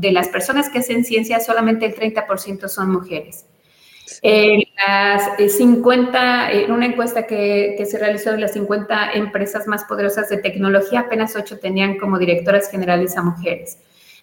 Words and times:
de 0.00 0.12
las 0.12 0.28
personas 0.28 0.68
que 0.68 0.78
hacen 0.78 1.04
ciencia, 1.04 1.40
solamente 1.40 1.86
el 1.86 1.94
30% 1.94 2.68
son 2.68 2.90
mujeres. 2.90 3.46
En 4.22 4.62
las 4.86 5.56
50, 5.56 6.52
eh, 6.52 6.64
en 6.64 6.72
una 6.72 6.86
encuesta 6.86 7.26
que, 7.26 7.74
que, 7.78 7.86
se 7.86 7.98
realizó 7.98 8.32
de 8.32 8.38
las 8.38 8.52
50 8.52 9.12
empresas 9.12 9.66
más 9.66 9.84
poderosas 9.84 10.28
de 10.28 10.38
tecnología, 10.38 11.00
apenas 11.00 11.36
8 11.36 11.58
tenían 11.58 11.98
como 11.98 12.18
directoras 12.18 12.70
generales 12.70 13.16
a 13.16 13.22
mujeres. 13.22 13.78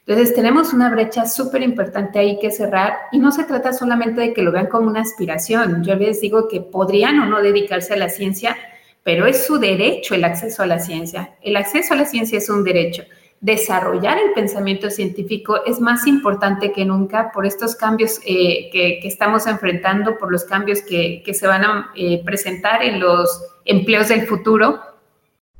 Entonces, 0.05 0.33
tenemos 0.33 0.71
una 0.71 0.89
brecha 0.89 1.25
súper 1.25 1.61
importante 1.63 2.17
ahí 2.17 2.39
que 2.39 2.49
cerrar 2.49 2.93
y 3.11 3.19
no 3.19 3.31
se 3.33 3.43
trata 3.43 3.73
solamente 3.73 4.21
de 4.21 4.33
que 4.33 4.41
lo 4.41 4.53
vean 4.53 4.67
como 4.67 4.87
una 4.87 5.01
aspiración. 5.01 5.83
Yo 5.83 5.95
les 5.95 6.21
digo 6.21 6.47
que 6.47 6.61
podrían 6.61 7.19
o 7.19 7.25
no 7.25 7.41
dedicarse 7.41 7.93
a 7.93 7.97
la 7.97 8.07
ciencia, 8.07 8.55
pero 9.03 9.25
es 9.25 9.45
su 9.45 9.57
derecho 9.57 10.15
el 10.15 10.23
acceso 10.23 10.63
a 10.63 10.65
la 10.65 10.79
ciencia. 10.79 11.35
El 11.41 11.57
acceso 11.57 11.93
a 11.93 11.97
la 11.97 12.05
ciencia 12.05 12.37
es 12.37 12.49
un 12.49 12.63
derecho. 12.63 13.03
Desarrollar 13.39 14.17
el 14.17 14.33
pensamiento 14.33 14.89
científico 14.89 15.63
es 15.65 15.79
más 15.79 16.07
importante 16.07 16.71
que 16.71 16.85
nunca 16.85 17.31
por 17.31 17.45
estos 17.45 17.75
cambios 17.75 18.19
eh, 18.25 18.69
que, 18.71 18.99
estamos 19.03 19.45
enfrentando, 19.45 20.17
por 20.17 20.31
los 20.31 20.43
cambios 20.43 20.81
que, 20.81 21.23
se 21.33 21.47
van 21.47 21.63
a 21.63 21.91
eh, 21.95 22.23
presentar 22.25 22.83
en 22.83 22.99
los 22.99 23.43
empleos 23.65 24.09
del 24.09 24.25
futuro 24.25 24.79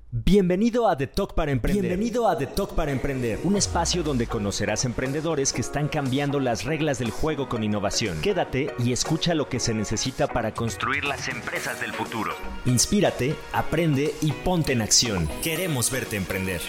Bienvenido 0.09 0.87
a 0.87 0.97
The 0.97 1.07
Talk 1.07 1.33
para 1.35 1.51
Emprender. 1.51 1.83
Bienvenido 1.83 2.29
a 2.29 2.37
The 2.37 2.47
Talk 2.47 2.73
para 2.75 2.91
Emprender, 2.91 3.39
un 3.43 3.57
espacio 3.57 4.03
donde 4.03 4.25
conocerás 4.25 4.85
emprendedores 4.85 5.51
que 5.51 5.59
están 5.59 5.89
cambiando 5.89 6.39
las 6.39 6.63
reglas 6.63 6.99
del 6.99 7.11
juego 7.11 7.49
con 7.49 7.61
innovación. 7.61 8.21
Quédate 8.21 8.73
y 8.79 8.93
escucha 8.93 9.35
lo 9.35 9.49
que 9.49 9.59
se 9.59 9.73
necesita 9.73 10.27
para 10.27 10.53
construir 10.53 11.03
las 11.03 11.27
empresas 11.27 11.81
del 11.81 11.91
futuro. 11.91 12.31
Inspírate, 12.65 13.35
aprende 13.51 14.15
y 14.21 14.31
ponte 14.31 14.71
en 14.71 14.81
acción. 14.81 15.27
Queremos 15.43 15.91
verte 15.91 16.15
emprender. 16.15 16.61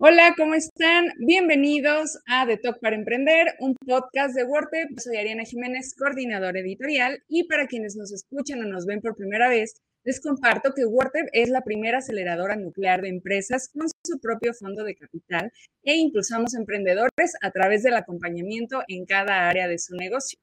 Hola, 0.00 0.32
¿cómo 0.36 0.54
están? 0.54 1.06
Bienvenidos 1.18 2.20
a 2.28 2.46
The 2.46 2.58
Talk 2.58 2.78
para 2.80 2.94
Emprender, 2.94 3.56
un 3.58 3.74
podcast 3.84 4.32
de 4.36 4.44
WordPress. 4.44 5.02
Soy 5.02 5.16
Ariana 5.16 5.42
Jiménez, 5.42 5.92
coordinadora 5.98 6.60
editorial, 6.60 7.20
y 7.26 7.48
para 7.48 7.66
quienes 7.66 7.96
nos 7.96 8.12
escuchan 8.12 8.62
o 8.62 8.68
nos 8.68 8.86
ven 8.86 9.00
por 9.00 9.16
primera 9.16 9.48
vez, 9.48 9.74
les 10.04 10.20
comparto 10.20 10.72
que 10.72 10.86
WordPress 10.86 11.30
es 11.32 11.48
la 11.48 11.62
primera 11.62 11.98
aceleradora 11.98 12.54
nuclear 12.54 13.02
de 13.02 13.08
empresas 13.08 13.70
con 13.74 13.88
su 14.06 14.20
propio 14.20 14.54
fondo 14.54 14.84
de 14.84 14.94
capital 14.94 15.50
e 15.82 15.96
impulsamos 15.96 16.54
emprendedores 16.54 17.34
a 17.42 17.50
través 17.50 17.82
del 17.82 17.94
acompañamiento 17.94 18.84
en 18.86 19.04
cada 19.04 19.48
área 19.48 19.66
de 19.66 19.80
su 19.80 19.96
negocio. 19.96 20.38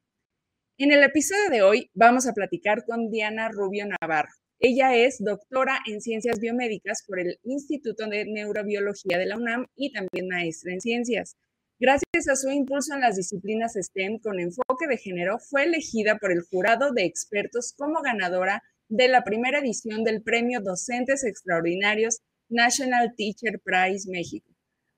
En 0.77 0.91
el 0.91 1.01
episodio 1.01 1.49
de 1.49 1.61
hoy 1.61 1.89
vamos 1.94 2.27
a 2.27 2.33
platicar 2.33 2.83
con 2.83 3.09
Diana 3.09 3.47
Rubio 3.47 3.85
Navarro. 3.88 4.33
Ella 4.59 4.95
es 4.95 5.17
doctora 5.19 5.79
en 5.85 5.99
ciencias 5.99 6.39
biomédicas 6.39 7.03
por 7.05 7.19
el 7.19 7.37
Instituto 7.43 8.07
de 8.07 8.25
Neurobiología 8.25 9.17
de 9.17 9.25
la 9.25 9.37
UNAM 9.37 9.67
y 9.75 9.91
también 9.91 10.29
maestra 10.29 10.71
en 10.71 10.79
ciencias. 10.79 11.35
Gracias 11.77 12.29
a 12.29 12.37
su 12.37 12.49
impulso 12.49 12.93
en 12.93 13.01
las 13.01 13.17
disciplinas 13.17 13.73
STEM 13.73 14.19
con 14.19 14.39
enfoque 14.39 14.87
de 14.87 14.97
género, 14.97 15.39
fue 15.39 15.65
elegida 15.65 16.17
por 16.17 16.31
el 16.31 16.41
jurado 16.41 16.93
de 16.93 17.03
expertos 17.03 17.73
como 17.77 18.01
ganadora 18.01 18.63
de 18.87 19.09
la 19.09 19.25
primera 19.25 19.59
edición 19.59 20.05
del 20.05 20.23
Premio 20.23 20.61
Docentes 20.61 21.25
Extraordinarios 21.25 22.21
National 22.47 23.13
Teacher 23.17 23.59
Prize 23.59 24.09
México. 24.09 24.49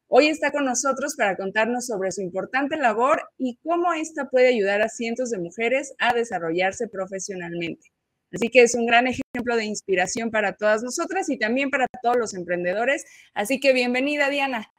Hoy 0.07 0.27
está 0.27 0.51
con 0.51 0.65
nosotros 0.65 1.15
para 1.17 1.35
contarnos 1.35 1.87
sobre 1.87 2.11
su 2.11 2.21
importante 2.21 2.77
labor 2.77 3.23
y 3.39 3.57
cómo 3.63 3.91
esta 3.93 4.29
puede 4.29 4.49
ayudar 4.49 4.83
a 4.83 4.89
cientos 4.89 5.31
de 5.31 5.39
mujeres 5.39 5.95
a 5.97 6.13
desarrollarse 6.13 6.87
profesionalmente. 6.87 7.91
Así 8.33 8.49
que 8.49 8.61
es 8.61 8.75
un 8.75 8.85
gran 8.85 9.07
ejemplo 9.07 9.55
de 9.55 9.65
inspiración 9.65 10.31
para 10.31 10.53
todas 10.53 10.83
nosotras 10.83 11.29
y 11.29 11.37
también 11.37 11.69
para 11.69 11.87
todos 12.01 12.17
los 12.17 12.33
emprendedores. 12.33 13.05
Así 13.33 13.59
que 13.59 13.73
bienvenida, 13.73 14.29
Diana. 14.29 14.71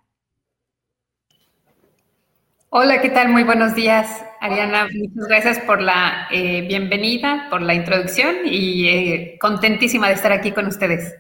Hola, 2.71 3.01
¿qué 3.01 3.09
tal? 3.09 3.31
Muy 3.31 3.45
buenos 3.45 3.75
días, 3.75 4.23
Ariana. 4.41 4.89
Muchas 4.93 5.27
gracias 5.27 5.59
por 5.61 5.81
la 5.81 6.29
eh, 6.31 6.61
bienvenida, 6.69 7.47
por 7.49 7.63
la 7.63 7.73
introducción 7.73 8.37
y 8.45 8.89
eh, 8.89 9.39
contentísima 9.41 10.09
de 10.09 10.15
estar 10.15 10.33
aquí 10.33 10.53
con 10.53 10.67
ustedes. 10.67 11.15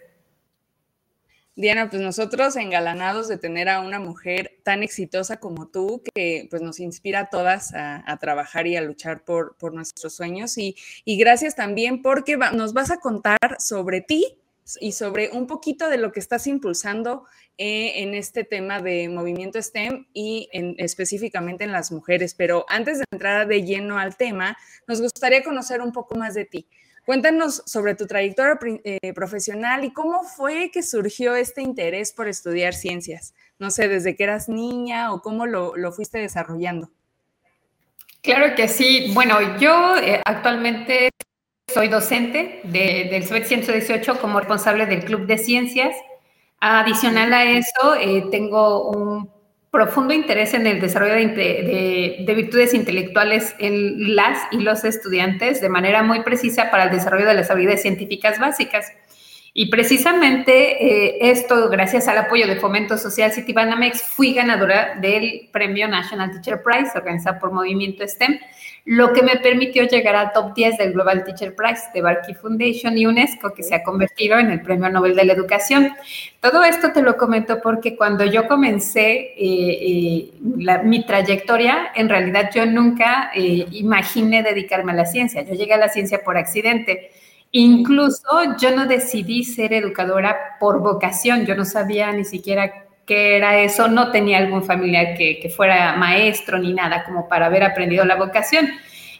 Diana, 1.58 1.90
pues 1.90 2.00
nosotros 2.00 2.54
engalanados 2.54 3.26
de 3.26 3.36
tener 3.36 3.68
a 3.68 3.80
una 3.80 3.98
mujer 3.98 4.60
tan 4.62 4.84
exitosa 4.84 5.40
como 5.40 5.66
tú, 5.66 6.04
que 6.14 6.46
pues 6.50 6.62
nos 6.62 6.78
inspira 6.78 7.18
a 7.18 7.30
todas 7.30 7.74
a, 7.74 8.16
trabajar 8.20 8.68
y 8.68 8.76
a 8.76 8.80
luchar 8.80 9.24
por, 9.24 9.56
por 9.56 9.74
nuestros 9.74 10.14
sueños. 10.14 10.56
Y, 10.56 10.76
gracias 11.04 11.56
también 11.56 12.00
porque 12.00 12.36
nos 12.36 12.74
vas 12.74 12.92
a 12.92 13.00
contar 13.00 13.38
sobre 13.58 14.00
ti 14.00 14.38
y 14.80 14.92
sobre 14.92 15.30
un 15.30 15.48
poquito 15.48 15.88
de 15.88 15.98
lo 15.98 16.12
que 16.12 16.20
estás 16.20 16.46
impulsando 16.46 17.24
eh, 17.56 18.04
en 18.04 18.14
este 18.14 18.44
tema 18.44 18.80
de 18.80 19.08
movimiento 19.08 19.60
STEM 19.60 20.06
y 20.12 20.48
en, 20.52 20.76
específicamente 20.78 21.64
en 21.64 21.72
las 21.72 21.90
mujeres. 21.90 22.34
Pero 22.34 22.66
antes 22.68 22.98
de 22.98 23.04
entrar 23.10 23.48
de 23.48 23.64
lleno 23.64 23.98
al 23.98 24.16
tema, 24.16 24.56
nos 24.86 25.00
gustaría 25.00 25.42
conocer 25.42 25.80
un 25.80 25.90
poco 25.90 26.14
más 26.14 26.34
de 26.34 26.44
ti. 26.44 26.68
Cuéntanos 27.08 27.62
sobre 27.64 27.94
tu 27.94 28.06
trayectoria 28.06 28.58
eh, 28.84 29.14
profesional 29.14 29.82
y 29.82 29.94
cómo 29.94 30.24
fue 30.24 30.70
que 30.70 30.82
surgió 30.82 31.36
este 31.36 31.62
interés 31.62 32.12
por 32.12 32.28
estudiar 32.28 32.74
ciencias. 32.74 33.32
No 33.58 33.70
sé, 33.70 33.88
desde 33.88 34.14
que 34.14 34.24
eras 34.24 34.50
niña 34.50 35.14
o 35.14 35.22
cómo 35.22 35.46
lo, 35.46 35.72
fuiste 35.90 36.18
desarrollando. 36.18 36.90
Claro 38.20 38.54
que 38.54 38.68
sí. 38.68 39.10
Bueno, 39.14 39.56
yo 39.56 39.96
eh, 39.96 40.20
actualmente 40.22 41.08
soy 41.72 41.88
docente 41.88 42.60
del 42.64 43.26
SOET 43.26 43.46
118 43.46 44.20
como 44.20 44.40
responsable 44.40 44.84
del 44.84 45.02
Club 45.02 45.26
de 45.26 45.38
Ciencias. 45.38 45.96
Adicional 46.60 47.32
a 47.32 47.44
eso, 47.44 47.94
eh, 47.98 48.26
tengo 48.30 48.90
un 48.90 49.30
profundo 49.70 50.14
interés 50.14 50.54
en 50.54 50.66
el 50.66 50.80
desarrollo 50.80 51.14
de, 51.14 52.24
virtudes 52.34 52.74
intelectuales 52.74 53.54
en 53.58 54.16
las 54.16 54.38
y 54.50 54.60
los 54.60 54.84
estudiantes 54.84 55.60
de 55.60 55.68
manera 55.68 56.02
muy 56.02 56.22
precisa 56.22 56.70
para 56.70 56.84
el 56.84 56.90
desarrollo 56.90 57.26
de 57.26 57.34
las 57.34 57.50
habilidades 57.50 57.82
científicas 57.82 58.38
básicas. 58.38 58.92
Y 59.60 59.66
precisamente 59.66 60.84
eh, 60.84 61.32
esto, 61.32 61.68
gracias 61.68 62.06
al 62.06 62.16
apoyo 62.16 62.46
de 62.46 62.60
Fomento 62.60 62.96
Social 62.96 63.32
Citibanamex, 63.32 64.02
fui 64.02 64.32
ganadora 64.32 64.94
del 65.00 65.48
Premio 65.50 65.88
National 65.88 66.30
Teacher 66.30 66.62
Prize 66.62 66.96
organizado 66.96 67.40
por 67.40 67.50
Movimiento 67.50 68.06
STEM, 68.06 68.38
lo 68.84 69.12
que 69.12 69.24
me 69.24 69.34
permitió 69.38 69.82
llegar 69.82 70.14
al 70.14 70.30
top 70.30 70.54
10 70.54 70.78
del 70.78 70.92
Global 70.92 71.24
Teacher 71.24 71.56
Prize 71.56 71.88
de 71.92 72.02
Barkey 72.02 72.36
Foundation 72.36 72.96
y 72.96 73.06
UNESCO, 73.06 73.52
que 73.52 73.64
se 73.64 73.74
ha 73.74 73.82
convertido 73.82 74.38
en 74.38 74.52
el 74.52 74.62
Premio 74.62 74.90
Nobel 74.90 75.16
de 75.16 75.24
la 75.24 75.32
Educación. 75.32 75.92
Todo 76.38 76.62
esto 76.62 76.92
te 76.92 77.02
lo 77.02 77.16
comento 77.16 77.60
porque 77.60 77.96
cuando 77.96 78.24
yo 78.24 78.46
comencé 78.46 79.34
eh, 79.36 79.38
eh, 79.40 80.30
mi 80.84 81.04
trayectoria, 81.04 81.90
en 81.96 82.08
realidad 82.08 82.50
yo 82.54 82.64
nunca 82.64 83.32
imaginé 83.34 84.44
dedicarme 84.44 84.92
a 84.92 84.94
la 84.94 85.04
ciencia. 85.04 85.42
Yo 85.42 85.54
llegué 85.54 85.74
a 85.74 85.78
la 85.78 85.88
ciencia 85.88 86.22
por 86.22 86.36
accidente. 86.36 87.10
Incluso 87.52 88.28
yo 88.60 88.76
no 88.76 88.86
decidí 88.86 89.42
ser 89.44 89.72
educadora 89.72 90.56
por 90.60 90.80
vocación, 90.80 91.46
yo 91.46 91.54
no 91.54 91.64
sabía 91.64 92.12
ni 92.12 92.24
siquiera 92.24 92.86
qué 93.06 93.36
era 93.38 93.58
eso, 93.60 93.88
no 93.88 94.10
tenía 94.10 94.36
algún 94.36 94.62
familiar 94.62 95.16
que, 95.16 95.50
fuera 95.56 95.96
maestro 95.96 96.58
ni 96.58 96.74
nada 96.74 97.04
como 97.04 97.26
para 97.26 97.46
haber 97.46 97.64
aprendido 97.64 98.04
la 98.04 98.16
vocación. 98.16 98.68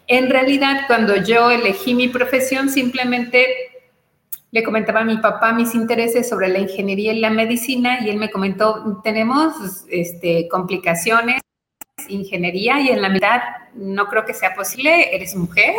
En 0.07 0.29
realidad, 0.29 0.83
cuando 0.87 1.17
yo 1.17 1.51
elegí 1.51 1.95
mi 1.95 2.09
profesión, 2.09 2.69
simplemente 2.69 3.47
le 4.51 4.63
comentaba 4.63 5.01
a 5.01 5.05
mi 5.05 5.17
papá 5.19 5.53
mis 5.53 5.75
intereses 5.75 6.29
sobre 6.29 6.49
la 6.49 6.59
ingeniería 6.59 7.13
y 7.13 7.21
la 7.21 7.31
medicina 7.31 8.01
y 8.01 8.11
él 8.11 8.19
me 8.19 8.31
comentó, 8.31 9.01
tenemos 9.03 9.55
este, 9.91 10.49
complicaciones, 10.49 11.41
ingeniería 12.09 12.81
y 12.81 12.89
en 12.89 13.03
la 13.03 13.09
mitad 13.09 13.41
no 13.75 14.07
creo 14.09 14.25
que 14.25 14.35
sea 14.35 14.55
posible, 14.55 15.15
eres 15.15 15.35
mujer 15.35 15.75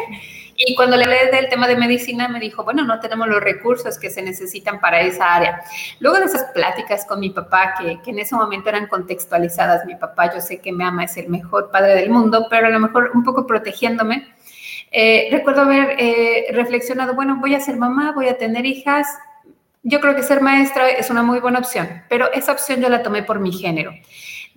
y 0.62 0.75
cuando 0.75 0.97
le 0.97 1.06
hablé 1.06 1.31
del 1.31 1.47
tema 1.47 1.70
de 1.70 1.78
medicina, 1.78 2.28
me 2.28 2.38
dijo, 2.38 2.66
bueno, 2.66 2.84
no 2.84 3.00
tenemos 3.00 3.30
los 3.30 3.42
recursos 3.42 3.97
que 3.97 4.09
se 4.09 4.22
necesitan 4.22 4.81
para 4.81 5.00
esa 5.00 5.34
área. 5.34 5.62
Luego 6.02 6.20
de 6.20 6.25
esas 6.25 6.52
pláticas 6.53 7.06
con 7.06 7.22
mi 7.22 7.30
papá, 7.30 7.75
que, 7.80 7.97
en 8.06 8.20
ese 8.20 8.36
momento 8.36 8.68
eran 8.68 8.88
contextualizadas, 8.88 9.86
mi 9.86 9.95
papá, 9.95 10.34
yo 10.34 10.42
sé 10.42 10.60
que 10.60 10.74
me 10.74 10.84
ama, 10.84 11.06
es 11.06 11.16
el 11.16 11.30
mejor 11.30 11.72
padre 11.72 11.95
del 11.95 12.10
mundo, 12.10 12.48
pero 12.50 12.68
a 12.68 12.72
lo 12.72 12.80
mejor 12.80 13.12
un 13.13 13.24
poco 13.24 13.48
protegiéndome. 13.48 14.28
Eh, 14.92 15.30
recuerdo 15.31 15.62
haber 15.62 15.95
eh, 15.98 16.48
reflexionado, 16.51 17.16
bueno, 17.16 17.38
voy 17.39 17.56
a 17.56 17.62
ser 17.62 17.78
mamá, 17.78 18.12
voy 18.12 18.28
a 18.28 18.38
tener 18.38 18.66
hijas, 18.66 19.07
yo 19.84 20.01
creo 20.01 20.13
que 20.13 20.24
ser 20.24 20.42
maestra 20.42 20.89
es 20.89 21.10
una 21.10 21.24
muy 21.24 21.39
buena 21.39 21.60
opción, 21.60 22.04
pero 22.10 22.30
esa 22.34 22.51
opción 22.51 22.81
yo 22.81 22.89
la 22.89 23.01
tomé 23.01 23.24
por 23.24 23.39
mi 23.39 23.54
género. 23.54 23.94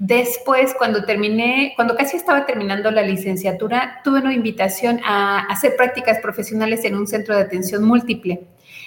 Después, 0.04 0.74
cuando 0.76 1.04
terminé, 1.04 1.74
cuando 1.76 1.94
casi 1.94 2.16
estaba 2.16 2.44
terminando 2.44 2.90
la 2.90 3.02
licenciatura, 3.02 4.00
tuve 4.02 4.18
una 4.18 4.34
invitación 4.34 4.98
a 5.04 5.46
hacer 5.46 5.76
prácticas 5.76 6.18
profesionales 6.18 6.84
en 6.84 6.96
un 6.96 7.06
centro 7.06 7.36
de 7.36 7.42
atención 7.42 7.84
múltiple. 7.84 8.40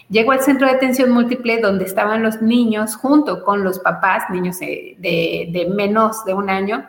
Llego 0.10 0.34
al 0.34 0.42
centro 0.42 0.68
de 0.68 0.74
atención 0.74 1.12
múltiple 1.12 1.62
donde 1.62 1.86
estaban 1.86 2.22
los 2.22 2.42
niños 2.42 2.98
junto 2.98 3.46
con 3.46 3.64
los 3.64 3.80
papás, 3.80 4.30
niños 4.30 4.60
de, 4.60 5.74
menos 5.74 6.26
de 6.26 6.34
un 6.34 6.50
año, 6.50 6.86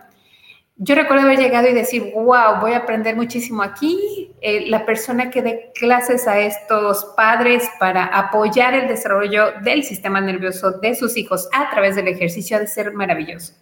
yo 0.79 0.95
recuerdo 0.95 1.25
haber 1.25 1.39
llegado 1.39 1.69
y 1.69 1.73
decir, 1.73 2.13
wow, 2.15 2.61
voy 2.61 2.73
a 2.73 2.79
aprender 2.79 3.17
muchísimo 3.17 3.63
aquí. 3.63 4.31
Eh, 4.43 4.67
la 4.69 4.85
persona 4.85 5.31
que 5.31 5.41
dé 5.41 5.73
clases 5.75 6.29
a 6.29 6.39
estos 6.39 7.15
padres 7.17 7.67
para 7.81 8.05
apoyar 8.05 8.75
el 8.75 8.87
desarrollo 8.87 9.53
del 9.63 9.85
sistema 9.85 10.21
nervioso 10.21 10.73
de 10.73 10.95
sus 10.95 11.17
hijos 11.17 11.49
a 11.55 11.71
través 11.71 11.97
del 11.97 12.09
ejercicio 12.09 12.59
ha 12.59 12.61
de 12.61 12.67
ser 12.67 12.93
maravilloso. 12.93 13.55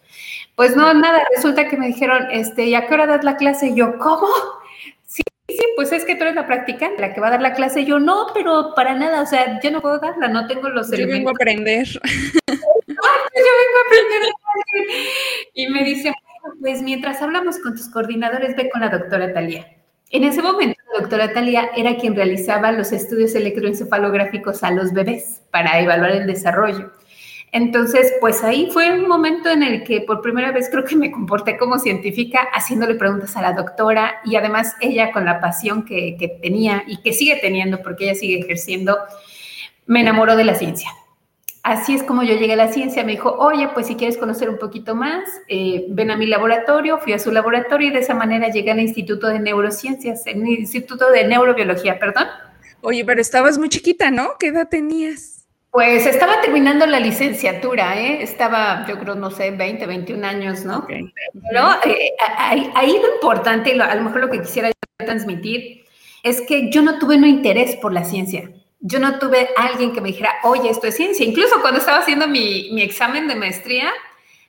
Pues 0.57 0.77
no, 0.77 0.95
nada, 0.95 1.25
resulta 1.35 1.69
que 1.69 1.77
me 1.77 1.89
dijeron, 1.89 2.29
este, 2.31 2.67
¿y 2.67 2.75
a 2.75 2.87
qué 2.87 2.95
hora 2.95 3.07
das 3.07 3.25
la 3.25 3.37
clase? 3.37 3.69
Y 3.69 3.75
yo, 3.75 3.99
¿cómo? 3.99 4.29
Sí, 5.05 5.23
sí, 5.49 5.65
pues 5.77 5.93
es 5.93 6.05
que 6.05 6.15
tú 6.15 6.23
eres 6.23 6.35
la 6.35 6.47
practicante, 6.47 7.01
la 7.01 7.13
que 7.13 7.21
va 7.21 7.29
a 7.29 7.31
dar 7.31 7.43
la 7.43 7.55
clase. 7.55 7.81
Y 7.81 7.87
yo, 7.87 7.99
no, 7.99 8.29
pero 8.33 8.73
para 8.75 8.95
nada, 8.95 9.23
o 9.23 9.27
sea, 9.27 9.61
yo 9.61 9.71
no 9.71 9.81
puedo 9.81 9.99
darla, 9.99 10.29
no 10.29 10.47
tengo 10.47 10.69
los 10.69 10.91
Yo 10.91 11.07
vengo 11.07 11.31
a 11.31 11.33
aprender. 11.33 11.87
yo 11.87 12.01
vengo 12.51 13.79
a 13.79 13.87
aprender. 13.87 14.33
Y 15.55 15.69
me 15.69 15.85
dice, 15.85 16.13
pues 16.61 16.83
mientras 16.83 17.21
hablamos 17.23 17.59
con 17.59 17.75
tus 17.75 17.89
coordinadores, 17.89 18.57
ve 18.57 18.71
con 18.71 18.81
la 18.81 18.91
doctora 18.91 19.33
Talía. 19.33 19.67
En 20.11 20.25
ese 20.25 20.43
momento, 20.43 20.81
la 20.93 21.01
doctora 21.01 21.33
Talía 21.33 21.71
era 21.77 21.97
quien 21.97 22.15
realizaba 22.15 22.71
los 22.71 22.93
estudios 22.93 23.35
electroencefalográficos 23.35 24.63
a 24.63 24.71
los 24.71 24.93
bebés 24.93 25.43
para 25.51 25.81
evaluar 25.81 26.13
el 26.13 26.27
desarrollo. 26.27 26.93
Entonces, 27.55 28.13
pues 28.21 28.43
ahí 28.43 28.69
fue 28.73 28.91
un 28.99 29.07
momento 29.07 29.49
en 29.49 29.63
el 29.63 29.85
que 29.85 30.01
por 30.01 30.21
primera 30.23 30.51
vez 30.51 30.69
creo 30.69 30.83
que 30.83 30.97
me 30.97 31.13
comporté 31.13 31.57
como 31.57 31.79
científica 31.79 32.49
haciéndole 32.53 32.97
preguntas 32.97 33.37
a 33.37 33.43
la 33.43 33.53
doctora 33.53 34.17
y 34.25 34.35
además 34.35 34.75
ella 34.81 35.13
con 35.13 35.25
la 35.25 35.41
pasión 35.41 35.85
que, 35.85 36.37
tenía 36.43 36.83
y 36.89 37.01
que 37.01 37.13
sigue 37.13 37.39
teniendo 37.41 37.81
porque 37.81 38.07
ella 38.07 38.17
sigue 38.17 38.41
ejerciendo, 38.41 38.99
me 39.87 40.01
enamoró 40.01 40.35
de 40.35 40.43
la 40.43 40.57
ciencia 40.57 40.91
así 41.63 41.95
es 41.95 42.03
como 42.03 42.25
yo 42.25 42.35
llegué 42.35 42.55
a 42.55 42.57
la 42.57 42.73
ciencia. 42.73 43.05
Me 43.05 43.13
dijo, 43.13 43.31
oye, 43.39 43.69
pues 43.73 43.87
si 43.87 43.95
quieres 43.95 44.19
conocer 44.19 44.51
un 44.51 44.59
poquito 44.59 44.95
más, 44.95 45.25
eh, 45.49 45.87
ven 45.89 46.11
a 46.11 46.17
mi 46.17 46.27
laboratorio. 46.27 46.99
Fui 46.99 47.15
a 47.15 47.19
su 47.19 47.31
laboratorio 47.31 47.89
y 47.89 47.91
de 47.93 48.01
esa 48.01 48.15
manera 48.15 48.49
llegué 48.51 48.73
al 48.73 48.81
Instituto 48.81 49.29
de 49.29 49.39
Neurociencias, 49.39 50.27
el 50.27 50.47
Instituto 50.47 51.11
de 51.11 51.27
Neurobiología, 51.27 51.99
perdón. 51.99 52.27
Oye, 52.83 53.03
pero 53.05 53.21
estabas 53.23 53.57
muy 53.57 53.71
chiquita, 53.71 54.11
¿no? 54.11 54.33
¿Qué 54.39 54.49
edad 54.49 54.69
tenías? 54.69 55.44
Pues 55.75 56.07
estaba 56.07 56.41
terminando 56.41 56.87
la 56.87 57.01
licenciatura, 57.01 58.01
¿eh? 58.01 58.23
Estaba, 58.23 58.87
yo 58.87 58.97
creo, 58.97 59.17
no 59.17 59.33
sé, 59.33 59.51
20, 59.51 59.87
21 59.87 60.25
años, 60.25 60.65
¿no? 60.65 60.79
Okay. 60.79 61.13
Pero 61.49 61.69
eh, 61.85 62.13
ahí, 62.39 62.71
ahí, 62.77 62.97
lo 63.03 63.13
importante, 63.13 63.73
a 63.83 63.95
lo 63.97 64.03
mejor 64.03 64.21
lo 64.21 64.31
que 64.31 64.41
quisiera 64.41 64.71
transmitir, 64.99 65.85
es 66.23 66.43
que 66.43 66.71
yo 66.71 66.81
no 66.81 67.01
tuve 67.01 67.17
un 67.17 67.25
interés 67.25 67.75
por 67.75 67.93
la 67.93 68.05
ciencia 68.05 68.49
yo 68.87 68.99
no 68.99 69.19
tuve 69.19 69.49
alguien 69.57 69.95
que 69.95 70.03
me 70.03 70.09
dijera, 70.09 70.31
oye, 70.43 70.69
esto 70.69 70.87
es 70.87 70.97
ciencia. 70.97 71.25
Incluso 71.25 71.63
cuando 71.63 71.81
estaba 71.81 72.01
haciendo 72.01 72.29
mi, 72.29 72.69
mi, 72.73 72.83
examen 72.83 73.27
de 73.27 73.35
maestría, 73.35 73.89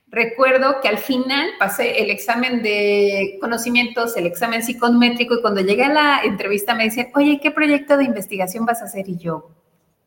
recuerdo 0.10 0.82
que 0.82 0.90
al 0.90 0.98
final 0.98 1.52
pasé 1.58 2.02
el 2.04 2.10
examen 2.10 2.62
de 2.62 3.38
conocimientos, 3.40 4.18
el 4.18 4.26
examen 4.26 4.62
psicométrico, 4.62 5.36
y 5.36 5.42
cuando 5.42 5.62
llegué 5.62 5.86
a 5.86 5.94
la 5.94 6.22
entrevista 6.26 6.76
me 6.76 6.84
decían, 6.84 7.08
oye, 7.16 7.40
¿qué 7.42 7.50
proyecto 7.50 7.96
de 7.96 8.04
investigación 8.04 8.66
vas 8.66 8.82
a 8.82 8.86
hacer? 8.86 9.08
Y 9.08 9.16
yo, 9.16 9.52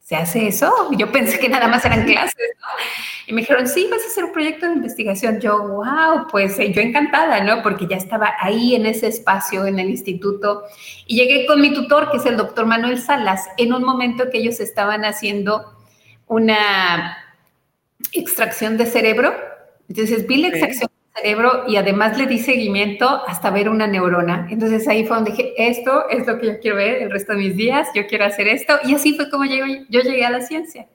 ¿se 0.08 0.16
hace 0.16 0.48
eso? 0.48 0.72
Yo 0.92 1.12
pensé 1.12 1.38
que 1.38 1.50
nada 1.50 1.68
más 1.68 1.84
eran 1.84 2.04
clases, 2.06 2.48
¿no? 2.58 2.66
Y 3.26 3.34
me 3.34 3.42
dijeron, 3.42 3.68
sí, 3.68 3.86
vas 3.90 4.02
a 4.02 4.06
hacer 4.06 4.24
un 4.24 4.32
proyecto 4.32 4.64
de 4.64 4.72
investigación. 4.72 5.38
Yo, 5.38 5.68
wow, 5.68 6.28
pues 6.30 6.58
eh, 6.58 6.72
yo 6.72 6.80
encantada, 6.80 7.44
¿no? 7.44 7.62
Porque 7.62 7.86
ya 7.86 7.96
estaba 7.96 8.32
ahí 8.40 8.74
en 8.74 8.86
ese 8.86 9.06
espacio, 9.06 9.66
en 9.66 9.78
el 9.78 9.90
instituto. 9.90 10.62
Y 11.06 11.16
llegué 11.16 11.44
con 11.44 11.60
mi 11.60 11.74
tutor, 11.74 12.10
que 12.10 12.16
es 12.16 12.24
el 12.24 12.38
doctor 12.38 12.64
Manuel 12.64 12.98
Salas, 12.98 13.48
en 13.58 13.74
un 13.74 13.84
momento 13.84 14.30
que 14.30 14.38
ellos 14.38 14.60
estaban 14.60 15.04
haciendo 15.04 15.76
una 16.26 17.18
extracción 18.12 18.78
de 18.78 18.86
cerebro. 18.86 19.34
Entonces 19.90 20.26
vi 20.26 20.38
la 20.38 20.48
extracción 20.48 20.90
cerebro 21.18 21.64
y 21.66 21.76
además 21.76 22.16
le 22.16 22.26
di 22.26 22.38
seguimiento 22.38 23.06
hasta 23.26 23.50
ver 23.50 23.68
una 23.68 23.86
neurona. 23.86 24.46
Entonces 24.50 24.86
ahí 24.88 25.06
fue 25.06 25.16
donde 25.16 25.32
dije, 25.32 25.54
esto 25.56 26.08
es 26.08 26.26
lo 26.26 26.38
que 26.38 26.46
yo 26.46 26.60
quiero 26.60 26.76
ver 26.76 27.02
el 27.02 27.10
resto 27.10 27.32
de 27.32 27.38
mis 27.38 27.56
días, 27.56 27.88
yo 27.94 28.06
quiero 28.06 28.24
hacer 28.24 28.48
esto. 28.48 28.74
Y 28.84 28.94
así 28.94 29.14
fue 29.14 29.30
como 29.30 29.44
yo, 29.44 29.64
yo 29.88 30.00
llegué 30.00 30.24
a 30.24 30.30
la 30.30 30.40
ciencia. 30.40 30.88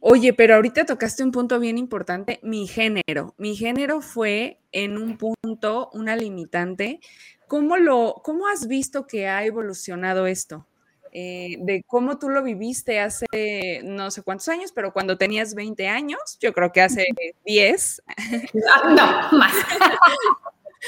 Oye, 0.00 0.32
pero 0.32 0.54
ahorita 0.54 0.86
tocaste 0.86 1.24
un 1.24 1.32
punto 1.32 1.58
bien 1.58 1.78
importante, 1.78 2.38
mi 2.42 2.66
género. 2.66 3.34
Mi 3.38 3.56
género 3.56 4.00
fue 4.00 4.60
en 4.72 4.96
un 4.96 5.18
punto 5.18 5.90
una 5.92 6.16
limitante. 6.16 7.00
¿Cómo, 7.48 7.76
lo, 7.76 8.20
cómo 8.22 8.46
has 8.46 8.68
visto 8.68 9.06
que 9.06 9.26
ha 9.26 9.44
evolucionado 9.44 10.26
esto? 10.26 10.66
Eh, 11.12 11.56
de 11.60 11.82
cómo 11.86 12.18
tú 12.18 12.28
lo 12.28 12.42
viviste 12.42 13.00
hace 13.00 13.26
no 13.84 14.10
sé 14.10 14.22
cuántos 14.22 14.48
años, 14.48 14.72
pero 14.72 14.92
cuando 14.92 15.16
tenías 15.16 15.54
20 15.54 15.88
años, 15.88 16.38
yo 16.40 16.52
creo 16.52 16.72
que 16.72 16.82
hace 16.82 17.06
10. 17.44 18.02
Ah, 18.06 19.28
no, 19.30 19.38
más. 19.38 19.54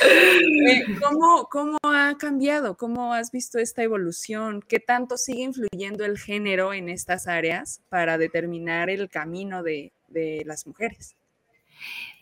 Eh, 0.02 0.84
¿Cómo, 1.02 1.48
¿Cómo 1.50 1.78
ha 1.82 2.16
cambiado? 2.16 2.76
¿Cómo 2.76 3.12
has 3.12 3.32
visto 3.32 3.58
esta 3.58 3.82
evolución? 3.82 4.62
¿Qué 4.66 4.78
tanto 4.78 5.16
sigue 5.16 5.42
influyendo 5.42 6.04
el 6.04 6.18
género 6.18 6.72
en 6.72 6.88
estas 6.88 7.26
áreas 7.26 7.82
para 7.88 8.16
determinar 8.16 8.88
el 8.88 9.08
camino 9.08 9.62
de, 9.62 9.92
de 10.08 10.42
las 10.46 10.66
mujeres? 10.66 11.16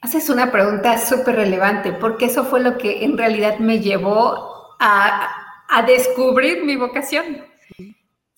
Haces 0.00 0.30
una 0.30 0.50
pregunta 0.50 0.96
súper 0.98 1.36
relevante, 1.36 1.92
porque 1.92 2.26
eso 2.26 2.44
fue 2.44 2.60
lo 2.60 2.78
que 2.78 3.04
en 3.04 3.18
realidad 3.18 3.58
me 3.58 3.80
llevó 3.80 4.76
a, 4.80 5.64
a 5.68 5.82
descubrir 5.82 6.64
mi 6.64 6.76
vocación 6.76 7.47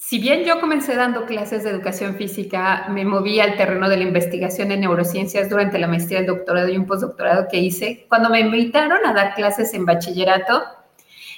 si 0.03 0.19
bien 0.19 0.45
yo 0.45 0.61
comencé 0.61 0.97
dando 0.97 1.27
clases 1.27 1.63
de 1.63 1.71
educación 1.71 2.17
física, 2.17 2.87
me 2.89 3.05
moví 3.05 3.39
al 3.39 3.57
terreno 3.57 3.89
de 3.89 3.99
la 3.99 4.05
investigación 4.05 4.73
en 4.73 4.81
neurociencias 4.81 5.49
durante 5.49 5.79
la 5.79 5.87
maestría, 5.87 6.21
el 6.21 6.27
doctorado 6.27 6.69
y 6.69 6.77
un 6.77 6.87
postdoctorado 6.87 7.47
que 7.49 7.59
hice. 7.59 8.07
Cuando 8.09 8.31
me 8.31 8.41
invitaron 8.41 9.07
a 9.07 9.13
dar 9.13 9.35
clases 9.35 9.73
en 9.75 9.85
bachillerato, 9.85 10.65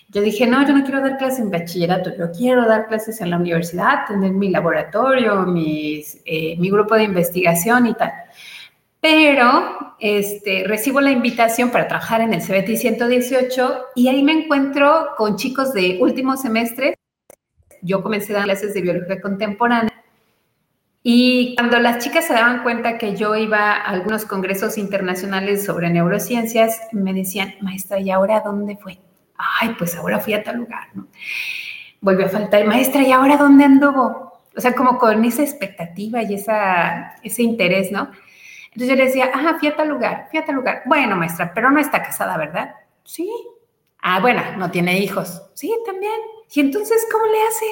yo 0.09 0.23
dije, 0.23 0.47
no, 0.47 0.67
yo 0.67 0.75
no 0.75 0.85
quiero 0.85 1.03
dar 1.03 1.19
clases 1.19 1.41
en 1.41 1.51
bachillerato, 1.51 2.17
yo 2.17 2.31
quiero 2.31 2.67
dar 2.67 2.87
clases 2.87 3.21
en 3.21 3.31
la 3.31 3.37
universidad, 3.37 4.07
tener 4.07 4.31
mi 4.31 4.49
laboratorio, 4.49 5.45
eh, 5.55 6.57
mi 6.57 6.71
grupo 6.71 6.95
de 6.95 7.03
investigación 7.03 7.89
y 7.89 7.95
tal. 7.95 8.13
Pero 9.01 9.97
este, 9.99 10.65
recibo 10.67 11.01
la 11.01 11.11
invitación 11.11 11.71
para 11.71 11.89
trabajar 11.89 12.21
en 12.21 12.33
el 12.33 12.41
CBT 12.41 12.77
118 12.77 13.87
y 13.97 14.09
ahí 14.09 14.23
me 14.23 14.33
encuentro 14.33 15.09
con 15.19 15.37
chicos 15.37 15.75
de 15.75 15.99
último 16.01 16.37
semestre 16.37 16.95
yo 17.83 18.03
comencé 18.03 18.33
dar 18.33 18.45
clases 18.45 18.73
de 18.75 18.81
biología 18.81 19.21
contemporánea 19.21 19.93
y 21.05 21.57
cuando 21.57 21.81
las 21.81 21.99
chicas 21.99 22.27
se 22.27 22.33
daban 22.33 22.63
cuenta 22.63 22.97
que 22.97 23.17
yo 23.17 23.35
iba 23.35 23.73
a 23.73 23.81
algunos 23.83 24.25
congresos 24.25 24.79
internacionales 24.79 25.65
sobre 25.65 25.91
neurociencias, 25.91 26.81
me 26.93 27.13
decían, 27.13 27.55
maestra, 27.61 27.99
¿y 27.99 28.11
ahora 28.11 28.41
dónde 28.41 28.77
fue? 28.77 29.01
Ay, 29.37 29.75
pues 29.77 29.97
ahora 29.97 30.21
fui 30.21 30.35
a 30.35 30.45
tal 30.45 30.59
lugar, 30.59 30.89
¿no? 30.95 31.09
Volvió 32.01 32.27
a 32.27 32.29
faltar, 32.29 32.65
maestra, 32.67 33.03
¿y 33.03 33.11
ahora 33.11 33.37
dónde 33.37 33.65
anduvo? 33.65 34.43
O 34.57 34.61
sea, 34.61 34.75
como 34.75 34.99
con 34.99 35.25
esa 35.25 35.43
expectativa 35.43 36.23
y 36.23 36.35
esa, 36.35 37.17
ese 37.25 37.43
interés, 37.43 37.91
¿no? 37.91 38.11
Entonces 38.67 38.89
yo 38.89 38.95
le 38.95 39.05
decía, 39.07 39.31
ah, 39.35 39.57
fui 39.59 39.69
a 39.69 39.77
tal 39.77 39.89
lugar, 39.89 40.29
fui 40.31 40.39
a 40.39 40.45
tal 40.45 40.55
lugar. 40.55 40.83
Bueno, 40.87 41.17
maestra, 41.17 41.53
pero 41.53 41.71
no 41.71 41.81
está 41.81 42.01
casada, 42.03 42.37
¿verdad? 42.37 42.75
Sí. 43.05 43.29
Ah, 44.01 44.21
bueno, 44.21 44.43
no 44.57 44.71
tiene 44.71 44.99
hijos. 45.01 45.51
Sí, 45.55 45.75
también. 45.85 46.13
Y 46.55 46.61
entonces, 46.61 47.07
¿cómo 47.11 47.25
le 47.27 47.43
hace? 47.49 47.65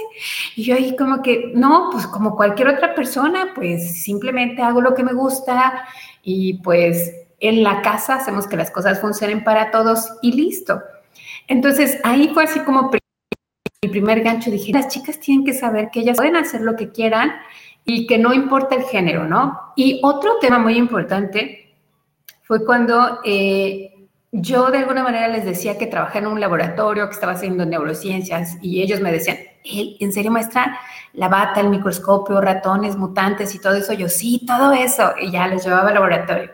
Y 0.57 0.65
yo 0.65 0.75
ahí 0.75 0.97
como 0.97 1.23
que, 1.23 1.53
no, 1.55 1.91
pues 1.93 2.07
como 2.07 2.35
cualquier 2.35 2.69
otra 2.69 2.95
persona, 2.95 3.53
pues 3.55 4.03
simplemente 4.03 4.63
hago 4.63 4.81
lo 4.81 4.95
que 4.95 5.05
me 5.05 5.13
gusta 5.13 5.87
y 6.23 6.55
pues 6.63 7.13
en 7.41 7.63
la 7.63 7.83
casa 7.83 8.17
hacemos 8.17 8.47
que 8.47 8.57
las 8.57 8.71
cosas 8.71 9.01
funcionen 9.01 9.45
para 9.45 9.71
todos 9.71 10.13
y 10.23 10.33
listo. 10.33 10.83
Entonces 11.47 11.99
ahí 12.05 12.31
fue 12.33 12.45
así 12.45 12.61
como 12.61 12.91
mi 13.83 13.91
primer 13.91 14.23
gancho. 14.23 14.51
Dije, 14.51 14.73
las 14.73 14.89
chicas 14.89 15.19
tienen 15.21 15.45
que 15.45 15.53
saber 15.53 15.91
que 15.91 16.01
ellas 16.01 16.17
pueden 16.17 16.37
hacer 16.37 16.61
lo 16.61 16.77
que 16.77 16.91
quieran 16.91 17.33
y 17.85 18.07
que 18.07 18.19
no 18.19 18.33
importa 18.33 18.77
el 18.77 18.85
género, 18.85 19.27
¿no? 19.27 19.59
Y 19.77 20.01
otro 20.03 20.39
tema 20.39 20.59
muy 20.59 20.77
importante 20.77 21.75
fue 22.43 22.65
cuando 22.65 23.21
eh, 23.25 24.00
yo 24.33 24.71
de 24.71 24.79
alguna 24.79 25.03
manera 25.03 25.29
les 25.29 25.45
decía 25.45 25.77
que 25.77 25.87
trabajaba 25.87 26.21
en 26.21 26.27
un 26.29 26.41
laboratorio, 26.41 27.07
que 27.07 27.15
estaba 27.15 27.33
haciendo 27.33 27.67
neurociencias 27.67 28.59
y 28.63 28.83
ellos 28.83 29.01
me 29.01 29.11
decían, 29.11 29.39
¿en 29.65 30.13
serio 30.13 30.31
maestra? 30.31 30.79
La 31.13 31.29
bata, 31.29 31.61
el 31.61 31.69
microscopio, 31.69 32.41
ratones, 32.41 32.97
mutantes 32.97 33.55
y 33.55 33.59
todo 33.59 33.75
eso. 33.75 33.93
Yo 33.93 34.09
sí, 34.09 34.45
todo 34.47 34.73
eso. 34.73 35.15
Y 35.21 35.33
ya 35.33 35.49
les 35.49 35.65
llevaba 35.65 35.89
al 35.89 35.95
laboratorio. 35.95 36.51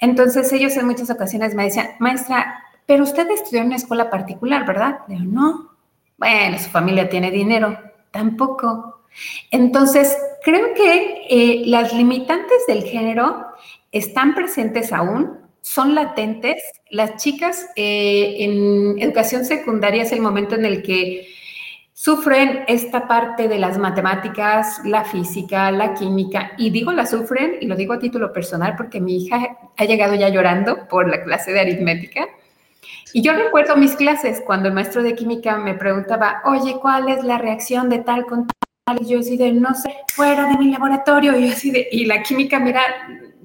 Entonces 0.00 0.52
ellos 0.52 0.76
en 0.76 0.86
muchas 0.86 1.08
ocasiones 1.10 1.54
me 1.54 1.64
decían, 1.64 1.90
maestra, 2.00 2.64
pero 2.86 3.04
usted 3.04 3.30
estudió 3.30 3.60
en 3.60 3.68
una 3.68 3.76
escuela 3.76 4.10
particular, 4.10 4.66
¿verdad? 4.66 4.98
Yo, 5.08 5.20
no. 5.20 5.70
Bueno, 6.18 6.58
su 6.58 6.68
familia 6.68 7.08
tiene 7.08 7.30
dinero. 7.30 7.78
Tampoco. 8.10 9.02
Entonces, 9.50 10.16
creo 10.44 10.74
que 10.74 11.26
eh, 11.30 11.62
las 11.66 11.92
limitantes 11.92 12.66
del 12.66 12.82
género 12.82 13.46
están 13.92 14.34
presentes 14.34 14.92
aún, 14.92 15.43
son 15.64 15.94
latentes. 15.94 16.62
Las 16.90 17.16
chicas 17.16 17.66
eh, 17.74 18.36
en 18.40 18.98
educación 19.00 19.46
secundaria 19.46 20.02
es 20.02 20.12
el 20.12 20.20
momento 20.20 20.54
en 20.54 20.66
el 20.66 20.82
que 20.82 21.26
sufren 21.94 22.64
esta 22.68 23.08
parte 23.08 23.48
de 23.48 23.58
las 23.58 23.78
matemáticas, 23.78 24.80
la 24.84 25.04
física, 25.04 25.70
la 25.70 25.94
química, 25.94 26.52
y 26.58 26.68
digo 26.68 26.92
la 26.92 27.06
sufren, 27.06 27.56
y 27.60 27.66
lo 27.66 27.76
digo 27.76 27.94
a 27.94 27.98
título 27.98 28.30
personal 28.32 28.74
porque 28.76 29.00
mi 29.00 29.16
hija 29.16 29.56
ha 29.76 29.84
llegado 29.86 30.14
ya 30.14 30.28
llorando 30.28 30.86
por 30.86 31.08
la 31.08 31.22
clase 31.24 31.52
de 31.52 31.60
aritmética, 31.60 32.28
Y 33.14 33.22
yo 33.22 33.32
recuerdo 33.32 33.76
mis 33.76 33.94
clases 33.96 34.42
cuando 34.44 34.68
el 34.68 34.74
maestro 34.74 35.02
de 35.02 35.14
química 35.14 35.56
me 35.56 35.74
preguntaba, 35.74 36.42
oye, 36.44 36.76
¿cuál 36.82 37.08
es 37.08 37.24
la 37.24 37.38
reacción 37.38 37.88
de 37.88 38.00
tal 38.00 38.26
con 38.26 38.46
tal? 38.48 39.00
Y 39.00 39.06
yo 39.06 39.20
así 39.20 39.38
de, 39.38 39.52
no 39.52 39.72
sé, 39.74 39.94
fuera 40.12 40.46
de 40.48 40.58
mi 40.58 40.70
laboratorio. 40.72 41.38
Y 41.38 41.48
así 41.48 41.70
de, 41.70 41.88
y 41.90 42.04
la 42.04 42.22
química, 42.22 42.58
mira, 42.58 42.82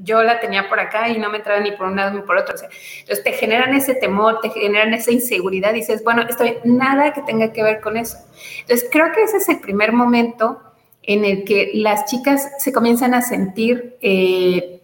yo 0.03 0.23
la 0.23 0.39
tenía 0.39 0.69
por 0.69 0.79
acá 0.79 1.09
y 1.09 1.17
no 1.17 1.29
me 1.29 1.37
entraba 1.37 1.59
ni 1.59 1.71
por 1.71 1.87
un 1.87 1.95
lado 1.95 2.11
ni 2.13 2.21
por 2.21 2.37
otro. 2.37 2.55
entonces 2.55 3.23
te 3.23 3.31
generan 3.33 3.73
ese 3.73 3.95
temor, 3.95 4.39
te 4.41 4.49
generan 4.49 4.93
esa 4.93 5.11
inseguridad. 5.11 5.71
Y 5.71 5.79
dices, 5.79 6.03
bueno, 6.03 6.23
estoy 6.27 6.57
nada 6.63 7.13
que 7.13 7.21
tenga 7.21 7.51
que 7.51 7.63
ver 7.63 7.81
con 7.81 7.97
eso. 7.97 8.17
Entonces 8.61 8.89
creo 8.91 9.11
que 9.13 9.23
ese 9.23 9.37
es 9.37 9.49
el 9.49 9.59
primer 9.59 9.93
momento 9.93 10.61
en 11.03 11.25
el 11.25 11.43
que 11.43 11.71
las 11.73 12.05
chicas 12.05 12.51
se 12.59 12.71
comienzan 12.71 13.13
a 13.13 13.21
sentir 13.21 13.97
eh, 14.01 14.78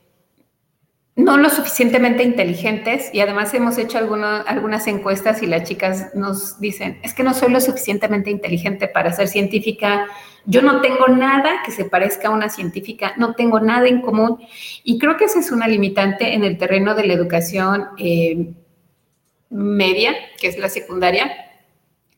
no 1.15 1.37
lo 1.37 1.49
suficientemente 1.49 2.23
inteligentes 2.23 3.09
y 3.13 3.21
además 3.21 3.53
hemos 3.53 3.77
hecho 3.77 3.97
algunas 3.97 4.87
encuestas 4.87 5.41
y 5.41 5.47
las 5.47 5.63
chicas 5.63 6.13
nos 6.13 6.59
dicen, 6.59 6.99
es 7.03 7.13
que 7.13 7.23
no 7.23 7.33
soy 7.33 7.51
lo 7.51 7.61
suficientemente 7.61 8.29
inteligente 8.29 8.89
para 8.89 9.13
ser 9.13 9.29
científica, 9.29 10.07
yo 10.45 10.61
no 10.61 10.81
tengo 10.81 11.07
nada 11.07 11.61
que 11.65 11.71
se 11.71 11.85
parezca 11.85 12.27
a 12.27 12.31
una 12.31 12.49
científica, 12.49 13.13
no 13.17 13.33
tengo 13.33 13.61
nada 13.61 13.87
en 13.87 14.01
común 14.01 14.39
y 14.83 14.99
creo 14.99 15.15
que 15.15 15.25
esa 15.25 15.39
es 15.39 15.51
una 15.51 15.69
limitante 15.69 16.33
en 16.33 16.43
el 16.43 16.57
terreno 16.57 16.95
de 16.95 17.05
la 17.05 17.13
educación 17.13 17.87
eh, 17.97 18.53
media, 19.49 20.13
que 20.37 20.47
es 20.47 20.57
la 20.57 20.67
secundaria, 20.67 21.31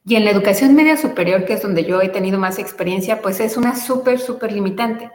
y 0.05 0.15
en 0.15 0.25
la 0.25 0.31
educación 0.31 0.73
media 0.73 0.97
superior, 0.97 1.45
que 1.45 1.53
es 1.53 1.61
donde 1.61 1.83
yo 1.83 2.01
he 2.01 2.09
tenido 2.09 2.39
más 2.39 2.59
experiencia, 2.59 3.21
pues 3.21 3.41
es 3.41 3.57
una 3.57 3.75
súper, 3.75 4.19
súper 4.19 4.53
limitante, 4.53 5.11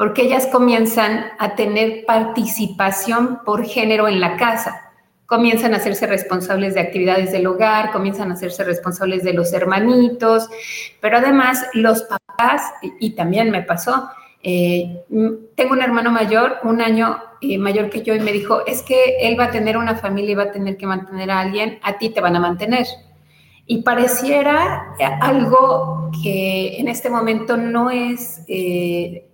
porque 0.00 0.22
ellas 0.22 0.46
comienzan 0.46 1.26
a 1.38 1.56
tener 1.56 2.06
participación 2.06 3.40
por 3.44 3.66
género 3.66 4.08
en 4.08 4.18
la 4.18 4.38
casa, 4.38 4.92
comienzan 5.26 5.74
a 5.74 5.76
hacerse 5.76 6.06
responsables 6.06 6.72
de 6.72 6.80
actividades 6.80 7.32
del 7.32 7.46
hogar, 7.46 7.92
comienzan 7.92 8.30
a 8.30 8.32
hacerse 8.32 8.64
responsables 8.64 9.24
de 9.24 9.34
los 9.34 9.52
hermanitos, 9.52 10.48
pero 11.02 11.18
además 11.18 11.66
los 11.74 12.04
papás, 12.04 12.62
y, 12.98 13.10
también 13.10 13.50
me 13.50 13.62
pasó, 13.62 14.08
eh, 14.42 15.04
tengo 15.54 15.74
un 15.74 15.82
hermano 15.82 16.10
mayor, 16.10 16.56
un 16.62 16.80
año 16.80 17.18
eh, 17.42 17.58
mayor 17.58 17.90
que 17.90 18.00
yo, 18.00 18.14
y 18.14 18.20
me 18.20 18.32
dijo, 18.32 18.64
es 18.64 18.80
que 18.80 19.18
él 19.20 19.38
va 19.38 19.44
a 19.44 19.50
tener 19.50 19.76
una 19.76 19.96
familia 19.96 20.32
y 20.32 20.34
va 20.34 20.44
a 20.44 20.50
tener 20.50 20.78
que 20.78 20.86
mantener 20.86 21.30
a 21.30 21.40
alguien, 21.40 21.78
a 21.82 21.98
ti 21.98 22.08
te 22.08 22.22
van 22.22 22.36
a 22.36 22.40
mantener. 22.40 22.86
Y 23.66 23.82
pareciera 23.82 24.94
algo 25.20 26.10
que 26.22 26.78
en 26.78 26.88
este 26.88 27.10
momento 27.10 27.58
no 27.58 27.90
es, 27.90 28.42
eh, 28.48 29.29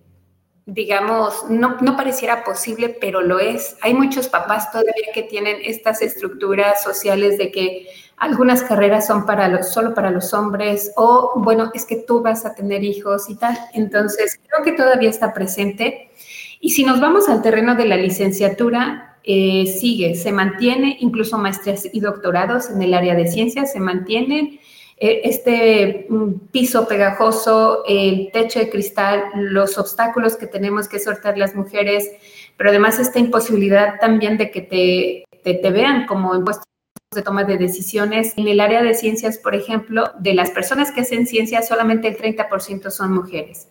digamos, 0.67 1.49
no, 1.49 1.77
no, 1.79 1.95
pareciera 1.95 2.43
posible, 2.43 2.89
pero 2.89 3.21
lo 3.21 3.39
es. 3.39 3.77
Hay 3.81 3.93
muchos 3.93 4.27
papás 4.27 4.69
todavía 4.69 5.13
que 5.13 5.23
tienen 5.23 5.57
estas 5.63 6.01
estructuras 6.01 6.83
sociales 6.83 7.37
de 7.37 7.51
que 7.51 7.87
algunas 8.17 8.63
carreras 8.63 9.07
son 9.07 9.25
para 9.25 9.47
los, 9.47 9.69
solo 9.69 9.93
para 9.93 10.11
los 10.11 10.33
hombres 10.33 10.91
o, 10.97 11.33
bueno, 11.37 11.71
es 11.73 11.85
que 11.85 11.95
tú 11.95 12.21
vas 12.21 12.45
a 12.45 12.53
tener 12.53 12.83
hijos 12.83 13.29
y 13.29 13.35
tal. 13.35 13.57
Entonces, 13.73 14.41
creo 14.45 14.63
que 14.65 14.73
todavía 14.73 15.09
está 15.09 15.33
presente. 15.33 16.11
Y 16.59 16.71
si 16.71 16.83
nos 16.83 16.99
vamos 16.99 17.29
al 17.29 17.41
terreno 17.41 17.75
de 17.75 17.85
la 17.85 17.95
licenciatura, 17.95 19.19
eh, 19.23 19.67
sigue, 19.67 20.15
se 20.15 20.33
mantiene, 20.33 20.97
incluso 20.99 21.37
maestrías 21.37 21.87
y 21.91 21.99
doctorados 22.01 22.69
en 22.69 22.81
el 22.81 22.93
área 22.93 23.15
de 23.15 23.27
ciencias 23.27 23.71
se 23.71 23.79
mantienen. 23.79 24.59
Eh, 24.99 25.21
este 25.25 26.07
mm, 26.09 26.47
piso 26.51 26.87
pegajoso, 26.87 27.83
el 27.87 28.31
techo 28.31 28.59
de 28.59 28.69
cristal, 28.69 29.25
los 29.35 29.77
obstáculos 29.77 30.35
que 30.35 30.47
tenemos 30.47 30.87
que 30.87 30.99
sortear 30.99 31.37
las 31.37 31.55
mujeres, 31.55 32.09
pero 32.57 32.71
además 32.71 32.97
esta 32.97 33.19
imposibilidad 33.19 33.99
también 33.99 34.37
de 34.37 34.49
que 34.49 34.61
te, 34.61 35.25
te, 35.43 35.71
vean 35.71 36.07
como 36.07 36.33
en 36.33 36.43
puestos 36.43 36.65
de 37.13 37.21
toma 37.21 37.43
de 37.43 37.57
decisiones. 37.57 38.33
En 38.37 38.47
el 38.47 38.59
área 38.59 38.81
de 38.81 38.95
ciencias, 38.95 39.37
por 39.37 39.53
ejemplo, 39.53 40.11
de 40.19 40.33
las 40.33 40.49
personas 40.49 40.91
que 40.91 41.01
hacen 41.01 41.27
ciencias, 41.27 41.67
solamente 41.67 42.07
el 42.07 42.17
30% 42.17 42.89
son 42.89 43.13
mujeres. 43.13 43.67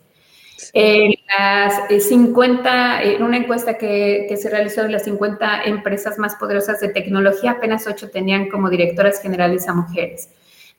En 0.73 1.13
las 1.39 1.89
50, 2.09 3.03
eh, 3.03 3.17
en 3.17 3.23
una 3.23 3.37
encuesta 3.37 3.77
que, 3.77 4.33
se 4.41 4.49
realizó 4.49 4.83
de 4.83 4.91
las 4.91 5.05
50 5.05 5.65
empresas 5.65 6.19
más 6.19 6.37
poderosas 6.37 6.81
de 6.81 6.89
tecnología, 6.89 7.53
apenas 7.53 7.87
8 7.87 8.11
tenían 8.11 8.49
como 8.49 8.71
directoras 8.71 9.21
generales 9.21 9.69
a 9.69 9.75
mujeres. 9.75 10.29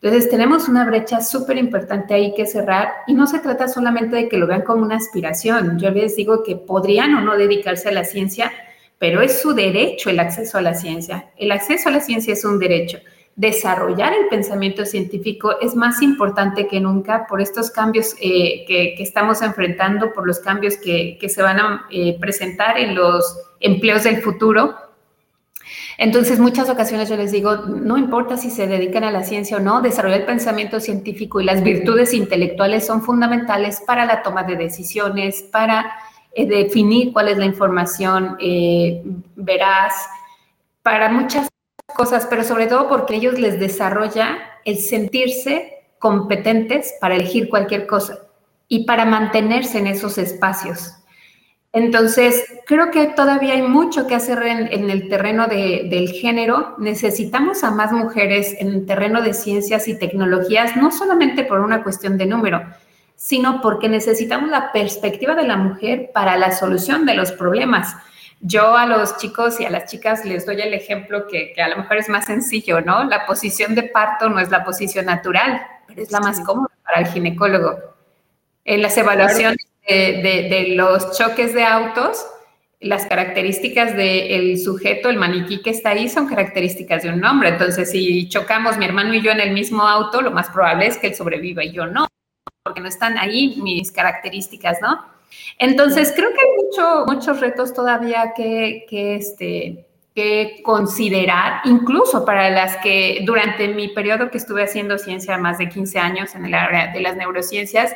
Entonces, 0.01 0.29
tenemos 0.29 0.67
una 0.69 0.85
brecha 0.85 1.21
súper 1.21 1.57
importante 1.57 2.13
ahí 2.13 2.33
que 2.35 2.45
cerrar 2.45 2.89
y 3.07 3.13
no 3.13 3.25
se 3.25 3.39
trata 3.39 3.67
solamente 3.67 4.15
de 4.15 4.29
que 4.29 4.37
lo 4.37 4.47
vean 4.47 4.61
como 4.61 4.83
una 4.83 4.95
aspiración. 4.95 5.79
Yo 5.79 5.89
les 5.89 6.15
digo 6.15 6.43
que 6.43 6.55
podrían 6.55 7.15
o 7.15 7.21
no 7.21 7.35
dedicarse 7.35 7.89
a 7.89 7.91
la 7.91 8.03
ciencia, 8.03 8.51
pero 8.99 9.21
es 9.21 9.41
su 9.41 9.53
derecho 9.53 10.09
el 10.09 10.19
acceso 10.19 10.57
a 10.57 10.61
la 10.61 10.75
ciencia. 10.75 11.29
El 11.35 11.51
acceso 11.51 11.89
a 11.89 11.91
la 11.91 11.99
ciencia 11.99 12.33
es 12.33 12.45
un 12.45 12.59
derecho 12.59 12.99
desarrollar 13.37 14.13
el 14.13 14.27
pensamiento 14.29 14.83
científico 14.83 15.59
es 15.61 15.75
más 15.75 16.01
importante 16.01 16.67
que 16.67 16.81
nunca 16.81 17.27
por 17.27 17.39
estos 17.39 17.69
cambios 17.69 18.15
eh, 18.19 18.65
que, 18.67 18.95
estamos 18.97 19.43
enfrentando, 19.43 20.11
por 20.11 20.25
los 20.25 20.39
cambios 20.39 20.75
que, 20.75 21.19
se 21.29 21.41
van 21.43 21.59
a 21.59 21.87
eh, 21.91 22.17
presentar 22.19 22.79
en 22.79 22.95
los 22.95 23.39
empleos 23.59 24.03
del 24.03 24.23
futuro. 24.23 24.75
Entonces, 25.97 26.39
muchas 26.39 26.69
ocasiones 26.69 27.09
yo 27.09 27.17
les 27.17 27.31
digo, 27.31 27.55
no 27.55 27.97
importa 27.97 28.37
si 28.37 28.51
se 28.51 28.67
dedican 28.67 29.03
a 29.03 29.11
la 29.11 29.23
ciencia 29.23 29.57
o 29.57 29.59
no, 29.59 29.81
desarrollar 29.81 30.19
el 30.19 30.25
pensamiento 30.27 30.79
científico 30.79 31.41
y 31.41 31.43
las 31.43 31.63
virtudes 31.63 32.13
intelectuales 32.13 32.85
son 32.85 33.01
fundamentales 33.01 33.81
para 33.85 34.05
la 34.05 34.21
toma 34.21 34.43
de 34.43 34.55
decisiones, 34.55 35.41
para 35.41 35.91
eh, 36.33 36.45
definir 36.45 37.11
cuál 37.11 37.29
es 37.29 37.39
la 37.39 37.45
información 37.45 38.37
veraz, 39.35 39.93
para 40.83 41.09
muchas 41.09 41.49
cosas, 41.95 42.27
pero 42.29 42.43
sobre 42.43 42.67
todo 42.67 42.87
porque 42.87 43.15
ellos 43.15 43.39
les 43.39 43.59
desarrolla 43.59 44.37
el 44.65 44.77
sentirse 44.77 45.73
competentes 45.97 46.93
para 47.01 47.15
elegir 47.15 47.49
cualquier 47.49 47.87
cosa 47.87 48.19
y 48.67 48.85
para 48.85 49.03
mantenerse 49.05 49.79
en 49.79 49.87
esos 49.87 50.19
espacios. 50.19 50.93
Entonces, 51.77 52.43
creo 52.65 52.89
que 52.89 53.05
todavía 53.05 53.53
hay 53.53 53.61
mucho 53.61 54.07
que 54.07 54.15
hacer 54.15 54.41
en, 54.41 54.89
el 54.89 55.09
terreno 55.09 55.45
del 55.45 56.09
género. 56.09 56.73
Necesitamos 56.79 57.63
a 57.63 57.69
más 57.69 57.91
mujeres 57.91 58.55
en 58.57 58.69
el 58.69 58.85
terreno 58.87 59.21
de 59.21 59.35
ciencias 59.35 59.87
y 59.87 59.95
tecnologías, 59.95 60.75
no 60.75 60.89
solamente 60.89 61.43
por 61.43 61.59
una 61.59 61.83
cuestión 61.83 62.17
de 62.17 62.25
número, 62.25 62.63
sino 63.15 63.61
porque 63.61 63.89
necesitamos 63.89 64.49
la 64.49 64.71
perspectiva 64.71 65.35
de 65.35 65.43
la 65.43 65.55
mujer 65.55 66.09
para 66.11 66.35
la 66.35 66.51
solución 66.51 67.05
de 67.05 67.13
los 67.13 67.31
problemas. 67.31 67.95
Yo 68.41 68.75
a 68.75 68.87
los 68.87 69.17
chicos 69.17 69.59
y 69.59 69.65
a 69.65 69.69
las 69.69 69.85
chicas 69.85 70.25
les 70.25 70.47
doy 70.47 70.59
el 70.59 70.73
ejemplo 70.73 71.27
que, 71.27 71.53
a 71.61 71.67
lo 71.67 71.77
mejor 71.77 71.97
es 71.97 72.09
más 72.09 72.25
sencillo, 72.25 72.81
¿no? 72.81 73.03
La 73.03 73.27
posición 73.27 73.75
de 73.75 73.83
parto 73.83 74.29
no 74.29 74.39
es 74.39 74.49
la 74.49 74.63
posición 74.63 75.05
natural, 75.05 75.61
pero 75.85 76.01
es 76.01 76.11
la 76.11 76.21
más 76.21 76.39
cómoda 76.39 76.73
para 76.83 77.01
el 77.01 77.07
ginecólogo. 77.07 77.77
En 78.65 78.81
las 78.81 78.97
evaluaciones 78.97 79.67
de, 79.87 80.73
los 80.75 81.17
choques 81.17 81.53
de 81.53 81.63
autos, 81.63 82.25
las 82.79 83.05
características 83.05 83.95
del 83.95 84.59
sujeto, 84.59 85.09
el 85.09 85.17
maniquí 85.17 85.61
que 85.61 85.71
está 85.71 85.91
ahí, 85.91 86.09
son 86.09 86.27
características 86.27 87.03
de 87.03 87.09
un 87.09 87.23
hombre. 87.23 87.49
Entonces, 87.49 87.89
si 87.91 88.29
chocamos 88.29 88.77
mi 88.77 88.85
hermano 88.85 89.13
y 89.13 89.21
yo 89.21 89.31
en 89.31 89.39
el 89.39 89.51
mismo 89.51 89.83
auto, 89.83 90.21
lo 90.21 90.31
más 90.31 90.49
probable 90.49 90.87
es 90.87 90.97
que 90.97 91.07
él 91.07 91.15
sobreviva 91.15 91.63
y 91.63 91.71
yo 91.71 91.87
no, 91.87 92.07
porque 92.63 92.81
no 92.81 92.87
están 92.87 93.17
ahí 93.17 93.59
mis 93.61 93.91
características, 93.91 94.79
¿no? 94.81 95.17
Entonces, 95.57 96.13
creo 96.15 96.29
que 96.29 96.39
hay 96.39 97.05
muchos 97.07 97.39
retos 97.39 97.73
todavía 97.73 98.33
que, 98.35 98.85
este, 98.89 99.85
que 100.13 100.61
considerar, 100.63 101.61
incluso 101.65 102.25
para 102.25 102.49
las 102.49 102.77
que 102.77 103.21
durante 103.25 103.67
mi 103.69 103.89
periodo 103.89 104.29
que 104.29 104.37
estuve 104.37 104.63
haciendo 104.63 104.97
ciencia, 104.97 105.37
más 105.37 105.57
de 105.57 105.69
15 105.69 105.99
años 105.99 106.35
en 106.35 106.45
el 106.45 106.53
área 106.53 106.91
de 106.91 107.01
las 107.01 107.15
neurociencias, 107.15 107.93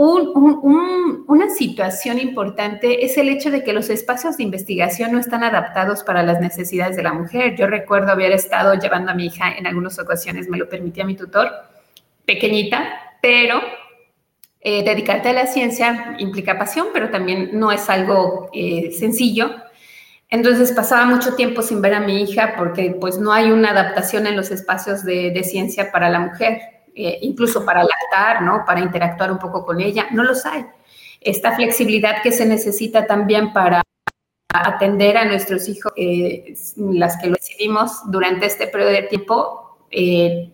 una 0.00 1.50
situación 1.50 2.20
importante 2.20 3.04
es 3.04 3.18
el 3.18 3.28
hecho 3.28 3.50
de 3.50 3.64
que 3.64 3.72
los 3.72 3.90
espacios 3.90 4.36
de 4.36 4.44
investigación 4.44 5.10
no 5.10 5.18
están 5.18 5.42
adaptados 5.42 6.04
para 6.04 6.22
las 6.22 6.40
necesidades 6.40 6.96
de 6.96 7.02
la 7.02 7.12
mujer. 7.12 7.56
Yo 7.56 7.66
recuerdo 7.66 8.12
haber 8.12 8.30
estado 8.30 8.74
llevando 8.74 9.10
a 9.10 9.14
mi 9.14 9.26
hija 9.26 9.50
en 9.50 9.66
algunas 9.66 9.98
ocasiones, 9.98 10.48
me 10.48 10.56
lo 10.56 10.68
permitía 10.68 11.04
mi 11.04 11.16
tutor, 11.16 11.50
pequeñita, 12.24 13.16
pero 13.20 13.60
eh, 14.60 14.84
dedicarte 14.84 15.30
a 15.30 15.32
la 15.32 15.46
ciencia 15.46 16.14
implica 16.18 16.58
pasión, 16.58 16.88
pero 16.92 17.10
también 17.10 17.50
no 17.58 17.72
es 17.72 17.88
algo 17.90 18.50
eh, 18.52 18.92
sencillo. 18.92 19.50
Entonces 20.30 20.72
pasaba 20.72 21.06
mucho 21.06 21.34
tiempo 21.36 21.62
sin 21.62 21.80
ver 21.80 21.94
a 21.94 22.00
mi 22.00 22.22
hija 22.22 22.54
porque 22.56 22.96
pues 23.00 23.18
no 23.18 23.32
hay 23.32 23.50
una 23.50 23.70
adaptación 23.70 24.26
en 24.26 24.36
los 24.36 24.50
espacios 24.50 25.04
de, 25.04 25.42
ciencia 25.42 25.90
para 25.90 26.10
la 26.10 26.20
mujer, 26.20 26.60
eh, 27.00 27.20
incluso 27.22 27.64
para 27.64 27.84
lactar, 27.84 28.42
¿no? 28.42 28.64
Para 28.66 28.80
interactuar 28.80 29.30
un 29.30 29.38
poco 29.38 29.64
con 29.64 29.80
ella, 29.80 30.08
no 30.10 30.24
los 30.24 30.44
hay. 30.44 30.66
Esta 31.20 31.54
flexibilidad 31.54 32.22
que 32.24 32.32
se 32.32 32.44
necesita 32.44 33.06
también 33.06 33.52
para 33.52 33.82
atender 34.52 35.16
a 35.16 35.24
nuestros 35.24 35.68
hijos, 35.68 35.92
las 36.76 37.16
que 37.18 37.28
lo 37.28 37.34
decidimos 37.34 38.00
durante 38.10 38.46
este 38.46 38.66
periodo 38.66 38.90
de 38.90 39.02
tiempo, 39.02 39.78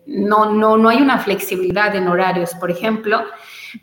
no, 0.05 0.51
no, 0.51 0.77
no 0.77 0.89
hay 0.89 1.01
una 1.01 1.17
flexibilidad 1.17 1.95
en 1.95 2.07
horarios, 2.07 2.53
por 2.55 2.69
ejemplo, 2.69 3.23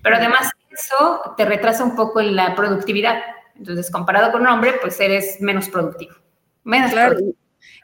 pero 0.01 0.17
además 0.17 0.53
eso 0.71 1.35
te 1.37 1.45
retrasa 1.45 1.83
un 1.83 1.97
poco 1.97 2.21
en 2.21 2.37
la 2.37 2.55
productividad. 2.55 3.23
Entonces, 3.57 3.91
comparado 3.91 4.31
con 4.31 4.43
un 4.43 4.49
hombre, 4.49 4.75
pues 4.81 5.01
eres 5.01 5.41
menos 5.41 5.69
productivo. 5.69 6.15
Menos 6.63 6.93
claro. 6.93 7.17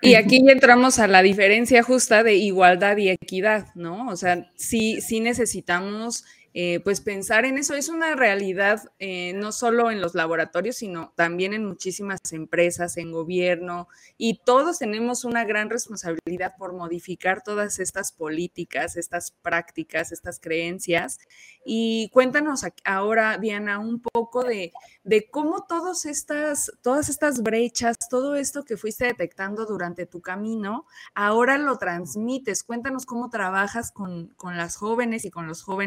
Y 0.00 0.14
aquí 0.14 0.42
entramos 0.48 0.98
a 0.98 1.08
la 1.08 1.22
diferencia 1.22 1.82
justa 1.82 2.22
de 2.22 2.34
igualdad 2.34 2.96
y 2.98 3.08
equidad, 3.08 3.66
¿no? 3.74 4.08
O 4.08 4.16
sea, 4.16 4.50
sí, 4.54 5.00
sí 5.00 5.20
necesitamos 5.20 6.24
eh, 6.60 6.80
pues 6.80 7.00
pensar 7.00 7.44
en 7.44 7.58
eso 7.58 7.74
es 7.74 7.88
una 7.88 8.16
realidad 8.16 8.82
eh, 8.98 9.32
no 9.34 9.52
solo 9.52 9.90
en 9.90 10.00
los 10.00 10.14
laboratorios, 10.14 10.76
sino 10.76 11.12
también 11.14 11.52
en 11.52 11.64
muchísimas 11.64 12.32
empresas, 12.32 12.96
en 12.96 13.12
gobierno, 13.12 13.86
y 14.16 14.40
todos 14.44 14.78
tenemos 14.78 15.24
una 15.24 15.44
gran 15.44 15.70
responsabilidad 15.70 16.54
por 16.58 16.72
modificar 16.72 17.42
todas 17.42 17.78
estas 17.78 18.12
políticas, 18.12 18.96
estas 18.96 19.30
prácticas, 19.30 20.10
estas 20.10 20.40
creencias. 20.40 21.20
Y 21.64 22.08
cuéntanos 22.12 22.62
ahora, 22.82 23.38
Diana, 23.38 23.78
un 23.78 24.00
poco 24.00 24.42
de, 24.42 24.72
de 25.08 25.30
cómo 25.30 25.64
todas 25.66 26.04
estas, 26.04 26.70
todas 26.82 27.08
estas 27.08 27.42
brechas, 27.42 27.96
todo 28.10 28.36
esto 28.36 28.64
que 28.64 28.76
fuiste 28.76 29.06
detectando 29.06 29.64
durante 29.66 30.06
tu 30.06 30.20
camino, 30.20 30.86
ahora 31.14 31.58
lo 31.58 31.78
transmites. 31.78 32.62
Cuéntanos 32.62 33.06
cómo 33.06 33.30
trabajas 33.30 33.90
con, 33.90 34.28
con 34.36 34.56
las 34.56 34.76
jóvenes 34.76 35.24
y 35.24 35.30
con 35.30 35.46
los 35.46 35.62
jóvenes 35.62 35.78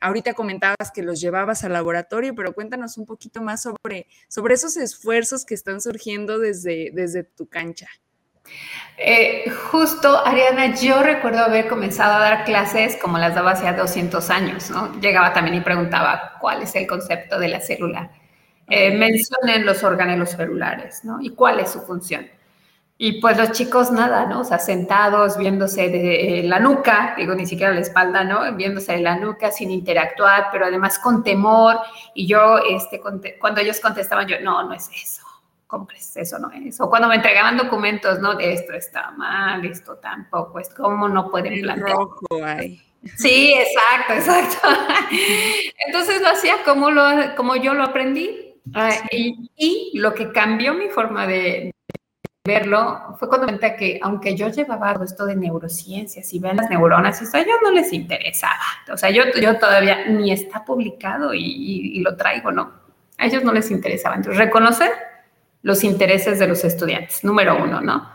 Ahorita 0.00 0.34
comentabas 0.34 0.90
que 0.94 1.02
los 1.02 1.20
llevabas 1.20 1.64
al 1.64 1.72
laboratorio, 1.72 2.34
pero 2.34 2.52
cuéntanos 2.52 2.98
un 2.98 3.06
poquito 3.06 3.42
más 3.42 3.62
sobre, 3.62 4.06
sobre 4.28 4.54
esos 4.54 4.76
esfuerzos 4.76 5.44
que 5.44 5.54
están 5.54 5.80
surgiendo 5.80 6.38
desde, 6.38 6.90
desde 6.92 7.24
tu 7.24 7.48
cancha. 7.48 7.88
Eh, 8.96 9.48
justo, 9.70 10.26
Ariana, 10.26 10.74
yo 10.74 11.02
recuerdo 11.02 11.40
haber 11.40 11.68
comenzado 11.68 12.14
a 12.14 12.18
dar 12.18 12.44
clases 12.44 12.96
como 12.96 13.18
las 13.18 13.34
daba 13.34 13.52
hace 13.52 13.70
200 13.70 14.30
años, 14.30 14.70
¿no? 14.70 14.98
Llegaba 15.00 15.32
también 15.32 15.56
y 15.56 15.60
preguntaba 15.60 16.38
cuál 16.40 16.62
es 16.62 16.74
el 16.74 16.86
concepto 16.86 17.38
de 17.38 17.48
la 17.48 17.60
célula. 17.60 18.10
Eh, 18.70 18.96
mencionen 18.96 19.66
los 19.66 19.82
organelos 19.82 20.30
celulares, 20.30 21.04
¿no? 21.04 21.20
Y 21.20 21.30
cuál 21.30 21.60
es 21.60 21.70
su 21.70 21.80
función. 21.80 22.26
Y 22.96 23.20
pues 23.20 23.38
los 23.38 23.52
chicos 23.52 23.90
nada, 23.90 24.26
¿no? 24.26 24.40
O 24.40 24.44
sea, 24.44 24.58
sentados, 24.58 25.38
viéndose 25.38 25.88
de 25.88 26.40
eh, 26.40 26.42
la 26.42 26.60
nuca, 26.60 27.14
digo, 27.16 27.34
ni 27.34 27.46
siquiera 27.46 27.72
la 27.72 27.80
espalda, 27.80 28.24
¿no? 28.24 28.54
Viéndose 28.54 28.92
de 28.92 29.00
la 29.00 29.16
nuca 29.16 29.50
sin 29.50 29.70
interactuar, 29.70 30.48
pero 30.52 30.66
además 30.66 30.98
con 30.98 31.24
temor. 31.24 31.78
Y 32.14 32.26
yo, 32.26 32.58
este, 32.58 33.00
cuando 33.40 33.60
ellos 33.60 33.80
contestaban, 33.80 34.28
yo, 34.28 34.38
no, 34.40 34.62
no 34.64 34.74
es 34.74 34.90
eso. 34.94 35.22
¿Cómo 35.66 35.86
crees? 35.86 36.16
Eso 36.16 36.38
no 36.38 36.50
es. 36.50 36.80
O 36.80 36.90
cuando 36.90 37.08
me 37.08 37.14
entregaban 37.14 37.56
documentos, 37.56 38.18
¿no? 38.18 38.38
Esto 38.38 38.72
está 38.72 39.12
mal, 39.12 39.64
esto 39.64 39.94
tampoco 39.96 40.58
es. 40.58 40.68
¿Cómo 40.68 41.08
no 41.08 41.30
pueden 41.30 41.60
plantear? 41.62 41.96
rojo 41.96 42.26
ahí. 42.44 42.82
Sí, 43.16 43.54
exacto, 43.54 44.12
exacto. 44.14 44.68
Entonces 45.86 46.20
lo 46.20 46.28
hacía 46.28 46.56
como, 46.64 46.90
lo, 46.90 47.04
como 47.36 47.56
yo 47.56 47.72
lo 47.72 47.84
aprendí. 47.84 48.49
Ah, 48.74 48.90
y, 49.10 49.50
y, 49.56 49.98
lo 49.98 50.14
que 50.14 50.32
cambió 50.32 50.74
mi 50.74 50.88
forma 50.88 51.26
de, 51.26 51.72
verlo 52.44 53.16
fue 53.18 53.28
cuando 53.28 53.46
me 53.46 53.76
que 53.76 54.00
aunque 54.02 54.34
yo 54.34 54.48
llevaba 54.48 54.98
esto 55.04 55.26
de 55.26 55.36
neurociencias 55.36 56.32
y 56.32 56.38
ven 56.38 56.56
las 56.56 56.70
neuronas, 56.70 57.20
eso 57.20 57.36
a 57.36 57.40
ellos 57.40 57.56
no 57.62 57.70
les 57.70 57.92
interesaba. 57.92 58.54
O 58.92 58.96
sea, 58.96 59.10
yo, 59.10 59.24
yo 59.40 59.58
todavía 59.58 60.06
ni 60.06 60.32
está 60.32 60.64
publicado 60.64 61.34
y, 61.34 62.00
lo 62.00 62.16
traigo, 62.16 62.50
¿no? 62.50 62.72
A 63.18 63.26
ellos 63.26 63.44
no 63.44 63.52
les 63.52 63.70
interesaba. 63.70 64.16
Entonces, 64.16 64.38
reconocer 64.38 64.90
los 65.62 65.84
intereses 65.84 66.38
de 66.38 66.46
los 66.46 66.64
estudiantes, 66.64 67.22
número 67.22 67.62
uno, 67.62 67.82
¿no? 67.82 68.10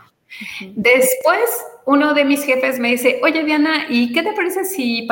Después, 0.74 1.64
uno 1.84 2.12
de 2.12 2.24
mis 2.24 2.44
jefes 2.44 2.80
me 2.80 2.88
dice, 2.88 3.20
oye, 3.22 3.44
Diana, 3.44 3.86
¿y 3.88 4.12
qué 4.12 4.24
te 4.24 4.32
parece 4.32 4.64
si 4.64 5.06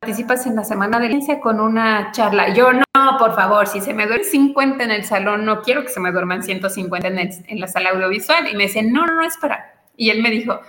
participas 0.00 0.46
en 0.46 0.54
la 0.54 0.64
semana 0.64 1.00
de 1.00 1.08
ciencia 1.08 1.40
con 1.40 1.60
una 1.60 2.12
charla. 2.12 2.54
Yo 2.54 2.72
no, 2.72 2.84
por 3.18 3.34
favor, 3.34 3.66
si 3.66 3.80
se 3.80 3.92
me 3.92 4.06
duerme 4.06 4.24
50 4.24 4.84
en 4.84 4.90
el 4.92 5.04
salón, 5.04 5.44
no 5.44 5.60
quiero 5.62 5.82
que 5.82 5.88
se 5.88 5.98
me 5.98 6.12
duerman 6.12 6.42
150 6.42 7.08
en, 7.08 7.18
en 7.18 7.60
la 7.60 7.66
sala 7.66 7.90
audiovisual. 7.90 8.48
Y 8.48 8.56
me 8.56 8.64
dice, 8.64 8.82
no, 8.82 9.06
no, 9.06 9.14
no, 9.14 9.24
espera. 9.24 9.74
Y 9.96 10.10
él 10.10 10.22
me 10.22 10.30
dijo, 10.30 10.60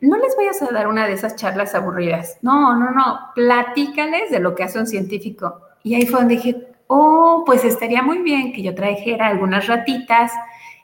no 0.00 0.16
les 0.16 0.34
vayas 0.36 0.62
a 0.62 0.72
dar 0.72 0.88
una 0.88 1.06
de 1.06 1.12
esas 1.12 1.36
charlas 1.36 1.74
aburridas. 1.74 2.38
No, 2.40 2.76
no, 2.78 2.90
no, 2.90 3.20
platícales 3.34 4.30
de 4.30 4.40
lo 4.40 4.54
que 4.54 4.64
hace 4.64 4.78
un 4.78 4.86
científico. 4.86 5.60
Y 5.82 5.94
ahí 5.94 6.06
fue 6.06 6.20
donde 6.20 6.36
dije, 6.36 6.66
oh, 6.86 7.42
pues 7.44 7.64
estaría 7.64 8.02
muy 8.02 8.18
bien 8.18 8.52
que 8.52 8.62
yo 8.62 8.74
trajera 8.74 9.28
algunas 9.28 9.66
ratitas, 9.66 10.32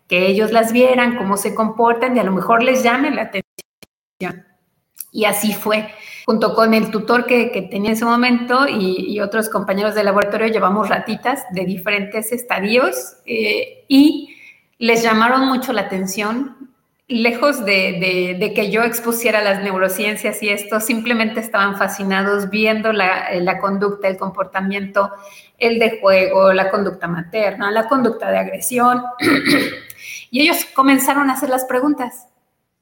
que 0.07 0.27
ellos 0.27 0.53
las 0.53 0.73
vieran, 0.73 1.17
cómo 1.17 1.37
se 1.37 1.55
comportan 1.55 2.17
y 2.17 2.21
a 2.21 2.25
lo 2.25 2.33
mejor 2.33 2.63
les 2.63 2.83
llame 2.83 3.11
la 3.11 3.23
atención. 3.23 4.48
Y 5.11 5.25
así 5.25 5.53
fue 5.53 5.91
junto 6.29 6.55
con 6.55 6.75
el 6.75 6.91
tutor 6.91 7.25
que, 7.25 7.47
tenía 7.71 7.89
en 7.89 7.97
ese 7.97 8.05
momento 8.05 8.69
y, 8.69 9.19
otros 9.19 9.49
compañeros 9.49 9.95
de 9.95 10.05
laboratorio, 10.05 10.49
llevamos 10.49 10.91
ratitas 10.91 11.45
de 11.53 11.65
diferentes 11.65 12.33
estadios 12.33 13.17
eh, 13.25 13.87
y 13.89 14.37
les 14.77 15.03
llamaron 15.03 15.49
mucho 15.49 15.73
la 15.73 15.81
atención. 15.81 16.71
Lejos 17.07 17.65
de, 17.65 18.53
que 18.55 18.71
yo 18.71 18.83
expusiera 18.83 19.43
las 19.43 19.63
neurociencias 19.63 20.43
y 20.43 20.51
esto, 20.51 20.81
simplemente 20.81 21.41
estaban 21.41 21.79
fascinados 21.79 22.51
viendo 22.51 22.93
la, 22.93 23.31
la 23.41 23.59
conducta, 23.59 24.07
el 24.07 24.19
comportamiento, 24.19 25.11
el 25.57 25.79
de 25.79 25.99
juego, 25.99 26.53
la 26.53 26.71
conducta 26.71 27.09
materna, 27.09 27.71
la 27.71 27.89
conducta 27.89 28.31
de 28.31 28.37
agresión. 28.37 29.03
y 30.31 30.43
ellos 30.43 30.67
comenzaron 30.75 31.31
a 31.31 31.33
hacer 31.33 31.49
las 31.49 31.65
preguntas. 31.65 32.28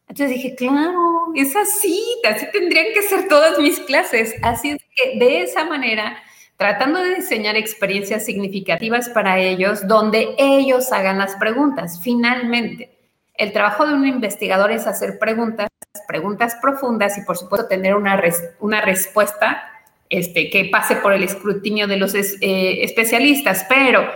Entonces 0.08 0.36
dije, 0.36 0.54
claro, 0.54 1.32
es 1.34 1.56
así, 1.56 2.02
así 2.28 2.46
tendrían 2.52 2.86
que 2.94 3.02
ser 3.02 3.28
todas 3.28 3.58
mis 3.58 3.80
clases. 3.80 4.34
Así 4.42 4.70
es 4.70 4.78
que 4.94 5.18
de 5.18 5.42
esa 5.42 5.64
manera, 5.64 6.22
tratando 6.56 7.00
de 7.02 7.16
diseñar 7.16 7.56
experiencias 7.56 8.24
significativas 8.24 9.08
para 9.08 9.38
ellos, 9.40 9.86
donde 9.86 10.34
ellos 10.38 10.92
hagan 10.92 11.18
las 11.18 11.34
preguntas. 11.36 12.00
Finalmente, 12.02 12.90
el 13.34 13.52
trabajo 13.52 13.86
de 13.86 13.94
un 13.94 14.06
investigador 14.06 14.70
es 14.70 14.86
hacer 14.86 15.18
preguntas, 15.18 15.68
preguntas 16.06 16.56
profundas 16.62 17.18
y 17.18 17.22
por 17.22 17.36
supuesto 17.36 17.68
tener 17.68 17.94
una, 17.94 18.20
una 18.60 18.80
respuesta 18.80 19.70
este, 20.08 20.50
que 20.50 20.66
pase 20.66 20.96
por 20.96 21.12
el 21.12 21.24
escrutinio 21.24 21.86
de 21.86 21.96
los 21.96 22.14
eh, 22.14 22.84
especialistas, 22.84 23.66
pero 23.68 24.08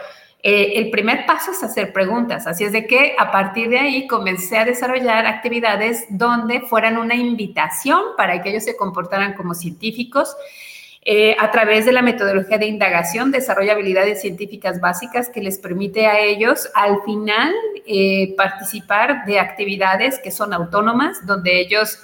eh, 0.43 0.73
el 0.77 0.91
primer 0.91 1.27
paso 1.27 1.51
es 1.51 1.63
hacer 1.63 1.93
preguntas, 1.93 2.47
así 2.47 2.65
es 2.65 2.73
de 2.73 2.87
que 2.87 3.15
a 3.19 3.31
partir 3.31 3.69
de 3.69 3.79
ahí 3.79 4.07
comencé 4.07 4.57
a 4.57 4.65
desarrollar 4.65 5.27
actividades 5.27 6.07
donde 6.09 6.63
fueran 6.63 6.97
una 6.97 7.15
invitación 7.15 8.01
para 8.17 8.41
que 8.41 8.51
ellos 8.51 8.65
se 8.65 8.77
comportaran 8.77 9.35
como 9.35 9.55
científicos. 9.55 10.35
Eh, 11.03 11.35
a 11.39 11.51
través 11.51 11.87
de 11.87 11.93
la 11.93 12.03
metodología 12.03 12.59
de 12.59 12.67
indagación, 12.67 13.31
desarrolla 13.31 13.73
habilidades 13.73 14.21
científicas 14.21 14.81
básicas 14.81 15.29
que 15.29 15.41
les 15.41 15.59
permite 15.59 16.07
a 16.07 16.21
ellos 16.21 16.69
al 16.75 17.03
final 17.05 17.53
eh, 17.87 18.35
participar 18.37 19.25
de 19.27 19.41
actividades 19.41 20.19
que 20.21 20.31
son 20.31 20.53
autónomas, 20.55 21.27
donde 21.27 21.61
ellos 21.61 21.99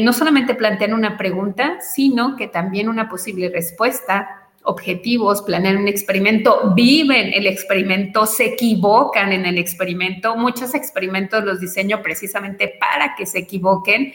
no 0.00 0.14
solamente 0.14 0.54
plantean 0.54 0.94
una 0.94 1.18
pregunta, 1.18 1.78
sino 1.82 2.36
que 2.36 2.48
también 2.48 2.88
una 2.88 3.10
posible 3.10 3.50
respuesta 3.50 4.37
objetivos, 4.64 5.42
planean 5.42 5.78
un 5.78 5.88
experimento, 5.88 6.72
viven 6.74 7.32
el 7.32 7.46
experimento, 7.46 8.26
se 8.26 8.46
equivocan 8.46 9.32
en 9.32 9.46
el 9.46 9.58
experimento. 9.58 10.36
Muchos 10.36 10.74
experimentos 10.74 11.44
los 11.44 11.60
diseño 11.60 12.02
precisamente 12.02 12.76
para 12.78 13.14
que 13.14 13.26
se 13.26 13.38
equivoquen 13.38 14.12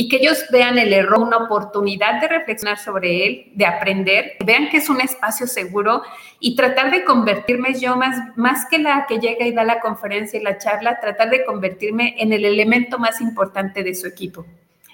y 0.00 0.08
que 0.08 0.16
ellos 0.16 0.44
vean 0.52 0.78
el 0.78 0.92
error, 0.92 1.18
una 1.18 1.38
oportunidad 1.38 2.20
de 2.20 2.28
reflexionar 2.28 2.78
sobre 2.78 3.26
él, 3.26 3.52
de 3.56 3.66
aprender, 3.66 4.36
vean 4.44 4.68
que 4.68 4.76
es 4.76 4.88
un 4.88 5.00
espacio 5.00 5.48
seguro 5.48 6.02
y 6.38 6.54
tratar 6.54 6.92
de 6.92 7.04
convertirme 7.04 7.74
yo 7.78 7.96
más, 7.96 8.16
más 8.36 8.66
que 8.70 8.78
la 8.78 9.06
que 9.08 9.18
llega 9.18 9.44
y 9.44 9.52
da 9.52 9.64
la 9.64 9.80
conferencia 9.80 10.38
y 10.38 10.42
la 10.44 10.56
charla, 10.56 11.00
tratar 11.00 11.30
de 11.30 11.44
convertirme 11.44 12.14
en 12.18 12.32
el 12.32 12.44
elemento 12.44 13.00
más 13.00 13.20
importante 13.20 13.82
de 13.82 13.96
su 13.96 14.06
equipo. 14.06 14.46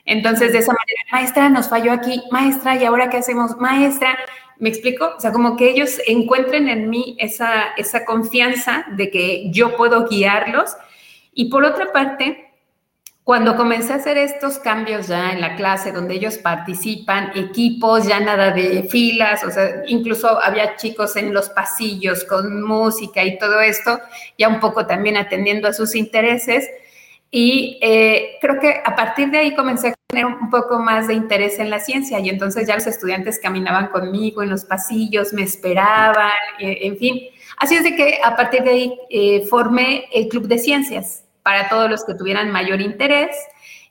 Entonces, 0.06 0.52
de 0.52 0.58
esa 0.58 0.72
manera, 0.72 1.02
maestra, 1.12 1.48
nos 1.48 1.68
falló 1.68 1.92
aquí, 1.92 2.22
maestra, 2.30 2.76
¿y 2.76 2.84
ahora 2.84 3.08
qué 3.08 3.18
hacemos? 3.18 3.56
Maestra, 3.58 4.16
¿Me 4.58 4.68
explico? 4.68 5.14
O 5.16 5.20
sea, 5.20 5.32
como 5.32 5.56
que 5.56 5.70
ellos 5.70 5.98
encuentren 6.06 6.68
en 6.68 6.88
mí 6.88 7.16
esa, 7.18 7.74
esa 7.76 8.04
confianza 8.04 8.86
de 8.92 9.10
que 9.10 9.50
yo 9.50 9.76
puedo 9.76 10.06
guiarlos. 10.06 10.76
Y 11.32 11.50
por 11.50 11.64
otra 11.64 11.92
parte, 11.92 12.44
cuando 13.24 13.56
comencé 13.56 13.94
a 13.94 13.96
hacer 13.96 14.18
estos 14.18 14.58
cambios 14.58 15.08
ya 15.08 15.32
en 15.32 15.40
la 15.40 15.56
clase, 15.56 15.92
donde 15.92 16.14
ellos 16.14 16.36
participan, 16.36 17.32
equipos, 17.34 18.06
ya 18.06 18.20
nada 18.20 18.50
de 18.50 18.82
filas, 18.82 19.42
o 19.44 19.50
sea, 19.50 19.82
incluso 19.86 20.42
había 20.42 20.76
chicos 20.76 21.16
en 21.16 21.32
los 21.32 21.48
pasillos 21.48 22.24
con 22.24 22.62
música 22.62 23.24
y 23.24 23.38
todo 23.38 23.62
esto, 23.62 23.98
ya 24.36 24.48
un 24.48 24.60
poco 24.60 24.86
también 24.86 25.16
atendiendo 25.16 25.68
a 25.68 25.72
sus 25.72 25.94
intereses, 25.94 26.68
y 27.36 27.80
eh, 27.82 28.36
creo 28.40 28.60
que 28.60 28.80
a 28.84 28.94
partir 28.94 29.28
de 29.28 29.38
ahí 29.38 29.56
comencé 29.56 29.88
a 29.88 29.94
tener 30.06 30.24
un 30.24 30.50
poco 30.50 30.78
más 30.78 31.08
de 31.08 31.14
interés 31.14 31.58
en 31.58 31.68
la 31.68 31.80
ciencia 31.80 32.20
y 32.20 32.28
entonces 32.28 32.64
ya 32.68 32.76
los 32.76 32.86
estudiantes 32.86 33.40
caminaban 33.42 33.88
conmigo 33.88 34.44
en 34.44 34.50
los 34.50 34.64
pasillos, 34.64 35.32
me 35.32 35.42
esperaban, 35.42 36.30
eh, 36.60 36.78
en 36.82 36.96
fin. 36.96 37.22
Así 37.56 37.74
es 37.74 37.82
de 37.82 37.96
que 37.96 38.20
a 38.22 38.36
partir 38.36 38.62
de 38.62 38.70
ahí 38.70 38.98
eh, 39.10 39.46
formé 39.50 40.04
el 40.12 40.28
Club 40.28 40.46
de 40.46 40.58
Ciencias 40.58 41.24
para 41.42 41.68
todos 41.68 41.90
los 41.90 42.04
que 42.04 42.14
tuvieran 42.14 42.52
mayor 42.52 42.80
interés 42.80 43.34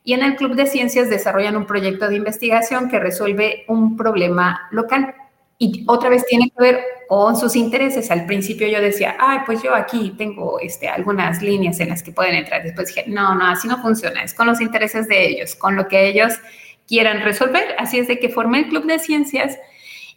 y 0.06 0.14
en 0.14 0.24
el 0.24 0.38
Club 0.38 0.56
de 0.56 0.66
Ciencias 0.66 1.10
desarrollan 1.10 1.58
un 1.58 1.66
proyecto 1.66 2.08
de 2.08 2.16
investigación 2.16 2.90
que 2.90 2.98
resuelve 2.98 3.66
un 3.68 3.98
problema 3.98 4.70
local. 4.72 5.16
Y 5.58 5.84
otra 5.90 6.10
vez 6.10 6.26
tiene 6.28 6.50
que 6.50 6.64
ver 6.64 6.86
o 7.16 7.36
sus 7.36 7.56
intereses. 7.56 8.10
Al 8.10 8.26
principio 8.26 8.68
yo 8.68 8.82
decía, 8.82 9.16
ay, 9.20 9.40
pues 9.46 9.62
yo 9.62 9.76
aquí 9.76 10.16
tengo 10.18 10.60
este, 10.60 10.88
algunas 10.88 11.44
líneas 11.44 11.80
en 11.80 11.90
las 11.90 12.02
que 12.02 12.12
pueden 12.12 12.34
entrar. 12.34 12.64
Después 12.64 12.88
dije, 12.88 13.06
no, 13.08 13.36
no, 13.36 13.46
así 13.46 13.68
no 13.68 13.80
funciona, 13.84 14.24
es 14.24 14.34
con 14.34 14.48
los 14.48 14.60
intereses 14.60 15.08
de 15.08 15.28
ellos, 15.28 15.54
con 15.54 15.76
lo 15.76 15.88
que 15.88 16.08
ellos 16.08 16.34
quieran 16.88 17.22
resolver. 17.22 17.76
Así 17.78 18.00
es 18.00 18.08
de 18.08 18.18
que 18.18 18.30
formé 18.30 18.62
el 18.62 18.70
Club 18.70 18.86
de 18.86 18.98
Ciencias 18.98 19.60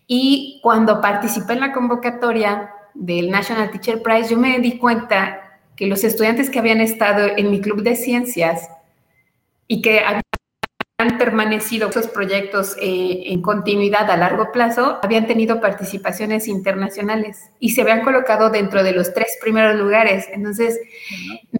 y 0.06 0.58
cuando 0.62 1.02
participé 1.02 1.52
en 1.52 1.60
la 1.60 1.72
convocatoria 1.72 2.70
del 2.94 3.30
National 3.30 3.70
Teacher 3.70 4.00
Prize, 4.00 4.30
yo 4.30 4.38
me 4.38 4.58
di 4.60 4.78
cuenta 4.78 5.60
que 5.76 5.86
los 5.86 6.02
estudiantes 6.02 6.48
que 6.48 6.60
habían 6.60 6.80
estado 6.80 7.28
en 7.36 7.50
mi 7.50 7.60
Club 7.60 7.82
de 7.82 7.94
Ciencias 7.94 8.70
y 9.68 9.82
que 9.82 10.00
habían 10.00 10.22
han 11.06 11.18
permanecido 11.18 11.88
esos 11.88 12.08
proyectos 12.08 12.76
eh, 12.80 13.24
en 13.26 13.42
continuidad 13.42 14.10
a 14.10 14.16
largo 14.16 14.52
plazo, 14.52 14.98
habían 15.02 15.26
tenido 15.26 15.60
participaciones 15.60 16.48
internacionales 16.48 17.50
y 17.60 17.70
se 17.70 17.82
habían 17.82 18.02
colocado 18.02 18.50
dentro 18.50 18.82
de 18.82 18.92
los 18.92 19.14
tres 19.14 19.38
primeros 19.40 19.76
lugares. 19.76 20.26
Entonces, 20.32 20.78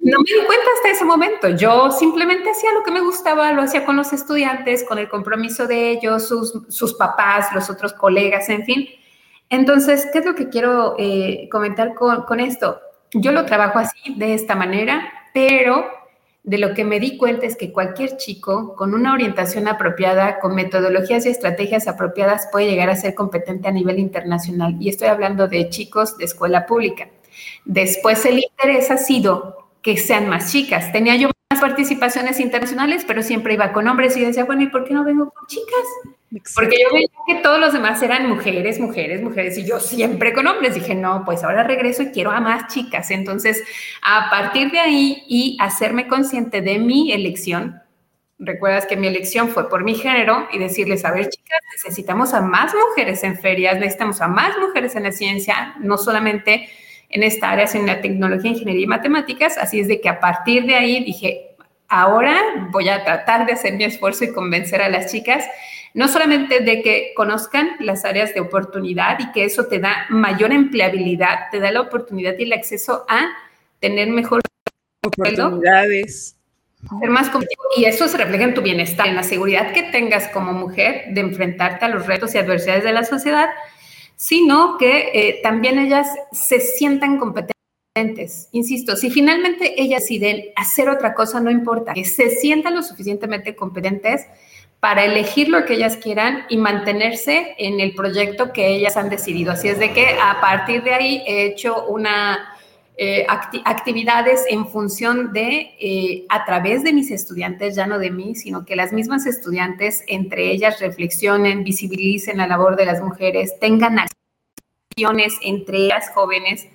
no 0.01 0.19
me 0.19 0.25
di 0.25 0.47
cuenta 0.47 0.67
hasta 0.77 0.91
ese 0.91 1.05
momento. 1.05 1.49
Yo 1.49 1.91
simplemente 1.91 2.51
hacía 2.51 2.73
lo 2.73 2.83
que 2.83 2.91
me 2.91 3.01
gustaba, 3.01 3.53
lo 3.53 3.63
hacía 3.63 3.85
con 3.85 3.97
los 3.97 4.13
estudiantes, 4.13 4.85
con 4.85 4.99
el 4.99 5.09
compromiso 5.09 5.67
de 5.67 5.91
ellos, 5.91 6.29
sus, 6.29 6.53
sus 6.69 6.95
papás, 6.95 7.49
los 7.55 7.71
otros 7.71 7.93
colegas, 7.93 8.49
en 8.49 8.65
fin. 8.65 8.89
Entonces, 9.49 10.09
¿qué 10.13 10.19
es 10.19 10.27
lo 10.27 10.35
que 10.35 10.49
quiero 10.49 10.97
eh, 10.99 11.49
comentar 11.51 11.95
con, 11.95 12.23
con 12.25 12.41
esto? 12.41 12.81
Yo 13.13 13.33
lo 13.33 13.45
trabajo 13.45 13.79
así, 13.79 14.15
de 14.17 14.35
esta 14.35 14.57
manera, 14.57 15.13
pero 15.33 15.87
de 16.47 16.59
lo 16.59 16.75
que 16.75 16.85
me 16.85 17.01
di 17.01 17.19
cuenta 17.19 17.45
es 17.45 17.57
que 17.57 17.73
cualquier 17.73 18.17
chico 18.17 18.77
con 18.77 18.95
una 18.95 19.13
orientación 19.13 19.67
apropiada, 19.67 20.39
con 20.39 20.55
metodologías 20.55 21.27
y 21.27 21.31
estrategias 21.31 21.89
apropiadas, 21.89 22.49
puede 22.53 22.71
llegar 22.71 22.89
a 22.89 22.95
ser 22.95 23.17
competente 23.17 23.67
a 23.67 23.73
nivel 23.73 23.99
internacional. 23.99 24.77
Y 24.79 24.89
estoy 24.89 25.09
hablando 25.09 25.49
de 25.49 25.69
chicos 25.71 26.17
de 26.17 26.25
escuela 26.25 26.65
pública. 26.65 27.09
Después 27.65 28.25
el 28.25 28.39
interés 28.39 28.93
ha 28.93 28.97
sido 28.97 29.67
que 29.83 29.97
sean 29.97 30.29
más 30.29 30.53
chicas. 30.53 30.93
Tenía 30.93 31.17
yo 31.17 31.31
participaciones 31.61 32.41
internacionales, 32.41 33.05
pero 33.07 33.23
siempre 33.23 33.55
iba 33.55 33.73
con 33.73 33.87
hombres 33.89 34.17
y 34.17 34.21
yo 34.21 34.27
decía, 34.27 34.45
bueno, 34.45 34.63
¿y 34.63 34.69
por 34.69 34.85
qué 34.85 34.95
no 34.95 35.05
vengo 35.05 35.31
con 35.31 35.47
chicas? 35.47 36.45
Porque 36.55 36.77
yo 36.83 36.93
veía 36.93 37.09
que 37.27 37.37
todos 37.37 37.61
los 37.61 37.73
demás 37.73 38.03
eran 38.03 38.29
mujeres, 38.29 38.81
mujeres, 38.81 39.23
mujeres, 39.23 39.57
y 39.59 39.65
yo 39.65 39.79
siempre 39.79 40.33
con 40.33 40.47
hombres. 40.47 40.75
Dije, 40.75 40.95
no, 40.95 41.25
pues 41.25 41.45
ahora 41.45 41.63
regreso 41.63 42.03
y 42.03 42.11
quiero 42.11 42.33
a 42.33 42.41
más 42.41 42.73
chicas. 42.73 43.11
Entonces, 43.11 43.63
a 44.03 44.29
partir 44.29 44.71
de 44.71 44.81
ahí 44.81 45.23
y 45.29 45.57
hacerme 45.61 46.09
consciente 46.09 46.63
de 46.63 46.79
mi 46.79 47.13
elección, 47.13 47.81
recuerdas 48.39 48.87
que 48.87 48.97
mi 48.97 49.07
elección 49.07 49.49
fue 49.49 49.69
por 49.69 49.85
mi 49.85 49.95
género 49.95 50.49
y 50.53 50.59
decirles, 50.59 51.05
a 51.05 51.13
ver, 51.13 51.29
chicas, 51.29 51.61
necesitamos 51.75 52.35
a 52.35 52.41
más 52.41 52.75
mujeres 52.75 53.23
en 53.23 53.39
ferias, 53.39 53.79
necesitamos 53.79 54.21
a 54.21 54.29
más 54.29 54.59
mujeres 54.59 54.97
en 54.97 55.05
la 55.05 55.13
ciencia, 55.13 55.77
no 55.79 55.97
solamente 55.97 56.69
en 57.09 57.23
esta 57.23 57.51
área, 57.51 57.67
en 57.75 57.87
la 57.87 58.01
tecnología, 58.01 58.51
ingeniería 58.51 58.85
y 58.85 58.89
matemáticas. 58.89 59.59
Así 59.59 59.81
es 59.81 59.89
de 59.89 60.01
que 60.01 60.09
a 60.09 60.21
partir 60.21 60.67
de 60.67 60.75
ahí 60.75 61.05
dije, 61.05 61.57
ahora 61.89 62.69
voy 62.71 62.89
a 62.89 63.05
tratar 63.05 63.47
de 63.47 63.53
hacer 63.53 63.75
mi 63.75 63.85
esfuerzo 63.85 64.25
y 64.25 64.33
convencer 64.33 64.83
a 64.83 64.89
las 64.89 65.11
chicas 65.11 65.45
no 65.97 66.09
solamente 66.09 66.61
de 66.61 66.83
que 66.83 67.13
conozcan 67.17 67.71
las 67.81 68.05
áreas 68.05 68.35
de 68.35 68.41
oportunidad 68.41 69.19
y 69.19 69.33
que 69.33 69.47
eso 69.47 69.65
te 69.65 69.79
da 69.79 70.05
mayor 70.11 70.53
empleabilidad, 70.53 71.49
te 71.51 71.59
da 71.59 71.73
la 71.73 71.81
oportunidad 71.81 72.35
y 72.39 72.43
el 72.43 72.53
acceso 72.53 73.07
a 73.09 73.29
tener 73.81 74.09
mejor 74.11 74.43
oportunidades. 75.03 76.37
Ser 77.01 77.09
más 77.09 77.31
competitivo. 77.31 77.63
Y 77.79 77.87
eso 77.87 78.09
se 78.09 78.19
refleja 78.19 78.45
en 78.45 78.53
tu 78.53 78.61
bienestar, 78.61 79.07
en 79.07 79.17
la 79.17 79.23
seguridad 79.23 79.73
que 79.73 79.85
tengas 79.85 80.29
como 80.29 80.53
mujer 80.53 81.07
de 81.13 81.23
enfrentarte 81.23 81.87
a 81.87 81.89
los 81.89 82.07
retos 82.07 82.35
y 82.35 82.39
adversidades 82.39 82.85
de 82.85 82.93
la 82.93 83.05
sociedad, 83.05 83.49
sino 84.17 84.79
que 84.79 85.11
eh, 85.13 85.41
también 85.43 85.79
ellas 85.79 86.09
se 86.33 86.61
sientan 86.61 87.19
competentes. 87.19 88.49
Insisto, 88.53 88.97
si 88.97 89.11
finalmente 89.11 89.81
ellas 89.81 90.03
deciden 90.03 90.47
hacer 90.57 90.89
otra 90.89 91.15
cosa, 91.15 91.41
no 91.41 91.51
importa, 91.51 91.95
que 91.95 92.05
se 92.05 92.31
sientan 92.31 92.75
lo 92.75 92.83
suficientemente 92.83 93.55
competentes 93.55 94.27
para 94.81 95.05
elegir 95.05 95.49
lo 95.49 95.65
que 95.65 95.75
ellas 95.75 95.97
quieran 95.97 96.45
y 96.51 96.59
mantenerse 96.59 97.55
en 97.59 97.81
el 97.81 97.95
proyecto 97.95 98.53
que 98.53 98.69
ellas 98.69 98.97
han 98.97 99.09
decidido. 99.09 99.53
Así 99.53 99.69
es 99.69 99.79
de 99.79 99.93
que 99.93 100.09
a 100.23 100.41
partir 100.41 100.83
de 100.83 100.93
ahí 100.93 101.23
he 101.27 101.47
hecho 101.47 101.87
una 101.87 102.56
eh, 102.99 103.27
actividades 103.29 104.47
en 104.49 104.67
función 104.69 105.35
de, 105.35 105.77
eh, 105.79 106.25
a 106.31 106.47
través 106.47 106.83
de 106.83 106.95
mis 106.95 107.11
estudiantes, 107.11 107.75
ya 107.77 107.87
no 107.87 107.99
de 107.99 108.11
mí, 108.11 108.35
sino 108.35 108.65
que 108.65 108.75
las 108.75 108.95
mismas 108.95 109.27
estudiantes 109.27 110.03
entre 110.07 110.51
ellas 110.51 110.81
reflexionen, 110.81 111.63
visibilicen 111.63 112.39
la 112.39 112.47
labor 112.47 112.75
de 112.75 112.87
las 112.87 113.03
mujeres, 113.03 113.59
tengan 113.61 113.99
acciones 113.99 115.35
entre 115.43 115.77
ellas 115.77 116.11
jóvenes 116.15 116.69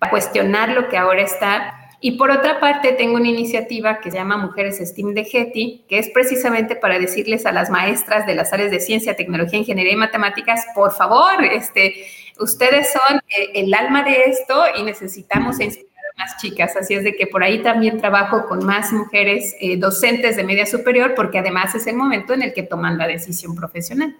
para 0.00 0.10
cuestionar 0.10 0.70
lo 0.70 0.88
que 0.88 0.96
ahora 0.96 1.22
está. 1.22 1.76
Y 2.00 2.12
por 2.12 2.32
otra 2.32 2.58
parte, 2.58 2.92
tengo 2.94 3.14
una 3.14 3.28
iniciativa 3.28 4.00
que 4.00 4.10
se 4.10 4.16
llama 4.16 4.38
Mujeres 4.38 4.78
STEAM 4.78 5.14
de 5.14 5.24
Getty, 5.24 5.84
que 5.88 5.98
es 5.98 6.08
precisamente 6.08 6.74
para 6.74 6.98
decirles 6.98 7.46
a 7.46 7.52
las 7.52 7.70
maestras 7.70 8.26
de 8.26 8.34
las 8.34 8.52
áreas 8.52 8.72
de 8.72 8.80
ciencia, 8.80 9.14
tecnología, 9.14 9.60
ingeniería 9.60 9.92
y 9.92 9.96
matemáticas, 9.96 10.66
por 10.74 10.92
favor, 10.92 11.44
este, 11.44 12.06
ustedes 12.40 12.88
son 12.92 13.18
eh, 13.28 13.50
el 13.54 13.72
alma 13.74 14.02
de 14.02 14.24
esto 14.24 14.64
y 14.76 14.82
necesitamos 14.82 15.60
inspirar 15.60 15.90
a 16.16 16.24
más 16.24 16.36
chicas. 16.40 16.74
Así 16.76 16.94
es 16.94 17.04
de 17.04 17.14
que 17.14 17.26
por 17.26 17.42
ahí 17.42 17.62
también 17.62 18.00
trabajo 18.00 18.46
con 18.46 18.64
más 18.64 18.92
mujeres 18.92 19.54
eh, 19.60 19.76
docentes 19.76 20.36
de 20.36 20.44
media 20.44 20.66
superior, 20.66 21.14
porque 21.14 21.38
además 21.38 21.74
es 21.74 21.86
el 21.86 21.96
momento 21.96 22.34
en 22.34 22.42
el 22.42 22.52
que 22.52 22.62
toman 22.62 22.98
la 22.98 23.06
decisión 23.06 23.54
profesional. 23.54 24.16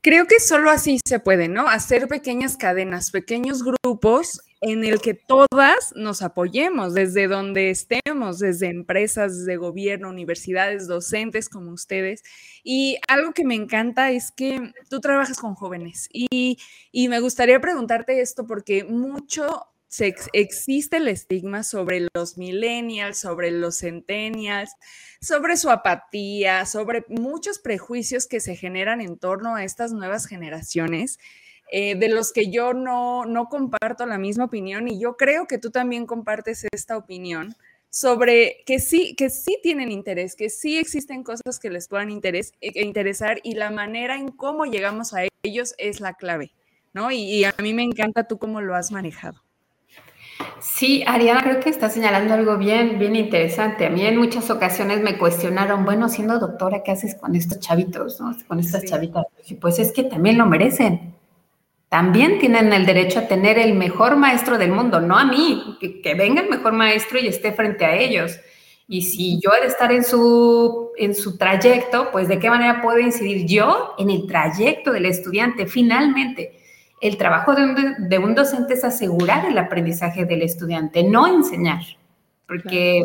Creo 0.00 0.26
que 0.26 0.38
solo 0.38 0.70
así 0.70 1.00
se 1.02 1.18
puede, 1.18 1.48
¿no? 1.48 1.66
Hacer 1.66 2.08
pequeñas 2.08 2.58
cadenas, 2.58 3.10
pequeños 3.10 3.62
grupos 3.64 4.42
en 4.66 4.82
el 4.82 5.02
que 5.02 5.12
todas 5.12 5.92
nos 5.94 6.22
apoyemos 6.22 6.94
desde 6.94 7.28
donde 7.28 7.68
estemos, 7.68 8.38
desde 8.38 8.68
empresas, 8.68 9.36
desde 9.36 9.58
gobierno, 9.58 10.08
universidades, 10.08 10.88
docentes 10.88 11.50
como 11.50 11.70
ustedes. 11.70 12.22
Y 12.62 12.96
algo 13.06 13.34
que 13.34 13.44
me 13.44 13.56
encanta 13.56 14.10
es 14.10 14.32
que 14.32 14.72
tú 14.88 15.00
trabajas 15.00 15.38
con 15.38 15.54
jóvenes 15.54 16.08
y, 16.10 16.56
me 16.94 17.20
gustaría 17.20 17.60
preguntarte 17.60 18.22
esto 18.22 18.46
porque 18.46 18.84
mucho 18.84 19.66
existe 20.32 20.96
el 20.96 21.08
estigma 21.08 21.62
sobre 21.62 22.08
los 22.14 22.38
millennials, 22.38 23.18
sobre 23.18 23.50
los 23.50 23.80
centennials, 23.80 24.72
sobre 25.20 25.58
su 25.58 25.68
apatía, 25.68 26.64
sobre 26.64 27.04
muchos 27.10 27.58
prejuicios 27.58 28.26
que 28.26 28.40
se 28.40 28.56
generan 28.56 29.02
en 29.02 29.18
torno 29.18 29.56
a 29.56 29.62
estas 29.62 29.92
nuevas 29.92 30.24
generaciones. 30.24 31.18
Eh, 31.70 31.96
de 31.96 32.08
los 32.08 32.32
que 32.32 32.50
yo 32.50 32.74
no, 32.74 33.24
no 33.24 33.48
comparto 33.48 34.06
la 34.06 34.18
misma 34.18 34.44
opinión 34.44 34.86
y 34.86 35.00
yo 35.00 35.16
creo 35.16 35.46
que 35.46 35.58
tú 35.58 35.70
también 35.70 36.06
compartes 36.06 36.66
esta 36.72 36.96
opinión 36.96 37.56
sobre 37.90 38.64
que 38.66 38.80
sí, 38.80 39.14
que 39.14 39.30
sí 39.30 39.58
tienen 39.62 39.90
interés, 39.90 40.36
que 40.36 40.50
sí 40.50 40.78
existen 40.78 41.22
cosas 41.22 41.58
que 41.60 41.70
les 41.70 41.88
puedan 41.88 42.10
interés, 42.10 42.52
eh, 42.60 42.82
interesar 42.82 43.38
y 43.44 43.54
la 43.54 43.70
manera 43.70 44.16
en 44.16 44.28
cómo 44.28 44.66
llegamos 44.66 45.14
a 45.14 45.22
ellos 45.42 45.74
es 45.78 46.00
la 46.00 46.14
clave, 46.14 46.52
¿no? 46.92 47.10
Y, 47.10 47.22
y, 47.22 47.44
a 47.44 47.54
mí 47.62 47.72
me 47.72 47.82
encanta 47.82 48.26
tú 48.26 48.38
cómo 48.38 48.60
lo 48.60 48.74
has 48.74 48.90
manejado. 48.90 49.42
Sí, 50.60 51.04
Ariana, 51.06 51.42
creo 51.42 51.60
que 51.60 51.70
está 51.70 51.88
señalando 51.88 52.34
algo 52.34 52.58
bien, 52.58 52.98
bien 52.98 53.14
interesante. 53.14 53.86
A 53.86 53.90
mí 53.90 54.04
en 54.04 54.16
muchas 54.16 54.50
ocasiones 54.50 55.00
me 55.00 55.16
cuestionaron, 55.16 55.84
bueno, 55.84 56.08
siendo 56.08 56.40
doctora, 56.40 56.82
¿qué 56.82 56.90
haces 56.90 57.14
con 57.14 57.36
estos 57.36 57.60
chavitos, 57.60 58.20
no? 58.20 58.36
Con 58.48 58.58
estas 58.58 58.84
chavitas. 58.84 59.26
pues 59.60 59.78
es 59.78 59.92
que 59.92 60.02
también 60.02 60.36
lo 60.36 60.46
merecen 60.46 61.13
también 61.88 62.38
tienen 62.38 62.72
el 62.72 62.86
derecho 62.86 63.20
a 63.20 63.28
tener 63.28 63.58
el 63.58 63.74
mejor 63.74 64.16
maestro 64.16 64.58
del 64.58 64.72
mundo, 64.72 65.00
no 65.00 65.16
a 65.16 65.24
mí, 65.24 65.78
que, 65.80 66.14
venga 66.14 66.42
el 66.42 66.50
mejor 66.50 66.72
maestro 66.72 67.18
y 67.18 67.28
esté 67.28 67.52
frente 67.52 67.84
a 67.84 67.94
ellos. 67.94 68.38
Y 68.86 69.02
si 69.02 69.40
yo 69.40 69.50
he 69.56 69.60
de 69.60 69.68
estar 69.68 69.92
en 69.92 70.04
su, 70.04 70.90
en 70.96 71.14
su 71.14 71.38
trayecto, 71.38 72.10
pues 72.10 72.28
de 72.28 72.38
qué 72.38 72.50
manera 72.50 72.82
puedo 72.82 72.98
incidir 72.98 73.46
yo 73.46 73.94
en 73.98 74.10
el 74.10 74.26
trayecto 74.26 74.92
del 74.92 75.06
estudiante. 75.06 75.66
Finalmente, 75.66 76.60
el 77.00 77.16
trabajo 77.16 77.54
de 77.54 77.64
un, 77.64 78.08
de 78.08 78.18
un 78.18 78.34
docente 78.34 78.74
es 78.74 78.84
asegurar 78.84 79.46
el 79.46 79.56
aprendizaje 79.56 80.24
del 80.24 80.42
estudiante, 80.42 81.02
no 81.02 81.26
enseñar. 81.26 81.80
Porque, 82.46 83.02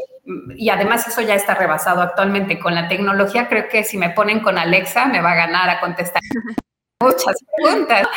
y 0.55 0.69
además 0.69 1.07
eso 1.07 1.21
ya 1.21 1.35
está 1.35 1.53
rebasado 1.53 2.01
actualmente 2.01 2.59
con 2.59 2.75
la 2.75 2.87
tecnología, 2.87 3.47
creo 3.47 3.69
que 3.69 3.83
si 3.83 3.97
me 3.97 4.09
ponen 4.09 4.41
con 4.41 4.57
Alexa 4.57 5.05
me 5.05 5.21
va 5.21 5.31
a 5.31 5.35
ganar 5.35 5.69
a 5.69 5.79
contestar 5.79 6.21
muchas 6.99 7.35
preguntas. 7.55 8.07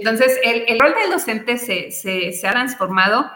Entonces, 0.00 0.40
el, 0.42 0.80
rol 0.80 0.94
del 0.94 1.10
docente 1.10 1.58
se, 1.58 2.48
ha 2.48 2.50
transformado 2.52 3.30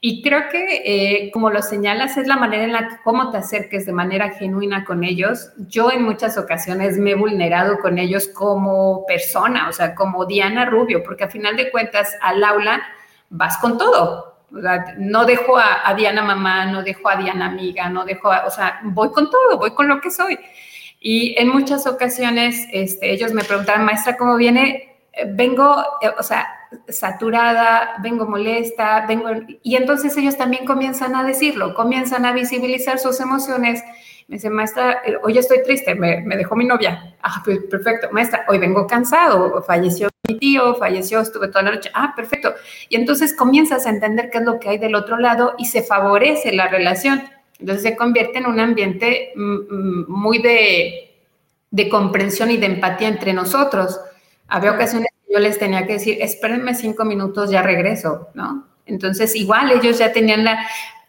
y 0.00 0.22
creo 0.22 0.48
que, 0.50 0.82
eh, 0.84 1.30
como 1.30 1.50
lo 1.50 1.60
señalas, 1.60 2.16
es 2.16 2.26
la 2.26 2.36
manera 2.36 2.64
en 2.64 2.72
la 2.72 2.88
que 2.88 2.96
cómo 3.04 3.30
te 3.30 3.36
acerques 3.36 3.84
de 3.84 3.92
manera 3.92 4.30
genuina 4.30 4.86
con 4.86 5.04
ellos. 5.04 5.52
Yo 5.68 5.92
en 5.92 6.04
muchas 6.04 6.38
ocasiones 6.38 6.96
me 6.96 7.10
he 7.10 7.14
vulnerado 7.14 7.78
con 7.80 7.98
ellos 7.98 8.28
como 8.28 9.04
persona, 9.06 9.68
o 9.68 9.72
sea, 9.72 9.94
como 9.94 10.24
Diana 10.24 10.64
Rubio, 10.64 11.02
porque 11.04 11.24
a 11.24 11.28
final 11.28 11.54
de 11.54 11.70
cuentas 11.70 12.14
al 12.22 12.42
aula 12.42 12.82
vas 13.28 13.58
con 13.58 13.76
todo. 13.76 14.38
no 14.96 15.26
dejo 15.26 15.58
a, 15.58 15.92
Diana 15.94 16.22
mamá, 16.22 16.64
no 16.64 16.82
dejo 16.82 17.10
a 17.10 17.16
Diana 17.16 17.46
amiga, 17.46 17.90
no 17.90 18.06
dejo, 18.06 18.32
a, 18.32 18.46
o 18.46 18.50
sea, 18.50 18.80
voy 18.84 19.10
con 19.10 19.30
todo, 19.30 19.58
voy 19.58 19.72
con 19.72 19.86
lo 19.86 20.00
que 20.00 20.10
soy. 20.10 20.38
Y 20.98 21.34
en 21.38 21.48
muchas 21.48 21.86
ocasiones 21.86 22.66
este, 22.72 23.12
ellos 23.12 23.32
me 23.32 23.44
preguntaban, 23.44 23.84
maestra, 23.84 24.16
¿cómo 24.16 24.36
viene? 24.36 24.95
Vengo, 25.24 25.76
eh, 26.02 26.10
o 26.18 26.22
sea, 26.22 26.46
saturada, 26.88 27.96
vengo 28.02 28.26
molesta, 28.26 29.06
vengo... 29.06 29.30
Y 29.62 29.76
entonces 29.76 30.16
ellos 30.16 30.36
también 30.36 30.66
comienzan 30.66 31.14
a 31.14 31.24
decirlo, 31.24 31.74
comienzan 31.74 32.26
a 32.26 32.32
visibilizar 32.32 32.98
sus 32.98 33.18
emociones. 33.20 33.82
Me 34.28 34.36
dice, 34.36 34.50
maestra, 34.50 35.02
eh, 35.06 35.16
hoy 35.22 35.38
estoy 35.38 35.62
triste, 35.62 35.94
me, 35.94 36.22
dejó 36.36 36.56
mi 36.56 36.66
novia. 36.66 37.14
Ah, 37.22 37.42
perfecto. 37.44 38.08
Maestra, 38.12 38.44
hoy 38.48 38.58
vengo 38.58 38.86
cansado, 38.86 39.62
falleció 39.62 40.08
mi 40.28 40.38
tío, 40.38 40.74
falleció, 40.74 41.20
estuve 41.20 41.48
toda 41.48 41.62
la 41.62 41.70
noche. 41.72 41.90
Ah, 41.94 42.12
perfecto. 42.14 42.54
Y 42.88 42.96
entonces 42.96 43.34
comienzas 43.34 43.86
a 43.86 43.90
entender 43.90 44.28
qué 44.30 44.38
es 44.38 44.44
lo 44.44 44.58
que 44.58 44.68
hay 44.68 44.78
del 44.78 44.96
otro 44.96 45.16
lado 45.16 45.54
y 45.56 45.66
se 45.66 45.82
favorece 45.82 46.52
la 46.52 46.68
relación. 46.68 47.22
Entonces 47.58 47.82
se 47.84 47.96
convierte 47.96 48.38
en 48.38 48.46
un 48.46 48.60
ambiente 48.60 49.32
mm, 49.34 49.54
mm, 49.70 50.04
muy 50.08 50.42
de, 50.42 51.14
de 51.70 51.88
comprensión 51.88 52.50
y 52.50 52.58
de 52.58 52.66
empatía 52.66 53.08
entre 53.08 53.32
nosotros. 53.32 53.98
Había 54.48 54.72
ocasiones 54.72 55.08
que 55.26 55.34
yo 55.34 55.38
les 55.38 55.58
tenía 55.58 55.86
que 55.86 55.94
decir, 55.94 56.18
espérenme 56.20 56.74
cinco 56.74 57.04
minutos, 57.04 57.50
ya 57.50 57.62
regreso, 57.62 58.28
¿no? 58.34 58.66
Entonces, 58.86 59.34
igual 59.34 59.72
ellos 59.72 59.98
ya 59.98 60.12
tenían 60.12 60.44
la, 60.44 60.66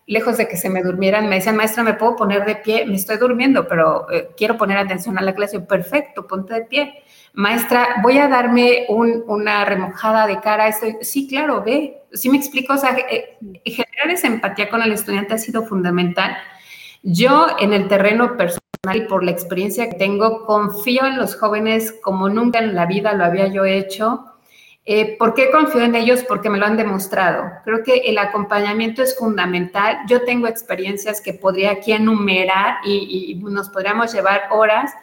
lejos 0.07 0.37
de 0.37 0.47
que 0.47 0.55
se 0.55 0.69
me 0.69 0.81
durmieran, 0.81 1.27
me 1.27 1.35
decían, 1.35 1.57
maestra, 1.57 1.83
¿me 1.83 1.93
puedo 1.93 2.15
poner 2.15 2.45
de 2.45 2.55
pie? 2.55 2.85
Me 2.85 2.95
estoy 2.95 3.17
durmiendo, 3.17 3.67
pero 3.67 4.09
eh, 4.09 4.29
quiero 4.37 4.57
poner 4.57 4.77
atención 4.77 5.17
a 5.17 5.21
la 5.21 5.35
clase. 5.35 5.59
Perfecto, 5.59 6.25
ponte 6.25 6.53
de 6.53 6.61
pie. 6.61 7.03
Maestra, 7.33 7.97
voy 8.01 8.17
a 8.17 8.29
darme 8.29 8.87
una 8.89 9.65
remojada 9.65 10.25
de 10.25 10.39
cara. 10.39 10.67
Estoy, 10.69 10.97
sí, 11.01 11.27
claro, 11.27 11.61
ve. 11.61 12.01
Sí 12.13 12.29
me 12.29 12.37
explico, 12.37 12.73
o 12.73 12.77
sea, 12.77 12.97
eh, 12.97 13.37
generar 13.65 14.09
esa 14.09 14.27
empatía 14.27 14.69
con 14.69 14.81
el 14.81 14.93
estudiante 14.93 15.33
ha 15.33 15.37
sido 15.37 15.63
fundamental. 15.65 16.37
Yo 17.03 17.47
en 17.59 17.73
el 17.73 17.87
terreno 17.89 18.37
personal 18.37 18.66
y 18.95 19.01
por 19.01 19.23
la 19.23 19.31
experiencia 19.31 19.89
que 19.89 19.95
tengo, 19.95 20.45
confío 20.45 21.05
en 21.05 21.17
los 21.17 21.35
jóvenes 21.35 21.91
como 22.01 22.29
nunca 22.29 22.59
en 22.59 22.75
la 22.75 22.85
vida 22.85 23.13
lo 23.13 23.25
había 23.25 23.47
yo 23.47 23.65
hecho. 23.65 24.25
Eh, 24.85 25.17
¿Por 25.17 25.33
qué 25.33 25.51
confío 25.51 25.81
en 25.81 25.95
ellos? 25.95 26.23
Porque 26.25 26.49
me 26.49 26.57
lo 26.57 26.65
han 26.65 26.77
demostrado. 26.77 27.51
Creo 27.65 27.83
que 27.83 27.95
el 28.05 28.17
acompañamiento 28.17 29.03
es 29.03 29.17
fundamental. 29.17 29.99
Yo 30.07 30.23
tengo 30.23 30.47
experiencias 30.47 31.19
que 31.19 31.33
podría 31.33 31.71
aquí 31.71 31.91
enumerar 31.91 32.77
y, 32.85 33.35
nos 33.43 33.67
podríamos 33.67 34.13
llevar 34.13 34.43
horas, 34.51 34.93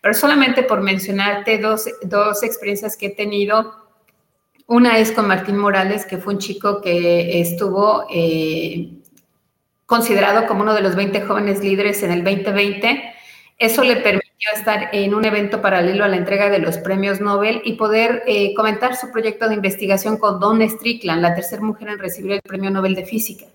pero 0.00 0.14
solamente 0.14 0.62
por 0.62 0.80
mencionarte 0.80 1.58
dos, 1.58 1.86
dos 2.02 2.42
experiencias 2.42 2.96
que 2.96 3.06
he 3.06 3.10
tenido. 3.10 3.74
Una 4.66 4.96
es 4.98 5.12
con 5.12 5.28
Martín 5.28 5.58
Morales, 5.58 6.06
que 6.06 6.16
fue 6.16 6.32
un 6.32 6.38
chico 6.38 6.80
que 6.80 7.42
estuvo 7.42 8.06
eh, 8.10 8.94
considerado 9.84 10.46
como 10.46 10.62
uno 10.62 10.72
de 10.72 10.80
los 10.80 10.96
20 10.96 11.20
jóvenes 11.20 11.62
líderes 11.62 12.02
en 12.02 12.12
el 12.12 12.24
2020 12.24 13.13
eso 13.58 13.84
le 13.84 13.96
permitió 13.96 14.50
estar 14.54 14.90
en 14.92 15.14
un 15.14 15.24
evento 15.24 15.62
paralelo 15.62 16.04
a 16.04 16.08
la 16.08 16.16
entrega 16.16 16.50
de 16.50 16.58
los 16.58 16.78
premios 16.78 17.20
Nobel 17.20 17.62
y 17.64 17.74
poder 17.74 18.22
eh, 18.26 18.52
comentar 18.54 18.96
su 18.96 19.10
proyecto 19.10 19.48
de 19.48 19.54
investigación 19.54 20.16
con 20.16 20.40
Dawn 20.40 20.68
Strickland, 20.68 21.22
la 21.22 21.34
tercera 21.34 21.62
mujer 21.62 21.88
en 21.88 21.98
recibir 21.98 22.32
el 22.32 22.42
premio 22.42 22.70
Nobel 22.70 22.94
de 22.94 23.04
Física. 23.04 23.46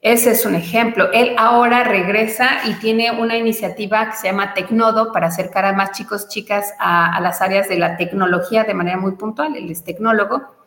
Ese 0.00 0.30
es 0.30 0.46
un 0.46 0.54
ejemplo. 0.54 1.10
Él 1.12 1.34
ahora 1.36 1.84
regresa 1.84 2.60
y 2.66 2.74
tiene 2.74 3.10
una 3.10 3.36
iniciativa 3.36 4.10
que 4.10 4.16
se 4.16 4.28
llama 4.28 4.54
Tecnodo 4.54 5.12
para 5.12 5.26
acercar 5.26 5.64
a 5.64 5.72
más 5.72 5.90
chicos, 5.90 6.28
chicas 6.28 6.72
a, 6.78 7.14
a 7.14 7.20
las 7.20 7.42
áreas 7.42 7.68
de 7.68 7.78
la 7.78 7.96
tecnología 7.96 8.64
de 8.64 8.74
manera 8.74 8.96
muy 8.96 9.12
puntual. 9.12 9.56
Él 9.56 9.70
es 9.70 9.82
tecnólogo 9.82 10.57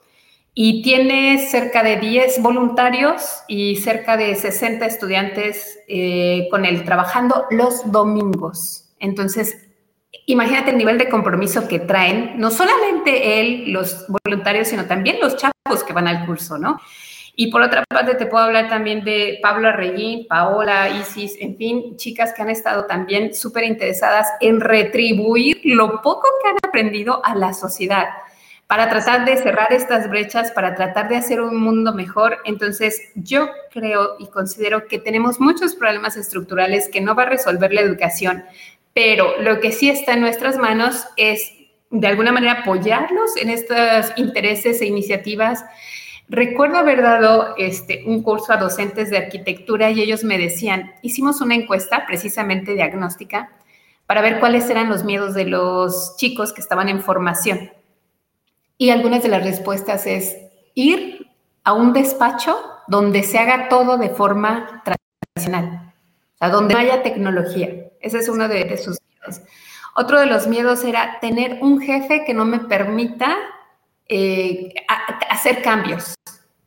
y 0.54 0.82
tiene 0.82 1.38
cerca 1.38 1.82
de 1.82 1.98
10 1.98 2.42
voluntarios 2.42 3.44
y 3.48 3.78
cerca 3.78 4.18
de 4.18 4.36
60 4.36 4.86
estudiantes 4.86 5.80
eh, 5.88 6.48
con 6.52 6.66
él 6.66 6.84
trabajando 6.84 7.46
los 7.52 7.90
domingos. 7.90 8.90
Entonces, 9.00 9.70
imagínate 10.26 10.72
el 10.72 10.78
nivel 10.78 10.98
de 10.98 11.10
compromiso 11.10 11.68
que 11.68 11.80
traen, 11.80 12.38
no 12.38 12.52
solamente 12.52 13.40
él, 13.40 13.72
los 13.72 14.06
voluntarios, 14.08 14.68
sino 14.68 14.86
también 14.86 15.20
los 15.22 15.38
chavos 15.38 15.84
que 15.86 15.94
van 15.94 16.08
al 16.08 16.26
curso, 16.26 16.58
¿no? 16.58 16.80
Y 17.34 17.50
por 17.50 17.62
otra 17.62 17.86
parte, 17.88 18.16
te 18.16 18.26
puedo 18.26 18.44
hablar 18.44 18.68
también 18.68 19.06
de 19.06 19.40
Pablo 19.42 19.70
Arreguín, 19.70 20.28
Paola, 20.28 20.90
Isis, 20.90 21.38
en 21.40 21.56
fin, 21.56 21.96
chicas 21.96 22.34
que 22.34 22.42
han 22.42 22.50
estado 22.50 22.86
también 22.86 23.34
súper 23.34 23.64
interesadas 23.64 24.28
en 24.42 24.60
retribuir 24.60 25.62
lo 25.64 26.02
poco 26.02 26.28
que 26.42 26.50
han 26.50 26.58
aprendido 26.62 27.26
a 27.26 27.36
la 27.36 27.54
sociedad 27.54 28.10
para 28.72 28.90
tratar 28.90 29.26
de 29.26 29.36
cerrar 29.36 29.74
estas 29.74 30.10
brechas, 30.10 30.54
para 30.54 30.76
tratar 30.76 31.10
de 31.10 31.18
hacer 31.18 31.42
un 31.42 31.58
mundo 31.58 31.94
mejor. 31.94 32.38
Entonces, 32.46 33.02
yo 33.16 33.50
creo 33.70 34.16
y 34.18 34.28
considero 34.28 34.88
que 34.88 34.98
tenemos 34.98 35.42
muchos 35.42 35.76
problemas 35.76 36.16
estructurales 36.16 36.88
que 36.88 37.02
no 37.02 37.14
va 37.14 37.24
a 37.24 37.26
resolver 37.26 37.74
la 37.74 37.82
educación, 37.82 38.46
pero 38.94 39.42
lo 39.42 39.60
que 39.60 39.74
sí 39.74 39.90
está 39.90 40.14
en 40.14 40.22
nuestras 40.22 40.58
manos 40.58 41.06
es 41.18 41.52
de 41.90 42.08
alguna 42.08 42.32
manera 42.32 42.62
apoyarlos 42.62 43.36
en 43.36 43.50
estos 43.50 44.14
intereses 44.16 44.82
e 44.82 44.86
iniciativas. 44.86 45.66
Recuerdo 46.30 46.78
haber 46.78 47.02
dado 47.02 47.56
este, 47.58 48.06
un 48.06 48.24
curso 48.24 48.54
a 48.54 48.58
docentes 48.58 49.10
de 49.10 49.18
arquitectura 49.18 49.92
y 49.92 50.00
ellos 50.00 50.24
me 50.24 50.38
decían, 50.38 50.94
hicimos 51.02 51.42
una 51.42 51.56
encuesta 51.56 52.06
precisamente 52.08 52.74
diagnóstica 52.76 53.52
para 54.06 54.22
ver 54.22 54.40
cuáles 54.40 54.70
eran 54.70 54.88
los 54.88 55.04
miedos 55.04 55.34
de 55.34 55.44
los 55.44 56.16
chicos 56.16 56.54
que 56.54 56.62
estaban 56.62 56.88
en 56.88 57.02
formación. 57.02 57.70
Y 58.82 58.90
algunas 58.90 59.22
de 59.22 59.30
las 59.30 59.44
respuestas 59.44 60.08
es 60.08 60.38
ir 60.74 61.28
a 61.64 61.74
un 61.74 61.94
despacho 61.94 62.60
donde 62.88 63.22
se 63.22 63.38
haga 63.38 63.70
todo 63.70 64.00
de 64.00 64.10
forma 64.10 64.82
tradicional, 64.84 65.94
o 66.34 66.38
sea, 66.40 66.50
donde 66.50 66.74
no 66.74 66.80
haya 66.80 67.04
tecnología. 67.04 67.70
Ese 68.00 68.18
es 68.18 68.28
uno 68.28 68.48
de, 68.48 68.76
sus 68.80 68.98
miedos. 69.08 69.44
Otro 69.96 70.20
de 70.20 70.26
los 70.26 70.48
miedos 70.48 70.84
era 70.84 71.20
tener 71.20 71.60
un 71.62 71.80
jefe 71.80 72.24
que 72.26 72.34
no 72.34 72.44
me 72.44 72.58
permita 72.58 73.38
eh, 74.08 74.74
hacer 75.30 75.62
cambios, 75.62 76.16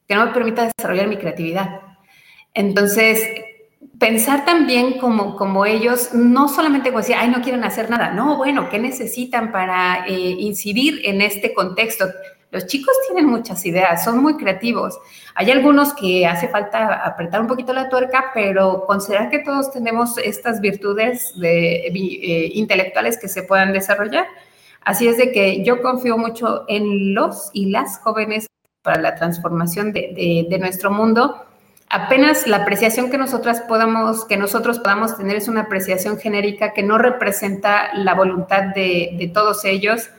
que 0.07 0.15
no 0.15 0.27
me 0.27 0.33
permita 0.33 0.71
desarrollar 0.77 1.09
mi 1.09 1.17
creatividad. 1.17 1.81
Entonces, 2.55 3.29
pensar 4.05 4.45
también 4.45 4.99
como, 4.99 5.35
como 5.35 5.65
ellos, 5.65 6.13
no 6.13 6.47
solamente 6.47 6.91
como 6.91 6.99
decir, 6.99 7.17
ay, 7.19 7.31
no 7.31 7.41
quieren 7.41 7.65
hacer 7.65 7.89
nada, 7.89 8.13
no, 8.13 8.37
bueno, 8.37 8.69
¿qué 8.69 8.79
necesitan 8.79 9.51
para 9.51 10.05
eh, 10.07 10.13
incidir 10.41 11.01
en 11.05 11.23
este 11.23 11.55
contexto? 11.55 12.05
Los 12.51 12.67
chicos 12.67 12.95
tienen 13.09 13.25
muchas 13.25 13.65
ideas, 13.65 14.05
son 14.05 14.19
muy 14.19 14.37
creativos. 14.37 14.99
Hay 15.35 15.51
algunos 15.51 15.95
que 15.95 16.27
hace 16.27 16.49
falta 16.49 17.03
apretar 17.03 17.41
un 17.41 17.47
poquito 17.47 17.73
la 17.73 17.89
tuerca, 17.89 18.27
pero 18.35 18.85
considerar 18.87 19.31
que 19.31 19.39
todos 19.39 19.71
tenemos 19.73 20.19
estas 20.19 20.61
virtudes 20.61 21.33
de, 21.41 21.87
eh, 21.87 22.51
intelectuales 22.53 23.17
que 23.17 23.29
se 23.29 23.43
puedan 23.43 23.73
desarrollar. 23.73 24.27
Así 24.83 25.09
es 25.09 25.17
de 25.17 25.33
que 25.33 25.65
yo 25.65 25.81
confío 25.81 26.19
mucho 26.19 26.67
en 26.69 27.15
los 27.15 27.49
y 27.55 27.71
las 27.71 28.01
jóvenes 28.01 28.49
para 28.83 29.01
la 29.01 29.15
transformación 29.15 29.95
de, 29.95 30.47
de 30.47 30.59
nuestro 30.59 30.91
mundo 30.91 31.47
apenas 31.95 32.49
la 32.49 32.57
apreciación 32.59 33.09
que 33.09 33.19
nosotras 33.19 33.61
podamos, 33.69 34.25
que 34.25 34.37
nosotros 34.37 34.81
podamos 34.81 35.17
tener 35.17 35.37
es 35.37 35.47
una 35.47 35.63
apreciación 35.63 36.19
genérica 36.19 36.73
que 36.73 36.83
no 36.83 36.99
representa 36.99 37.95
la 37.95 38.15
voluntad 38.15 38.75
de, 38.75 39.31
todos 39.33 39.65
ellos. 39.65 40.11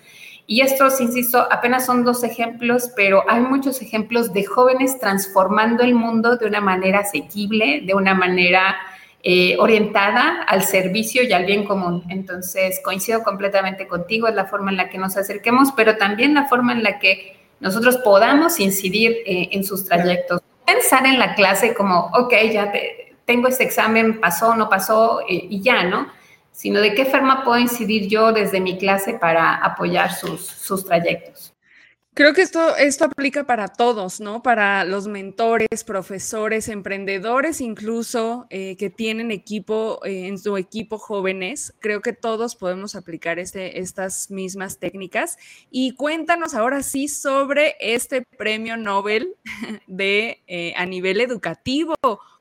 Y 0.48 0.62
estos, 0.62 1.02
insisto, 1.02 1.46
apenas 1.52 1.86
son 1.86 2.06
dos 2.06 2.24
ejemplos, 2.24 2.92
pero 2.96 3.26
hay 3.28 3.42
muchos 3.42 3.82
ejemplos 3.82 4.32
de 4.32 4.46
jóvenes 4.46 5.00
transformando 5.00 5.84
el 5.84 5.96
mundo 5.96 6.38
de 6.38 6.46
una 6.46 6.62
manera 6.62 7.00
asequible, 7.00 7.82
de 7.86 7.94
una 7.94 8.14
manera 8.14 8.78
eh, 9.22 9.58
orientada 9.60 10.44
al 10.48 10.64
servicio 10.64 11.24
y 11.24 11.34
al 11.34 11.46
bien 11.46 11.66
común. 11.66 12.06
Entonces, 12.08 12.80
coincido 12.86 13.22
completamente 13.22 13.86
contigo, 13.86 14.30
es 14.30 14.36
la 14.36 14.46
forma 14.46 14.72
en 14.72 14.78
la 14.78 14.90
que 14.90 14.98
nos 14.98 15.18
acerquemos, 15.18 15.74
pero 15.76 15.98
también 15.98 16.36
la 16.36 16.48
forma 16.48 16.72
en 16.72 16.84
la 16.84 17.00
que 17.00 17.36
nosotros 17.60 17.98
podamos 17.98 18.62
incidir 18.62 19.12
eh, 19.26 19.50
en 19.52 19.66
sus 19.66 19.84
trayectos 19.84 20.42
pensar 20.66 21.06
en 21.06 21.20
la 21.20 21.36
clase 21.36 21.74
como, 21.74 22.12
ok, 22.14 22.34
ya 22.52 22.72
tengo 23.26 23.48
este 23.48 23.64
examen, 23.64 24.20
pasó, 24.20 24.56
no 24.56 24.70
pasó 24.70 25.22
eh, 25.22 25.48
y 25.50 25.62
ya, 25.62 25.84
¿no? 25.84 26.08
Sino 26.52 26.80
de 26.80 26.94
qué 26.94 27.06
forma 27.06 27.44
puedo 27.44 27.60
incidir 27.60 28.08
yo 28.08 28.32
desde 28.32 28.60
mi 28.60 28.78
clase 28.78 29.16
para 29.16 29.56
apoyar 29.56 30.14
sus, 30.14 30.46
sus 30.46 30.86
trayectos. 30.86 31.55
Creo 32.16 32.34
que 32.34 32.44
esto, 32.44 32.78
esto 32.78 33.04
aplica 33.04 33.44
para 33.46 33.68
todos, 33.68 34.22
¿no? 34.22 34.42
Para 34.42 34.86
los 34.86 35.06
mentores, 35.06 35.84
profesores, 35.84 36.70
emprendedores, 36.70 37.60
incluso 37.60 38.48
eh, 38.50 38.78
que 38.78 38.90
tienen 38.90 39.32
equipo, 39.32 40.00
eh, 40.06 40.28
en 40.28 40.40
su 40.40 40.56
equipo 40.56 40.98
jóvenes. 40.98 41.74
Creo 41.82 42.02
que 42.02 42.14
todos 42.14 42.56
podemos 42.56 42.96
aplicar 42.96 43.38
este, 43.38 43.82
estas 43.82 44.32
mismas 44.32 44.80
técnicas. 44.80 45.38
Y 45.70 45.92
cuéntanos 45.96 46.54
ahora 46.54 46.84
sí 46.84 47.10
sobre 47.10 47.76
este 47.82 48.22
premio 48.22 48.78
Nobel 48.78 49.36
de, 49.88 50.42
eh, 50.48 50.74
a 50.78 50.86
nivel 50.86 51.20
educativo. 51.20 51.96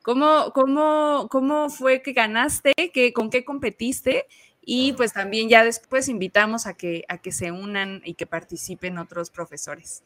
¿Cómo, 0.05 0.53
cómo, 0.55 1.27
¿Cómo 1.29 1.69
fue 1.69 2.01
que 2.01 2.13
ganaste? 2.13 2.75
¿Qué, 2.93 3.13
¿Con 3.13 3.29
qué 3.29 3.45
competiste? 3.45 4.27
Y 4.66 4.92
pues 4.94 5.12
también 5.12 5.48
ya 5.48 5.64
después 5.64 6.09
invitamos 6.09 6.66
a 6.66 6.74
que, 6.74 7.05
a 7.09 7.18
que 7.18 7.33
se 7.33 7.53
unan 7.53 8.03
y 8.05 8.14
que 8.14 8.27
participen 8.27 8.98
otros 8.98 9.31
profesores. 9.31 10.03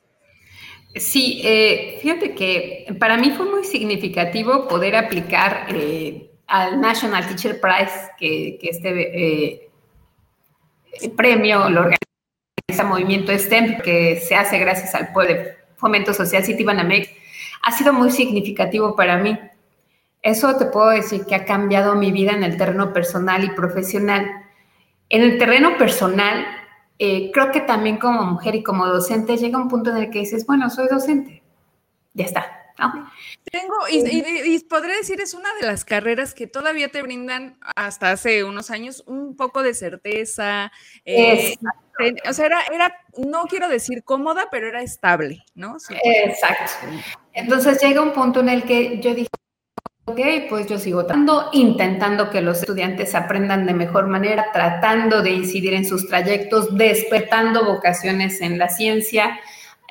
Sí, 0.95 1.41
eh, 1.45 1.99
fíjate 2.01 2.35
que 2.35 2.97
para 2.99 3.17
mí 3.17 3.31
fue 3.31 3.47
muy 3.47 3.65
significativo 3.65 4.67
poder 4.67 4.97
aplicar 4.97 5.67
eh, 5.69 6.31
al 6.47 6.81
National 6.81 7.27
Teacher 7.27 7.61
Prize, 7.61 8.11
que, 8.19 8.59
este 8.63 9.53
eh, 9.53 9.71
premio 11.17 11.69
lo 11.69 11.81
organiza 11.81 12.85
Movimiento 12.85 13.37
STEM, 13.37 13.81
que 13.83 14.21
se 14.21 14.35
hace 14.35 14.59
gracias 14.59 14.95
al 14.95 15.13
pueblo 15.13 15.37
Fomento 15.77 16.13
Social 16.13 16.45
Citibanamex 16.45 17.09
ha 17.63 17.73
sido 17.73 17.93
muy 17.93 18.11
significativo 18.11 18.97
para 18.97 19.19
mí. 19.19 19.39
Eso 20.23 20.57
te 20.57 20.67
puedo 20.67 20.89
decir 20.91 21.25
que 21.27 21.35
ha 21.35 21.45
cambiado 21.45 21.95
mi 21.95 22.13
vida 22.13 22.33
en 22.33 22.43
el 22.43 22.57
terreno 22.57 22.93
personal 22.93 23.45
y 23.45 23.51
profesional. 23.51 24.27
En 25.09 25.23
el 25.23 25.39
terreno 25.39 25.79
personal, 25.79 26.47
eh, 26.99 27.31
creo 27.33 27.51
que 27.51 27.61
también 27.61 27.99
como 27.99 28.23
mujer 28.25 28.55
y 28.55 28.63
como 28.63 28.87
docente 28.87 29.37
llega 29.37 29.59
un 29.59 29.69
punto 29.69 29.91
en 29.91 29.99
el 29.99 30.11
que 30.11 30.21
dices, 30.21 30.47
bueno, 30.47 30.69
soy 30.71 30.89
docente, 30.89 31.43
ya 32.15 32.25
está. 32.25 32.59
Tengo, 33.51 33.77
y, 33.91 34.59
podré 34.69 34.97
decir, 34.97 35.21
es 35.21 35.35
una 35.35 35.53
de 35.61 35.67
las 35.67 35.85
carreras 35.85 36.33
que 36.33 36.47
todavía 36.47 36.89
te 36.89 37.03
brindan 37.03 37.59
hasta 37.75 38.13
hace 38.13 38.45
unos 38.45 38.71
años 38.71 39.03
un 39.07 39.37
poco 39.37 39.63
de 39.63 39.75
certeza. 39.75 40.71
Eh, 41.05 41.57
o 42.29 42.33
sea, 42.33 42.47
era, 42.47 42.61
era, 42.73 42.95
no 43.17 43.45
quiero 43.47 43.69
decir 43.69 44.05
cómoda, 44.05 44.49
pero 44.51 44.69
era 44.69 44.83
estable, 44.83 45.45
¿no? 45.55 45.77
Exacto. 45.91 46.87
Entonces 47.33 47.83
llega 47.83 48.01
un 48.01 48.13
punto 48.13 48.41
en 48.41 48.49
el 48.49 48.63
que 48.63 49.01
yo 49.01 49.15
dije, 49.15 49.29
ok, 50.09 50.21
pues 50.49 50.67
yo 50.67 50.79
sigo 50.79 51.05
tratando, 51.05 51.51
intentando 51.53 52.31
que 52.31 52.41
los 52.41 52.61
estudiantes 52.61 53.15
aprendan 53.15 53.67
de 53.67 53.75
mejor 53.75 54.07
manera, 54.07 54.47
tratando 54.53 55.23
de 55.23 55.31
incidir 55.31 55.75
en 55.75 55.85
sus 55.85 56.09
trayectos, 56.09 56.77
despertando 56.77 57.65
vocaciones 57.65 58.41
en 58.41 58.59
la 58.59 58.69
ciencia, 58.69 59.39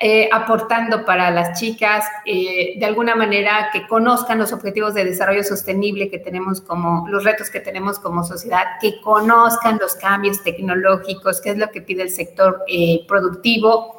eh, 0.00 0.28
aportando 0.32 1.04
para 1.04 1.30
las 1.30 1.58
chicas, 1.58 2.04
eh, 2.24 2.74
de 2.78 2.86
alguna 2.86 3.14
manera 3.14 3.70
que 3.72 3.86
conozcan 3.86 4.38
los 4.38 4.52
objetivos 4.52 4.94
de 4.94 5.04
desarrollo 5.04 5.44
sostenible 5.44 6.10
que 6.10 6.18
tenemos 6.18 6.60
como, 6.60 7.06
los 7.08 7.24
retos 7.24 7.50
que 7.50 7.60
tenemos 7.60 7.98
como 7.98 8.24
sociedad, 8.24 8.64
que 8.80 9.00
conozcan 9.00 9.78
los 9.80 9.94
cambios 9.94 10.42
tecnológicos, 10.42 11.40
qué 11.40 11.50
es 11.50 11.58
lo 11.58 11.70
que 11.70 11.82
pide 11.82 12.02
el 12.02 12.10
sector 12.10 12.64
eh, 12.66 13.04
productivo 13.06 13.96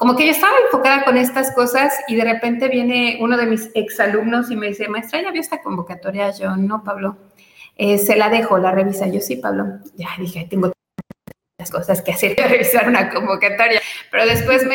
como 0.00 0.16
que 0.16 0.24
yo 0.24 0.32
estaba 0.32 0.54
enfocada 0.64 1.04
con 1.04 1.18
estas 1.18 1.54
cosas 1.54 1.92
y 2.08 2.16
de 2.16 2.24
repente 2.24 2.68
viene 2.68 3.18
uno 3.20 3.36
de 3.36 3.44
mis 3.44 3.70
exalumnos 3.74 4.50
y 4.50 4.56
me 4.56 4.68
dice, 4.68 4.88
maestra, 4.88 5.20
¿ya 5.20 5.30
vio 5.30 5.42
esta 5.42 5.60
convocatoria? 5.60 6.30
Yo, 6.30 6.56
no, 6.56 6.82
Pablo, 6.82 7.18
eh, 7.76 7.98
se 7.98 8.16
la 8.16 8.30
dejo, 8.30 8.56
la 8.56 8.72
revisa. 8.72 9.08
Yo, 9.08 9.20
sí, 9.20 9.36
Pablo. 9.36 9.66
Ya 9.96 10.08
dije, 10.18 10.46
tengo 10.48 10.72
las 11.58 11.70
cosas 11.70 12.00
que 12.00 12.12
hacer, 12.12 12.34
revisar 12.48 12.88
una 12.88 13.10
convocatoria. 13.10 13.78
Pero 14.10 14.24
después 14.24 14.64
me 14.64 14.74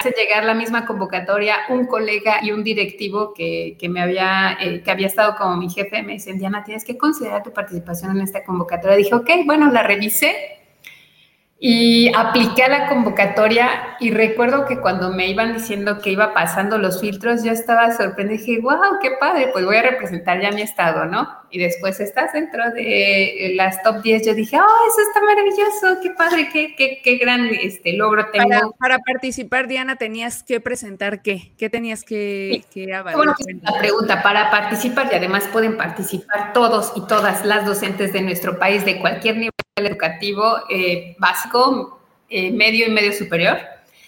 hace 0.00 0.12
llegar 0.16 0.42
la 0.42 0.54
misma 0.54 0.86
convocatoria 0.86 1.58
un 1.68 1.86
colega 1.86 2.40
y 2.42 2.50
un 2.50 2.64
directivo 2.64 3.34
que, 3.34 3.76
que 3.78 3.88
me 3.88 4.02
había, 4.02 4.58
eh, 4.60 4.82
que 4.82 4.90
había 4.90 5.06
estado 5.06 5.36
como 5.36 5.56
mi 5.56 5.70
jefe, 5.70 6.02
me 6.02 6.14
dicen, 6.14 6.36
Diana, 6.36 6.64
tienes 6.64 6.84
que 6.84 6.98
considerar 6.98 7.44
tu 7.44 7.52
participación 7.52 8.16
en 8.16 8.22
esta 8.22 8.42
convocatoria. 8.42 8.96
Dije, 8.96 9.14
ok, 9.14 9.30
bueno, 9.44 9.70
la 9.70 9.84
revisé 9.84 10.57
y 11.60 12.12
apliqué 12.14 12.62
a 12.62 12.68
la 12.68 12.88
convocatoria 12.88 13.96
y 13.98 14.12
recuerdo 14.12 14.64
que 14.64 14.78
cuando 14.78 15.10
me 15.10 15.26
iban 15.26 15.54
diciendo 15.54 15.98
que 15.98 16.10
iba 16.10 16.32
pasando 16.32 16.78
los 16.78 17.00
filtros, 17.00 17.42
yo 17.42 17.50
estaba 17.50 17.90
sorprendida 17.96 18.38
dije, 18.38 18.60
wow, 18.60 18.98
qué 19.02 19.12
padre, 19.18 19.48
pues 19.52 19.64
voy 19.64 19.76
a 19.76 19.82
representar 19.82 20.40
ya 20.40 20.52
mi 20.52 20.62
estado, 20.62 21.06
¿no? 21.06 21.28
Y 21.50 21.58
después 21.58 21.98
estás 21.98 22.32
dentro 22.32 22.70
de 22.70 23.52
las 23.56 23.82
top 23.82 24.02
10, 24.02 24.26
yo 24.26 24.34
dije, 24.34 24.56
oh, 24.56 24.88
eso 24.88 25.02
está 25.08 25.20
maravilloso, 25.20 26.00
qué 26.00 26.10
padre, 26.10 26.48
qué, 26.52 26.76
qué, 26.76 27.00
qué 27.02 27.16
gran 27.16 27.46
este, 27.46 27.94
logro 27.94 28.26
tengo. 28.30 28.76
Para, 28.78 28.98
participar, 28.98 29.66
Diana, 29.66 29.96
tenías 29.96 30.44
que 30.44 30.60
presentar 30.60 31.22
qué, 31.22 31.52
qué 31.56 31.70
tenías 31.70 32.04
que, 32.04 32.64
que 32.72 32.94
avalar. 32.94 33.16
Bueno, 33.16 33.34
la 33.62 33.78
pregunta, 33.78 34.22
para 34.22 34.50
participar 34.50 35.08
y 35.10 35.16
además 35.16 35.48
pueden 35.50 35.76
participar 35.76 36.52
todos 36.52 36.92
y 36.94 37.06
todas 37.06 37.44
las 37.44 37.66
docentes 37.66 38.12
de 38.12 38.22
nuestro 38.22 38.58
país 38.58 38.84
de 38.84 39.00
cualquier 39.00 39.36
nivel 39.36 39.52
educativo 39.86 40.58
eh, 40.70 41.16
básico, 41.18 42.00
eh, 42.28 42.50
medio 42.50 42.86
y 42.86 42.90
medio 42.90 43.12
superior. 43.12 43.58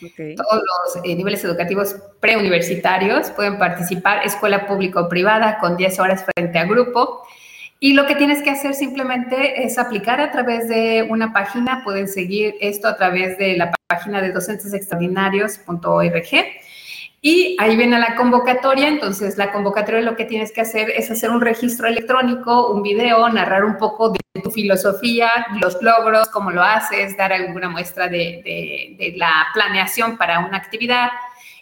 Todos 0.00 0.62
los 0.62 1.04
eh, 1.04 1.14
niveles 1.14 1.44
educativos 1.44 1.94
preuniversitarios 2.20 3.30
pueden 3.30 3.58
participar, 3.58 4.24
escuela 4.24 4.66
pública 4.66 5.00
o 5.00 5.08
privada, 5.08 5.58
con 5.58 5.76
10 5.76 5.98
horas 6.00 6.24
frente 6.34 6.58
a 6.58 6.64
grupo. 6.64 7.22
Y 7.80 7.92
lo 7.94 8.06
que 8.06 8.14
tienes 8.14 8.42
que 8.42 8.50
hacer 8.50 8.74
simplemente 8.74 9.64
es 9.64 9.78
aplicar 9.78 10.20
a 10.20 10.30
través 10.30 10.68
de 10.68 11.06
una 11.08 11.32
página, 11.32 11.82
pueden 11.84 12.08
seguir 12.08 12.54
esto 12.60 12.88
a 12.88 12.96
través 12.96 13.38
de 13.38 13.56
la 13.56 13.72
página 13.88 14.20
de 14.20 14.32
docentesextraordinarios.org 14.32 16.28
y 17.22 17.54
ahí 17.58 17.76
viene 17.76 17.98
la 17.98 18.16
convocatoria, 18.16 18.88
entonces 18.88 19.36
la 19.36 19.52
convocatoria 19.52 20.00
lo 20.00 20.16
que 20.16 20.24
tienes 20.24 20.52
que 20.52 20.62
hacer 20.62 20.88
es 20.90 21.10
hacer 21.10 21.30
un 21.30 21.42
registro 21.42 21.86
electrónico, 21.86 22.72
un 22.72 22.82
video, 22.82 23.28
narrar 23.28 23.64
un 23.64 23.76
poco 23.76 24.10
de 24.10 24.40
tu 24.42 24.50
filosofía, 24.50 25.30
los 25.60 25.82
logros, 25.82 26.28
cómo 26.28 26.50
lo 26.50 26.62
haces, 26.62 27.16
dar 27.18 27.32
alguna 27.32 27.68
muestra 27.68 28.08
de, 28.08 28.96
de, 28.98 29.12
la 29.16 29.48
planeación 29.52 30.16
para 30.16 30.38
una 30.38 30.56
actividad 30.56 31.10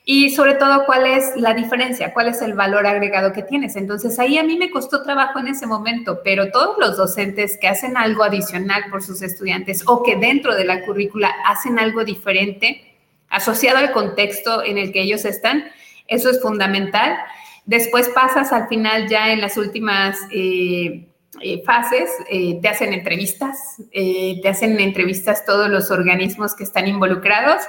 y 0.04 0.30
sobre 0.30 0.54
todo 0.54 0.86
cuál 0.86 1.06
es 1.06 1.32
la 1.36 1.54
diferencia, 1.54 2.14
cuál 2.14 2.28
es 2.28 2.40
el 2.40 2.54
valor 2.54 2.86
agregado 2.86 3.32
que 3.32 3.42
tienes. 3.42 3.74
Entonces 3.74 4.16
ahí 4.20 4.38
a 4.38 4.44
mí 4.44 4.56
me 4.56 4.70
costó 4.70 5.02
trabajo 5.02 5.40
en 5.40 5.48
ese 5.48 5.66
momento, 5.66 6.20
pero 6.22 6.52
todos 6.52 6.76
los 6.78 6.96
docentes 6.96 7.58
que 7.60 7.66
hacen 7.66 7.96
algo 7.96 8.22
adicional 8.22 8.84
por 8.90 9.02
sus 9.02 9.22
estudiantes 9.22 9.82
o 9.86 10.04
que 10.04 10.14
dentro 10.14 10.54
de 10.54 10.64
la 10.64 10.84
currícula 10.86 11.34
hacen 11.46 11.80
algo 11.80 12.04
diferente, 12.04 12.87
asociado 13.28 13.78
al 13.78 13.92
contexto 13.92 14.64
en 14.64 14.78
el 14.78 14.92
que 14.92 15.02
ellos 15.02 15.24
están. 15.24 15.64
Eso 16.06 16.30
es 16.30 16.40
fundamental. 16.40 17.18
Después 17.66 18.08
pasas 18.08 18.52
al 18.52 18.68
final 18.68 19.08
ya 19.08 19.30
en 19.30 19.40
las 19.40 19.58
últimas 19.58 20.16
eh, 20.32 21.06
eh, 21.40 21.62
fases, 21.64 22.10
eh, 22.30 22.58
te 22.62 22.68
hacen 22.68 22.94
entrevistas, 22.94 23.76
te 23.92 24.48
hacen 24.48 24.80
entrevistas 24.80 25.44
todos 25.44 25.68
los 25.68 25.90
organismos 25.90 26.54
que 26.54 26.64
están 26.64 26.88
involucrados. 26.88 27.62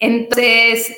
Entonces, 0.00 0.94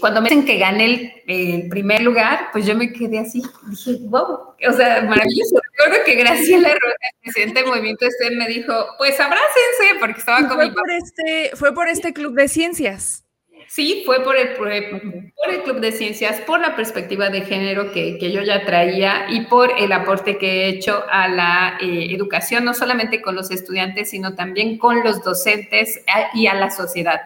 cuando 0.00 0.20
me 0.20 0.28
dicen 0.28 0.44
que 0.44 0.58
gané 0.58 1.22
el, 1.26 1.68
primer 1.68 2.02
lugar, 2.02 2.48
pues 2.52 2.66
yo 2.66 2.74
me 2.74 2.92
quedé 2.92 3.20
así, 3.20 3.42
dije, 3.68 3.98
wow, 4.02 4.54
o 4.68 4.72
sea, 4.72 5.02
maravilloso. 5.02 5.60
Recuerdo 5.78 6.04
que 6.04 6.14
Graciela 6.16 6.70
Rojas, 6.70 7.12
presidente 7.22 7.60
del 7.60 7.68
Movimiento 7.68 8.06
STEM, 8.10 8.36
me 8.36 8.48
dijo, 8.48 8.72
pues 8.98 9.20
abrácense, 9.20 9.98
porque 10.00 10.18
estaba 10.18 10.48
con 10.48 10.56
fue 10.56 10.72
por 10.72 10.90
este 10.90 11.50
Fue 11.54 11.74
por 11.74 11.88
este 11.88 12.12
club 12.12 12.34
de 12.34 12.48
ciencias. 12.48 13.24
Sí, 13.70 14.02
fue 14.04 14.24
por 14.24 14.36
el, 14.36 14.56
por 14.56 14.68
el, 14.68 15.62
Club 15.62 15.78
de 15.78 15.92
Ciencias, 15.92 16.40
por 16.40 16.58
la 16.58 16.74
perspectiva 16.74 17.30
de 17.30 17.42
género 17.42 17.92
que, 17.92 18.18
que, 18.18 18.32
yo 18.32 18.42
ya 18.42 18.64
traía 18.64 19.26
y 19.28 19.42
por 19.42 19.70
el 19.78 19.92
aporte 19.92 20.38
que 20.38 20.64
he 20.64 20.68
hecho 20.70 21.04
a 21.08 21.28
la 21.28 21.78
eh, 21.80 22.08
educación, 22.10 22.64
no 22.64 22.74
solamente 22.74 23.22
con 23.22 23.36
los 23.36 23.52
estudiantes, 23.52 24.10
sino 24.10 24.34
también 24.34 24.76
con 24.76 25.04
los 25.04 25.22
docentes 25.22 25.98
eh, 25.98 26.02
y 26.34 26.48
a 26.48 26.54
la 26.54 26.72
sociedad. 26.72 27.20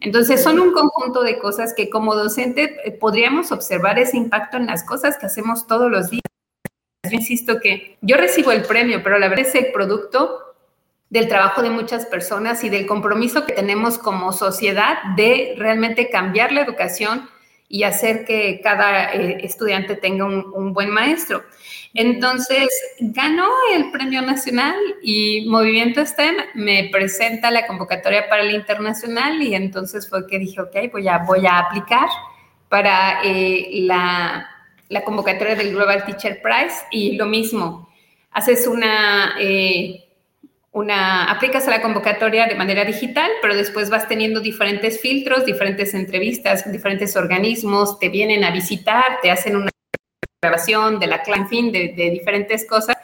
Entonces, 0.00 0.42
son 0.42 0.60
un 0.60 0.72
conjunto 0.72 1.22
de 1.22 1.38
cosas 1.38 1.74
que 1.74 1.90
como 1.90 2.14
docente 2.14 2.76
eh, 2.84 2.92
podríamos 2.92 3.50
observar 3.52 3.98
ese 3.98 4.16
impacto 4.16 4.56
en 4.56 4.66
las 4.66 4.84
cosas 4.84 5.18
que 5.18 5.26
hacemos 5.26 5.66
todos 5.66 5.90
los 5.90 6.10
días. 6.10 6.22
Yo 7.08 7.16
insisto 7.16 7.60
que 7.60 7.96
yo 8.00 8.16
recibo 8.16 8.52
el 8.52 8.62
premio, 8.62 9.02
pero 9.02 9.18
la 9.18 9.28
verdad 9.28 9.46
es 9.46 9.54
el 9.54 9.72
producto 9.72 10.48
del 11.10 11.28
trabajo 11.28 11.62
de 11.62 11.70
muchas 11.70 12.06
personas 12.06 12.62
y 12.64 12.68
del 12.68 12.86
compromiso 12.86 13.46
que 13.46 13.54
tenemos 13.54 13.98
como 13.98 14.32
sociedad 14.32 14.98
de 15.16 15.54
realmente 15.56 16.10
cambiar 16.10 16.52
la 16.52 16.60
educación 16.60 17.28
y 17.68 17.82
hacer 17.82 18.24
que 18.24 18.60
cada 18.62 19.12
eh, 19.12 19.38
estudiante 19.42 19.94
tenga 19.96 20.24
un, 20.24 20.72
buen 20.72 20.90
maestro. 20.90 21.44
Entonces, 21.94 22.68
ganó 22.98 23.48
el 23.74 23.90
Premio 23.90 24.22
Nacional 24.22 24.76
y 25.02 25.46
Movimiento 25.48 26.04
STEM 26.04 26.36
me 26.54 26.88
presenta 26.90 27.50
la 27.50 27.66
convocatoria 27.66 28.28
para 28.28 28.42
el 28.42 28.52
internacional 28.52 29.42
y 29.42 29.54
entonces 29.54 30.08
fue 30.08 30.26
que 30.26 30.38
dije, 30.38 30.60
ok, 30.60 30.76
voy 30.92 31.08
a, 31.08 31.18
voy 31.18 31.46
a 31.46 31.58
aplicar 31.58 32.08
para 32.68 33.22
eh, 33.24 33.68
la, 33.82 34.48
la, 34.88 35.04
convocatoria 35.04 35.54
del 35.54 35.72
Global 35.72 36.04
Teacher 36.04 36.40
Prize 36.42 36.86
y 36.90 37.16
lo 37.16 37.26
mismo, 37.26 37.88
haces 38.32 38.66
una... 38.66 39.34
Eh, 39.40 40.07
una, 40.78 41.24
aplicas 41.24 41.66
a 41.66 41.70
la 41.70 41.82
convocatoria 41.82 42.46
de 42.46 42.54
manera 42.54 42.84
digital, 42.84 43.28
pero 43.42 43.56
después 43.56 43.90
vas 43.90 44.06
teniendo 44.06 44.40
diferentes 44.40 45.00
filtros, 45.00 45.44
diferentes 45.44 45.92
entrevistas, 45.92 46.70
diferentes 46.70 47.16
organismos, 47.16 47.98
te 47.98 48.08
vienen 48.08 48.44
a 48.44 48.52
visitar, 48.52 49.18
te 49.20 49.30
hacen 49.32 49.56
una 49.56 49.70
grabación 50.40 51.00
de 51.00 51.08
la 51.08 51.22
en 51.26 51.48
fin, 51.48 51.72
de, 51.72 51.88
diferentes 52.12 52.64
cosas. 52.66 52.96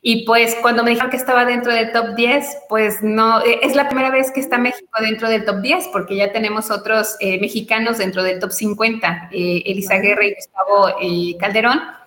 Y 0.00 0.24
pues 0.24 0.56
cuando 0.62 0.82
me 0.82 0.90
dijeron 0.90 1.10
que 1.10 1.18
estaba 1.18 1.44
dentro 1.44 1.72
del 1.72 1.92
top 1.92 2.16
10, 2.16 2.46
pues 2.68 3.02
no, 3.02 3.40
eh, 3.44 3.60
es 3.62 3.76
la 3.76 3.88
primera 3.88 4.10
vez 4.10 4.32
que 4.32 4.40
está 4.40 4.56
México 4.56 4.90
dentro 5.00 5.28
del 5.28 5.44
top 5.44 5.60
10, 5.60 5.88
porque 5.92 6.16
ya 6.16 6.32
tenemos 6.32 6.70
otros 6.70 7.16
eh, 7.20 7.38
mexicanos 7.40 7.98
dentro 7.98 8.22
del 8.22 8.40
top 8.40 8.50
50, 8.50 9.28
eh, 9.30 9.62
Elisa 9.66 9.98
Guerra 9.98 10.24
y 10.24 10.34
Gustavo 10.34 10.96
Calderón 11.38 12.01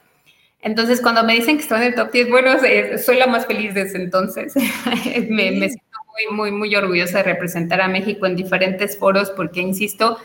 entonces, 0.65 0.99
cuando 0.99 1.23
me 1.23 1.35
dicen 1.35 1.57
que 1.57 1.61
estoy 1.61 1.77
en 1.77 1.83
el 1.83 1.95
top 1.95 2.11
10, 2.11 2.29
bueno, 2.31 2.53
soy 2.97 3.17
la 3.17 3.27
más 3.27 3.45
feliz 3.45 3.75
desde 3.75 4.01
entonces. 4.01 4.55
me, 5.29 5.49
siento 5.51 5.99
muy, 6.11 6.35
muy, 6.35 6.51
muy 6.51 6.75
orgullosa 6.75 7.19
de 7.19 7.23
representar 7.25 7.81
a 7.81 7.87
México 7.87 8.25
en 8.25 8.35
diferentes 8.35 8.97
foros 8.97 9.29
porque, 9.29 9.61
insisto, 9.61 10.17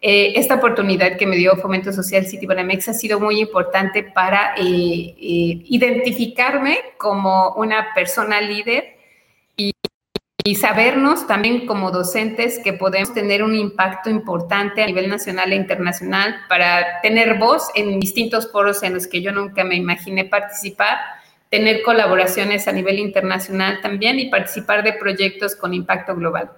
eh, 0.00 0.34
esta 0.36 0.54
oportunidad 0.54 1.16
que 1.16 1.26
me 1.26 1.34
dio 1.34 1.56
Fomento 1.56 1.92
Social 1.92 2.24
City 2.24 2.46
Banamex 2.46 2.88
ha 2.88 2.94
sido 2.94 3.18
muy 3.18 3.40
importante 3.40 4.04
para 4.04 4.54
eh, 4.56 4.62
eh, 4.62 5.64
identificarme 5.64 6.78
como 6.96 7.54
una 7.54 7.92
persona 7.92 8.40
líder 8.40 8.96
y 9.56 9.72
y 10.44 10.54
sabernos 10.54 11.26
también 11.26 11.66
como 11.66 11.90
docentes 11.90 12.60
que 12.62 12.72
podemos 12.72 13.12
tener 13.12 13.42
un 13.42 13.54
impacto 13.54 14.10
importante 14.10 14.82
a 14.82 14.86
nivel 14.86 15.08
nacional 15.08 15.52
e 15.52 15.56
internacional 15.56 16.36
para 16.48 17.00
tener 17.02 17.38
voz 17.38 17.68
en 17.74 18.00
distintos 18.00 18.50
foros 18.50 18.82
en 18.82 18.94
los 18.94 19.06
que 19.06 19.22
yo 19.22 19.32
nunca 19.32 19.64
me 19.64 19.76
imaginé 19.76 20.24
participar, 20.24 20.98
tener 21.50 21.82
colaboraciones 21.82 22.68
a 22.68 22.72
nivel 22.72 22.98
internacional 22.98 23.80
también 23.82 24.18
y 24.18 24.30
participar 24.30 24.82
de 24.82 24.94
proyectos 24.94 25.56
con 25.56 25.74
impacto 25.74 26.14
global. 26.14 26.50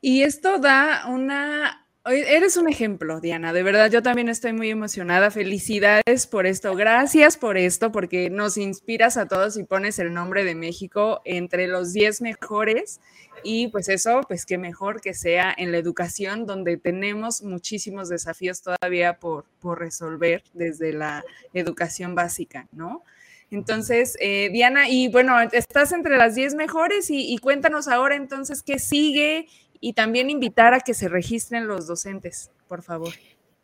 Y 0.00 0.22
esto 0.22 0.58
da 0.58 1.04
una 1.08 1.81
Eres 2.04 2.56
un 2.56 2.68
ejemplo, 2.68 3.20
Diana. 3.20 3.52
De 3.52 3.62
verdad, 3.62 3.88
yo 3.88 4.02
también 4.02 4.28
estoy 4.28 4.52
muy 4.52 4.70
emocionada. 4.70 5.30
Felicidades 5.30 6.26
por 6.26 6.46
esto. 6.46 6.74
Gracias 6.74 7.36
por 7.36 7.56
esto, 7.56 7.92
porque 7.92 8.28
nos 8.28 8.56
inspiras 8.56 9.16
a 9.16 9.28
todos 9.28 9.56
y 9.56 9.62
pones 9.62 10.00
el 10.00 10.12
nombre 10.12 10.42
de 10.42 10.56
México 10.56 11.22
entre 11.24 11.68
los 11.68 11.92
10 11.92 12.20
mejores. 12.22 13.00
Y 13.44 13.68
pues 13.68 13.88
eso, 13.88 14.22
pues 14.26 14.46
qué 14.46 14.58
mejor 14.58 15.00
que 15.00 15.14
sea 15.14 15.54
en 15.56 15.70
la 15.70 15.78
educación, 15.78 16.44
donde 16.44 16.76
tenemos 16.76 17.40
muchísimos 17.42 18.08
desafíos 18.08 18.62
todavía 18.62 19.20
por, 19.20 19.44
por 19.60 19.78
resolver 19.78 20.42
desde 20.54 20.92
la 20.92 21.24
educación 21.54 22.16
básica, 22.16 22.66
¿no? 22.72 23.04
Entonces, 23.52 24.16
eh, 24.18 24.48
Diana, 24.50 24.88
y 24.88 25.06
bueno, 25.08 25.40
estás 25.52 25.92
entre 25.92 26.16
las 26.16 26.34
10 26.34 26.56
mejores 26.56 27.10
y, 27.10 27.32
y 27.32 27.38
cuéntanos 27.38 27.86
ahora 27.86 28.16
entonces 28.16 28.62
qué 28.62 28.80
sigue 28.80 29.46
y 29.82 29.94
también 29.94 30.30
invitar 30.30 30.72
a 30.72 30.80
que 30.80 30.94
se 30.94 31.08
registren 31.08 31.66
los 31.66 31.88
docentes, 31.88 32.50
por 32.68 32.82
favor. 32.82 33.10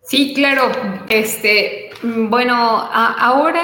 Sí, 0.03 0.35
claro. 0.35 0.71
Este, 1.09 1.91
bueno, 2.03 2.55
ahora 2.55 3.63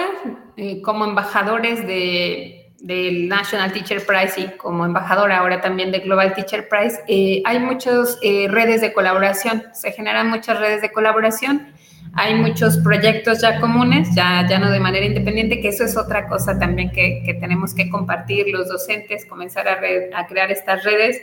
eh, 0.56 0.80
como 0.80 1.04
embajadores 1.04 1.84
de, 1.84 2.70
del 2.78 3.28
National 3.28 3.72
Teacher 3.72 4.06
Prize 4.06 4.40
y 4.40 4.56
como 4.56 4.84
embajadora 4.84 5.38
ahora 5.38 5.60
también 5.60 5.90
de 5.90 5.98
Global 5.98 6.32
Teacher 6.34 6.68
Prize, 6.68 7.00
eh, 7.08 7.42
hay 7.44 7.58
muchas 7.58 8.18
eh, 8.22 8.46
redes 8.48 8.80
de 8.80 8.92
colaboración, 8.92 9.64
se 9.72 9.90
generan 9.90 10.30
muchas 10.30 10.60
redes 10.60 10.80
de 10.80 10.92
colaboración, 10.92 11.72
hay 12.12 12.36
muchos 12.36 12.78
proyectos 12.78 13.40
ya 13.40 13.60
comunes, 13.60 14.14
ya, 14.14 14.46
ya 14.48 14.60
no 14.60 14.70
de 14.70 14.78
manera 14.78 15.06
independiente, 15.06 15.60
que 15.60 15.68
eso 15.68 15.82
es 15.82 15.96
otra 15.96 16.28
cosa 16.28 16.56
también 16.56 16.92
que, 16.92 17.24
que 17.26 17.34
tenemos 17.34 17.74
que 17.74 17.90
compartir 17.90 18.46
los 18.50 18.68
docentes, 18.68 19.26
comenzar 19.26 19.66
a, 19.66 19.80
a 20.16 20.26
crear 20.28 20.52
estas 20.52 20.84
redes 20.84 21.22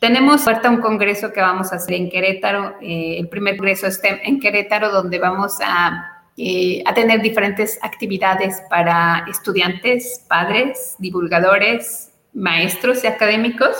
tenemos 0.00 0.48
ahorita 0.48 0.70
un 0.70 0.80
congreso 0.80 1.30
que 1.30 1.40
vamos 1.40 1.72
a 1.72 1.76
hacer 1.76 1.94
en 1.94 2.08
Querétaro, 2.08 2.76
eh, 2.80 3.18
el 3.18 3.28
primer 3.28 3.58
congreso 3.58 3.88
STEM 3.88 4.18
en 4.24 4.40
Querétaro, 4.40 4.90
donde 4.90 5.18
vamos 5.18 5.58
a, 5.62 6.24
eh, 6.38 6.82
a, 6.86 6.94
tener 6.94 7.20
diferentes 7.20 7.78
actividades 7.82 8.62
para 8.70 9.26
estudiantes, 9.28 10.24
padres, 10.26 10.96
divulgadores, 10.98 12.12
maestros 12.32 13.04
y 13.04 13.08
académicos. 13.08 13.76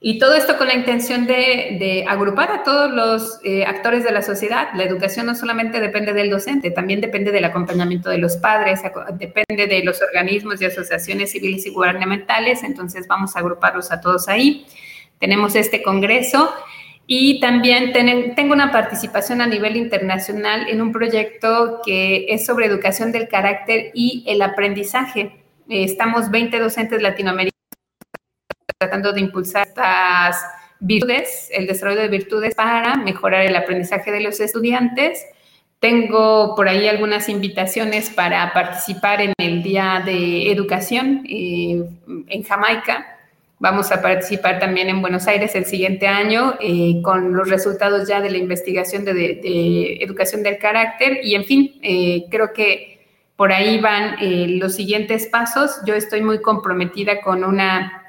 Y 0.00 0.18
todo 0.18 0.34
esto 0.34 0.58
con 0.58 0.66
la 0.66 0.74
intención 0.74 1.24
de, 1.26 1.76
de 1.78 2.04
agrupar 2.08 2.50
a 2.50 2.62
todos 2.64 2.90
los 2.90 3.38
eh, 3.44 3.64
actores 3.64 4.02
de 4.02 4.10
la 4.10 4.22
sociedad. 4.22 4.70
La 4.74 4.82
educación 4.82 5.24
no 5.26 5.36
solamente 5.36 5.78
depende 5.78 6.12
del 6.12 6.30
docente, 6.30 6.72
también 6.72 7.00
depende 7.00 7.30
del 7.30 7.44
acompañamiento 7.44 8.10
de 8.10 8.18
los 8.18 8.36
padres, 8.36 8.80
depende 9.14 9.68
de 9.68 9.84
los 9.84 10.02
organismos 10.02 10.60
y 10.60 10.64
asociaciones 10.64 11.30
civiles 11.30 11.64
y 11.64 11.70
gubernamentales. 11.70 12.64
Entonces 12.64 13.06
vamos 13.06 13.36
a 13.36 13.38
agruparlos 13.38 13.92
a 13.92 14.00
todos 14.00 14.26
ahí 14.28 14.66
tenemos 15.18 15.54
este 15.54 15.82
congreso 15.82 16.52
y 17.06 17.40
también 17.40 17.92
tengo 18.34 18.54
una 18.54 18.72
participación 18.72 19.42
a 19.42 19.46
nivel 19.46 19.76
internacional 19.76 20.68
en 20.68 20.80
un 20.80 20.90
proyecto 20.90 21.80
que 21.84 22.26
es 22.28 22.46
sobre 22.46 22.66
educación 22.66 23.12
del 23.12 23.28
carácter 23.28 23.90
y 23.94 24.24
el 24.26 24.40
aprendizaje. 24.40 25.44
Estamos 25.68 26.30
20 26.30 26.58
docentes 26.58 27.02
latinoamericanos 27.02 27.54
tratando 28.78 29.12
de 29.12 29.20
impulsar 29.20 29.66
estas 29.66 30.42
virtudes, 30.80 31.48
el 31.52 31.66
desarrollo 31.66 32.00
de 32.00 32.08
virtudes 32.08 32.54
para 32.54 32.96
mejorar 32.96 33.42
el 33.42 33.56
aprendizaje 33.56 34.10
de 34.10 34.20
los 34.20 34.40
estudiantes. 34.40 35.26
Tengo 35.80 36.54
por 36.54 36.68
ahí 36.68 36.88
algunas 36.88 37.28
invitaciones 37.28 38.08
para 38.08 38.50
participar 38.54 39.20
en 39.20 39.34
el 39.36 39.62
Día 39.62 40.02
de 40.04 40.50
Educación 40.50 41.22
eh, 41.28 41.84
en 42.28 42.42
Jamaica 42.42 43.13
Vamos 43.64 43.90
a 43.92 44.02
participar 44.02 44.58
también 44.58 44.90
en 44.90 45.00
Buenos 45.00 45.26
Aires 45.26 45.54
el 45.54 45.64
siguiente 45.64 46.06
año 46.06 46.52
eh, 46.60 47.00
con 47.00 47.32
los 47.32 47.48
resultados 47.48 48.06
ya 48.06 48.20
de 48.20 48.28
la 48.28 48.36
investigación 48.36 49.06
de, 49.06 50.00
educación 50.02 50.42
del 50.42 50.58
carácter 50.58 51.20
y 51.24 51.34
en 51.34 51.46
fin, 51.46 51.80
eh, 51.80 52.26
creo 52.30 52.52
que 52.52 53.08
por 53.36 53.52
ahí 53.52 53.80
van 53.80 54.16
eh, 54.20 54.48
los 54.60 54.74
siguientes 54.74 55.28
pasos. 55.28 55.80
Yo 55.86 55.94
estoy 55.94 56.20
muy 56.20 56.42
comprometida 56.42 57.22
con 57.22 57.42
una 57.42 58.02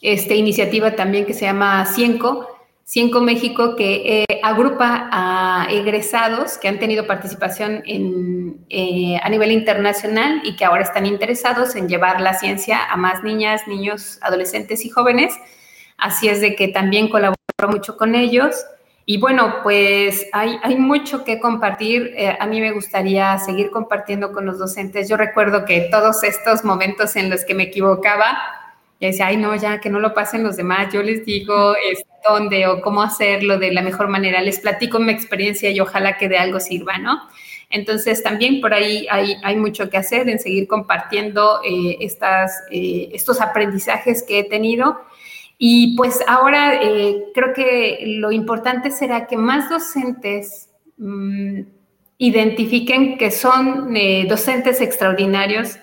este, 0.00 0.34
iniciativa 0.34 0.96
también 0.96 1.26
que 1.26 1.34
se 1.34 1.44
llama 1.44 1.84
Cienco, 1.84 2.55
Cienco 2.88 3.20
México, 3.20 3.74
que 3.74 4.22
eh, 4.22 4.40
agrupa 4.44 5.08
a 5.10 5.66
egresados 5.70 6.56
que 6.56 6.68
han 6.68 6.78
tenido 6.78 7.04
participación 7.04 7.82
eh, 7.84 9.18
a 9.20 9.28
nivel 9.28 9.50
internacional 9.50 10.40
y 10.44 10.54
que 10.54 10.64
ahora 10.64 10.84
están 10.84 11.04
interesados 11.04 11.74
en 11.74 11.88
llevar 11.88 12.20
la 12.20 12.34
ciencia 12.34 12.84
a 12.84 12.96
más 12.96 13.24
niñas, 13.24 13.66
niños, 13.66 14.20
adolescentes 14.22 14.84
y 14.84 14.88
jóvenes. 14.88 15.34
Así 15.98 16.28
es 16.28 16.40
de 16.40 16.54
que 16.54 16.68
también 16.68 17.08
colaboro 17.08 17.36
mucho 17.68 17.96
con 17.96 18.14
ellos. 18.14 18.54
Y 19.04 19.18
bueno, 19.18 19.64
pues 19.64 20.28
hay, 20.32 20.56
hay 20.62 20.76
mucho 20.76 21.24
que 21.24 21.40
compartir. 21.40 22.12
Eh, 22.16 22.36
a 22.38 22.46
mí 22.46 22.60
me 22.60 22.70
gustaría 22.70 23.36
seguir 23.38 23.72
compartiendo 23.72 24.30
con 24.30 24.46
los 24.46 24.60
docentes. 24.60 25.08
Yo 25.08 25.16
recuerdo 25.16 25.64
que 25.64 25.88
todos 25.90 26.22
estos 26.22 26.62
momentos 26.62 27.16
en 27.16 27.30
los 27.30 27.44
que 27.44 27.54
me 27.54 27.64
equivocaba, 27.64 28.38
y 28.98 29.06
decía, 29.06 29.26
ay, 29.26 29.36
no, 29.36 29.54
ya 29.56 29.80
que 29.80 29.90
no 29.90 30.00
lo 30.00 30.14
pasen 30.14 30.42
los 30.42 30.56
demás, 30.56 30.92
yo 30.92 31.02
les 31.02 31.24
digo 31.24 31.74
este, 31.90 32.08
dónde 32.26 32.66
o 32.66 32.80
cómo 32.80 33.02
hacerlo 33.02 33.58
de 33.58 33.72
la 33.72 33.82
mejor 33.82 34.08
manera, 34.08 34.40
les 34.40 34.60
platico 34.60 34.98
mi 34.98 35.12
experiencia 35.12 35.70
y 35.70 35.80
ojalá 35.80 36.16
que 36.16 36.28
de 36.28 36.38
algo 36.38 36.60
sirva, 36.60 36.98
¿no? 36.98 37.20
Entonces, 37.68 38.22
también 38.22 38.60
por 38.60 38.72
ahí 38.72 39.06
hay, 39.10 39.36
hay 39.42 39.56
mucho 39.56 39.90
que 39.90 39.96
hacer 39.96 40.28
en 40.28 40.38
seguir 40.38 40.68
compartiendo 40.68 41.60
eh, 41.64 41.96
estas, 42.00 42.62
eh, 42.70 43.10
estos 43.12 43.40
aprendizajes 43.40 44.22
que 44.22 44.40
he 44.40 44.44
tenido. 44.44 45.00
Y 45.58 45.96
pues 45.96 46.22
ahora 46.28 46.80
eh, 46.80 47.24
creo 47.34 47.52
que 47.54 48.04
lo 48.18 48.30
importante 48.30 48.90
será 48.90 49.26
que 49.26 49.36
más 49.36 49.68
docentes 49.68 50.68
mm, 50.96 51.62
identifiquen 52.18 53.18
que 53.18 53.30
son 53.30 53.94
docentes 54.28 54.80
extraordinarios 54.80 55.78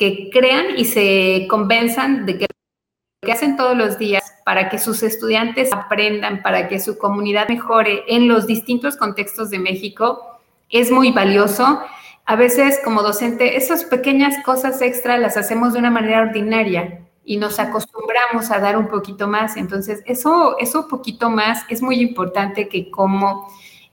que 0.00 0.30
crean 0.32 0.78
y 0.78 0.86
se 0.86 1.46
convenzan 1.50 2.24
de 2.24 2.38
que 2.38 2.46
lo 2.46 3.26
que 3.26 3.32
hacen 3.32 3.58
todos 3.58 3.76
los 3.76 3.98
días 3.98 4.24
para 4.46 4.70
que 4.70 4.78
sus 4.78 5.02
estudiantes 5.02 5.74
aprendan, 5.74 6.42
para 6.42 6.68
que 6.68 6.80
su 6.80 6.96
comunidad 6.96 7.50
mejore 7.50 8.04
en 8.08 8.26
los 8.26 8.46
distintos 8.46 8.96
contextos 8.96 9.50
de 9.50 9.58
México, 9.58 10.40
es 10.70 10.90
muy 10.90 11.12
valioso. 11.12 11.82
A 12.24 12.34
veces 12.34 12.80
como 12.82 13.02
docente, 13.02 13.58
esas 13.58 13.84
pequeñas 13.84 14.42
cosas 14.42 14.80
extra 14.80 15.18
las 15.18 15.36
hacemos 15.36 15.74
de 15.74 15.80
una 15.80 15.90
manera 15.90 16.22
ordinaria 16.22 17.06
y 17.22 17.36
nos 17.36 17.58
acostumbramos 17.58 18.50
a 18.50 18.58
dar 18.58 18.78
un 18.78 18.88
poquito 18.88 19.28
más. 19.28 19.58
Entonces, 19.58 20.02
eso, 20.06 20.56
eso 20.58 20.88
poquito 20.88 21.28
más 21.28 21.62
es 21.68 21.82
muy 21.82 22.00
importante 22.00 22.70
que 22.70 22.90
como 22.90 23.52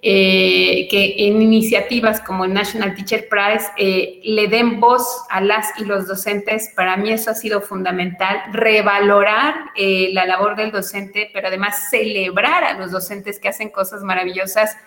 eh, 0.10 0.88
que 0.90 1.28
en 1.28 1.42
iniciativas 1.42 2.22
como 2.22 2.46
el 2.46 2.54
National 2.54 2.96
Teacher 2.96 3.28
Prize 3.28 3.68
eh, 3.76 4.22
le 4.24 4.48
den 4.48 4.80
voz 4.80 5.26
a 5.30 5.42
las 5.42 5.78
y 5.78 5.84
los 5.84 6.08
docentes. 6.08 6.72
Para 6.78 6.96
mí 6.96 7.12
eso 7.12 7.30
ha 7.30 7.34
sido 7.34 7.60
fundamental, 7.60 8.40
revalorar 8.54 9.54
eh, 9.76 10.12
la 10.14 10.26
labor 10.26 10.56
del 10.56 10.72
docente, 10.72 11.30
pero 11.34 11.50
además 11.50 11.90
celebrar 11.90 12.64
a 12.64 12.76
los 12.76 12.92
docentes 12.92 13.38
que 13.38 13.50
hacen 13.50 13.68
cosas 13.68 14.02
maravillosas 14.02 14.78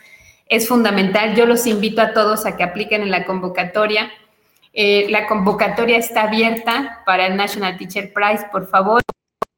es 0.47 0.67
fundamental. 0.67 1.35
Yo 1.35 1.45
los 1.45 1.67
invito 1.67 2.01
a 2.01 2.15
todos 2.15 2.47
a 2.47 2.57
que 2.57 2.63
apliquen 2.63 3.03
en 3.03 3.11
la 3.11 3.27
convocatoria. 3.27 4.11
la 4.73 5.27
convocatoria 5.27 5.99
está 5.99 6.23
abierta 6.23 7.03
para 7.05 7.27
el 7.27 7.37
National 7.37 7.77
Teacher 7.77 8.11
Prize, 8.15 8.47
por 8.51 8.67
favor. 8.71 9.03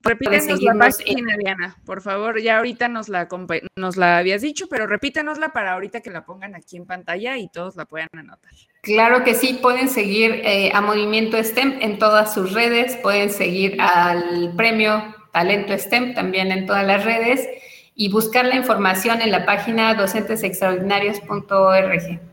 Repítanos 0.02 0.62
la 0.62 0.74
página, 0.74 1.36
Diana, 1.36 1.76
por 1.84 2.02
favor. 2.02 2.40
Ya 2.40 2.58
ahorita 2.58 2.88
nos 2.88 3.08
la, 3.08 3.28
nos 3.76 3.96
la 3.96 4.18
habías 4.18 4.42
dicho, 4.42 4.66
pero 4.68 4.86
repítanosla 4.86 5.52
para 5.52 5.72
ahorita 5.72 6.00
que 6.00 6.10
la 6.10 6.24
pongan 6.24 6.54
aquí 6.54 6.76
en 6.76 6.86
pantalla 6.86 7.38
y 7.38 7.48
todos 7.48 7.76
la 7.76 7.84
puedan 7.84 8.08
anotar. 8.12 8.52
Claro 8.82 9.22
que 9.22 9.34
sí, 9.34 9.58
pueden 9.62 9.88
seguir 9.88 10.42
eh, 10.44 10.72
a 10.74 10.80
Movimiento 10.80 11.42
STEM 11.42 11.78
en 11.80 11.98
todas 11.98 12.34
sus 12.34 12.52
redes, 12.52 12.96
pueden 12.96 13.30
seguir 13.30 13.80
al 13.80 14.54
premio 14.56 15.14
Talento 15.32 15.78
STEM 15.78 16.14
también 16.14 16.52
en 16.52 16.66
todas 16.66 16.86
las 16.86 17.04
redes 17.04 17.48
y 17.94 18.10
buscar 18.10 18.44
la 18.44 18.56
información 18.56 19.22
en 19.22 19.30
la 19.30 19.46
página 19.46 19.94
docentesextraordinarios.org. 19.94 22.31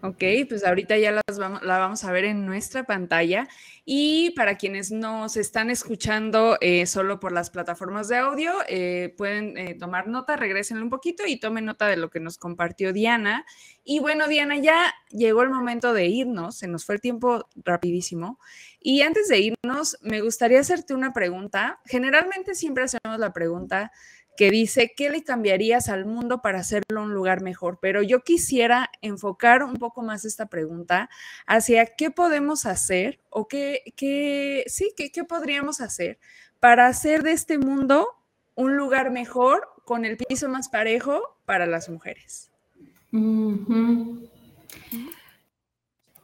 Ok, 0.00 0.22
pues 0.48 0.64
ahorita 0.64 0.96
ya 0.96 1.10
las 1.10 1.38
vamos, 1.40 1.60
la 1.62 1.78
vamos 1.78 2.04
a 2.04 2.12
ver 2.12 2.24
en 2.24 2.46
nuestra 2.46 2.84
pantalla. 2.84 3.48
Y 3.84 4.30
para 4.36 4.56
quienes 4.56 4.92
nos 4.92 5.36
están 5.36 5.70
escuchando 5.70 6.56
eh, 6.60 6.86
solo 6.86 7.18
por 7.18 7.32
las 7.32 7.50
plataformas 7.50 8.06
de 8.06 8.18
audio, 8.18 8.52
eh, 8.68 9.12
pueden 9.16 9.58
eh, 9.58 9.74
tomar 9.74 10.06
nota, 10.06 10.36
regresen 10.36 10.80
un 10.80 10.88
poquito 10.88 11.26
y 11.26 11.40
tomen 11.40 11.64
nota 11.64 11.88
de 11.88 11.96
lo 11.96 12.10
que 12.10 12.20
nos 12.20 12.38
compartió 12.38 12.92
Diana. 12.92 13.44
Y 13.82 13.98
bueno, 13.98 14.28
Diana, 14.28 14.56
ya 14.58 14.94
llegó 15.10 15.42
el 15.42 15.50
momento 15.50 15.92
de 15.92 16.06
irnos, 16.06 16.58
se 16.58 16.68
nos 16.68 16.84
fue 16.84 16.94
el 16.94 17.00
tiempo 17.00 17.48
rapidísimo. 17.56 18.38
Y 18.78 19.02
antes 19.02 19.26
de 19.26 19.40
irnos, 19.40 19.98
me 20.02 20.20
gustaría 20.20 20.60
hacerte 20.60 20.94
una 20.94 21.12
pregunta. 21.12 21.80
Generalmente 21.86 22.54
siempre 22.54 22.84
hacemos 22.84 23.18
la 23.18 23.32
pregunta 23.32 23.90
que 24.38 24.52
dice, 24.52 24.94
¿qué 24.96 25.10
le 25.10 25.24
cambiarías 25.24 25.88
al 25.88 26.06
mundo 26.06 26.40
para 26.42 26.60
hacerlo 26.60 27.02
un 27.02 27.12
lugar 27.12 27.42
mejor? 27.42 27.80
Pero 27.82 28.04
yo 28.04 28.20
quisiera 28.20 28.88
enfocar 29.02 29.64
un 29.64 29.74
poco 29.74 30.02
más 30.02 30.24
esta 30.24 30.46
pregunta 30.46 31.10
hacia 31.44 31.84
qué 31.96 32.12
podemos 32.12 32.64
hacer 32.64 33.18
o 33.30 33.48
qué, 33.48 33.82
qué 33.96 34.62
sí, 34.68 34.92
qué, 34.96 35.10
qué 35.10 35.24
podríamos 35.24 35.80
hacer 35.80 36.20
para 36.60 36.86
hacer 36.86 37.24
de 37.24 37.32
este 37.32 37.58
mundo 37.58 38.06
un 38.54 38.76
lugar 38.76 39.10
mejor 39.10 39.68
con 39.84 40.04
el 40.04 40.16
piso 40.16 40.48
más 40.48 40.68
parejo 40.68 41.20
para 41.44 41.66
las 41.66 41.88
mujeres. 41.88 42.52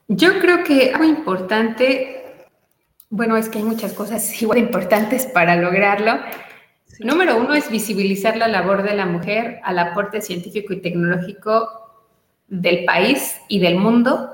Yo 0.07 0.39
creo 0.39 0.63
que 0.63 0.93
algo 0.93 1.03
importante, 1.03 2.47
bueno, 3.11 3.37
es 3.37 3.49
que 3.49 3.59
hay 3.59 3.65
muchas 3.65 3.93
cosas 3.93 4.41
igual 4.41 4.59
importantes 4.59 5.27
para 5.27 5.57
lograrlo, 5.57 6.21
Número 7.01 7.37
uno 7.37 7.55
es 7.55 7.71
visibilizar 7.71 8.37
la 8.37 8.49
labor 8.49 8.83
de 8.83 8.95
la 8.95 9.07
mujer 9.07 9.61
al 9.65 9.79
aporte 9.79 10.21
científico 10.21 10.73
y 10.73 10.81
tecnológico 10.81 11.69
del 12.49 12.85
país 12.85 13.37
y 13.49 13.59
del 13.59 13.77
mundo 13.77 14.31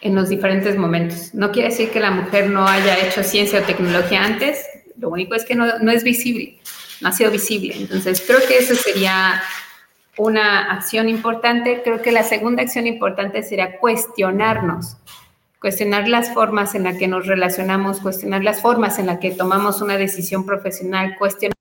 en 0.00 0.14
los 0.14 0.28
diferentes 0.28 0.76
momentos. 0.76 1.34
No 1.34 1.52
quiere 1.52 1.68
decir 1.68 1.90
que 1.90 2.00
la 2.00 2.10
mujer 2.10 2.50
no 2.50 2.66
haya 2.66 2.98
hecho 2.98 3.22
ciencia 3.22 3.60
o 3.60 3.62
tecnología 3.62 4.24
antes, 4.24 4.64
lo 4.98 5.10
único 5.10 5.34
es 5.34 5.44
que 5.44 5.54
no, 5.54 5.66
es 5.90 6.04
visible, 6.04 6.58
no 7.00 7.08
ha 7.08 7.12
sido 7.12 7.30
visible. 7.30 7.74
Entonces, 7.76 8.22
creo 8.26 8.38
que 8.48 8.58
eso 8.58 8.74
sería 8.74 9.42
una 10.16 10.72
acción 10.72 11.08
importante. 11.08 11.82
Creo 11.84 12.00
que 12.00 12.12
la 12.12 12.22
segunda 12.22 12.62
acción 12.62 12.86
importante 12.86 13.42
sería 13.42 13.78
cuestionarnos, 13.78 14.96
cuestionar 15.60 16.08
las 16.08 16.32
formas 16.32 16.74
en 16.74 16.84
las 16.84 16.96
que 16.96 17.08
nos 17.08 17.26
relacionamos, 17.26 18.00
cuestionar 18.00 18.42
las 18.42 18.62
formas 18.62 18.98
en 18.98 19.06
las 19.06 19.18
que 19.18 19.32
tomamos 19.32 19.82
una 19.82 19.98
decisión 19.98 20.46
profesional, 20.46 21.16
cuestionar 21.18 21.56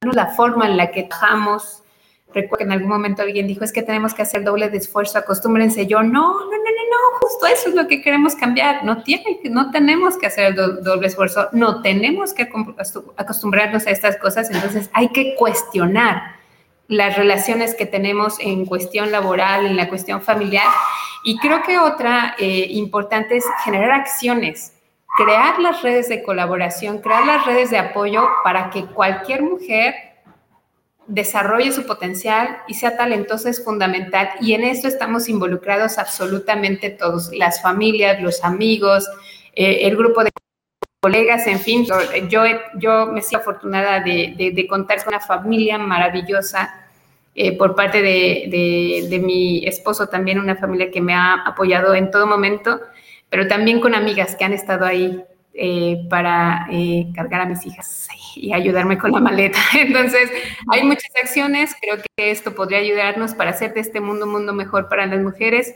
la 0.00 0.28
forma 0.28 0.66
en 0.66 0.78
la 0.78 0.90
que 0.90 1.02
trabajamos. 1.02 1.82
Recuerdo 2.32 2.58
que 2.58 2.64
en 2.64 2.72
algún 2.72 2.88
momento 2.88 3.20
alguien 3.20 3.46
dijo, 3.46 3.64
es 3.64 3.72
que 3.72 3.82
tenemos 3.82 4.14
que 4.14 4.22
hacer 4.22 4.44
doble 4.44 4.70
de 4.70 4.78
esfuerzo, 4.78 5.18
acostúmbrense. 5.18 5.86
Yo, 5.86 6.02
no, 6.02 6.08
no, 6.08 6.44
no, 6.44 6.46
no, 6.46 6.50
no, 6.50 7.18
justo 7.20 7.46
eso 7.46 7.68
es 7.68 7.74
lo 7.74 7.86
que 7.86 8.00
queremos 8.00 8.34
cambiar. 8.34 8.82
No, 8.82 9.02
tiene, 9.02 9.40
no 9.50 9.70
tenemos 9.70 10.16
que 10.16 10.26
hacer 10.26 10.46
el 10.46 10.82
doble 10.82 11.06
esfuerzo, 11.06 11.48
no 11.52 11.82
tenemos 11.82 12.32
que 12.32 12.48
acostumbrarnos 13.16 13.86
a 13.86 13.90
estas 13.90 14.16
cosas. 14.16 14.50
Entonces 14.50 14.88
hay 14.94 15.08
que 15.08 15.34
cuestionar 15.34 16.36
las 16.88 17.16
relaciones 17.16 17.74
que 17.74 17.84
tenemos 17.84 18.38
en 18.40 18.64
cuestión 18.64 19.12
laboral, 19.12 19.66
en 19.66 19.76
la 19.76 19.90
cuestión 19.90 20.22
familiar. 20.22 20.66
Y 21.24 21.36
creo 21.40 21.62
que 21.62 21.78
otra 21.78 22.36
eh, 22.38 22.68
importante 22.70 23.36
es 23.36 23.44
generar 23.64 23.90
acciones 23.90 24.72
crear 25.22 25.58
las 25.58 25.82
redes 25.82 26.08
de 26.08 26.22
colaboración, 26.22 26.98
crear 26.98 27.26
las 27.26 27.44
redes 27.44 27.70
de 27.70 27.78
apoyo 27.78 28.26
para 28.42 28.70
que 28.70 28.86
cualquier 28.86 29.42
mujer 29.42 29.94
desarrolle 31.06 31.72
su 31.72 31.84
potencial 31.86 32.58
y 32.68 32.74
sea 32.74 32.96
talentosa 32.96 33.50
es 33.50 33.62
fundamental. 33.62 34.30
Y 34.40 34.54
en 34.54 34.64
esto 34.64 34.88
estamos 34.88 35.28
involucrados 35.28 35.98
absolutamente 35.98 36.90
todos, 36.90 37.30
las 37.34 37.60
familias, 37.60 38.22
los 38.22 38.42
amigos, 38.44 39.06
eh, 39.54 39.80
el 39.82 39.96
grupo 39.96 40.24
de 40.24 40.30
colegas, 41.00 41.46
en 41.46 41.60
fin. 41.60 41.84
Yo, 42.28 42.40
yo 42.76 43.06
me 43.06 43.22
siento 43.22 43.42
afortunada 43.42 44.00
de, 44.00 44.66
contar 44.68 45.04
con 45.04 45.14
una 45.14 45.20
familia 45.20 45.78
maravillosa. 45.78 46.76
Eh, 47.32 47.56
por 47.56 47.76
parte 47.76 48.02
de, 48.02 49.06
de 49.08 49.18
mi 49.20 49.64
esposo, 49.64 50.08
también 50.08 50.40
una 50.40 50.56
familia 50.56 50.90
que 50.90 51.00
me 51.00 51.14
ha 51.14 51.34
apoyado 51.34 51.94
en 51.94 52.10
todo 52.10 52.26
momento 52.26 52.80
pero 53.30 53.48
también 53.48 53.80
con 53.80 53.94
amigas 53.94 54.36
que 54.36 54.44
han 54.44 54.52
estado 54.52 54.84
ahí 54.84 55.24
eh, 55.52 56.06
para 56.08 56.68
eh, 56.70 57.08
cargar 57.14 57.40
a 57.40 57.46
mis 57.46 57.66
hijas 57.66 58.08
y 58.36 58.52
ayudarme 58.52 58.98
con 58.98 59.12
la 59.12 59.20
maleta. 59.20 59.58
Entonces, 59.74 60.30
hay 60.68 60.84
muchas 60.84 61.10
acciones, 61.20 61.74
creo 61.80 61.96
que 61.96 62.30
esto 62.30 62.54
podría 62.54 62.78
ayudarnos 62.78 63.34
para 63.34 63.50
hacer 63.50 63.74
de 63.74 63.80
este 63.80 64.00
mundo 64.00 64.26
un 64.26 64.32
mundo 64.32 64.52
mejor 64.52 64.88
para 64.88 65.06
las 65.06 65.20
mujeres. 65.20 65.74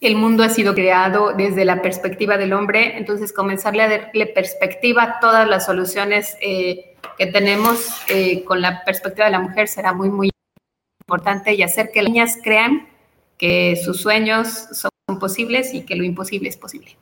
El 0.00 0.16
mundo 0.16 0.42
ha 0.42 0.48
sido 0.48 0.74
creado 0.74 1.32
desde 1.34 1.64
la 1.64 1.82
perspectiva 1.82 2.36
del 2.36 2.52
hombre, 2.52 2.98
entonces 2.98 3.32
comenzarle 3.32 3.82
a 3.82 3.88
darle 3.88 4.26
perspectiva 4.26 5.02
a 5.02 5.20
todas 5.20 5.48
las 5.48 5.66
soluciones 5.66 6.36
eh, 6.40 6.96
que 7.18 7.26
tenemos 7.26 8.00
con 8.44 8.60
la 8.60 8.84
perspectiva 8.84 9.26
de 9.26 9.32
la 9.32 9.40
mujer 9.40 9.68
será 9.68 9.94
muy, 9.94 10.10
muy 10.10 10.30
importante 11.00 11.54
y 11.54 11.62
hacer 11.62 11.90
que 11.92 12.02
las 12.02 12.10
niñas 12.10 12.38
crean 12.42 12.88
que 13.38 13.80
sus 13.82 14.00
sueños 14.00 14.68
son 14.72 14.90
posibles 15.14 15.72
y 15.72 15.82
que 15.82 15.94
lo 15.94 16.04
imposible 16.04 16.48
es 16.48 16.56
posible. 16.56 16.96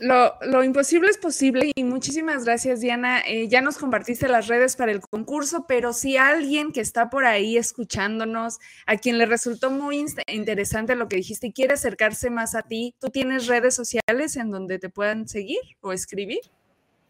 Lo, 0.00 0.62
imposible 0.62 1.08
es 1.08 1.18
posible 1.18 1.72
y 1.74 1.82
muchísimas 1.82 2.44
gracias 2.44 2.80
Diana. 2.80 3.20
Eh, 3.26 3.48
ya 3.48 3.62
nos 3.62 3.78
compartiste 3.78 4.28
las 4.28 4.46
redes 4.46 4.76
para 4.76 4.92
el 4.92 5.00
concurso, 5.00 5.64
pero 5.66 5.92
si 5.92 6.16
alguien 6.16 6.70
que 6.70 6.80
está 6.80 7.10
por 7.10 7.24
ahí 7.24 7.56
escuchándonos, 7.56 8.58
a 8.86 8.96
quien 8.96 9.18
le 9.18 9.26
resultó 9.26 9.72
muy 9.72 10.04
interesante 10.28 10.94
lo 10.94 11.08
que 11.08 11.16
dijiste 11.16 11.48
y 11.48 11.52
quiere 11.52 11.74
acercarse 11.74 12.30
más 12.30 12.54
a 12.54 12.62
ti, 12.62 12.94
¿tú 13.00 13.08
tienes 13.08 13.48
redes 13.48 13.74
sociales 13.74 14.36
en 14.36 14.52
donde 14.52 14.78
te 14.78 14.88
puedan 14.88 15.26
seguir 15.26 15.58
o 15.80 15.92
escribir? 15.92 16.42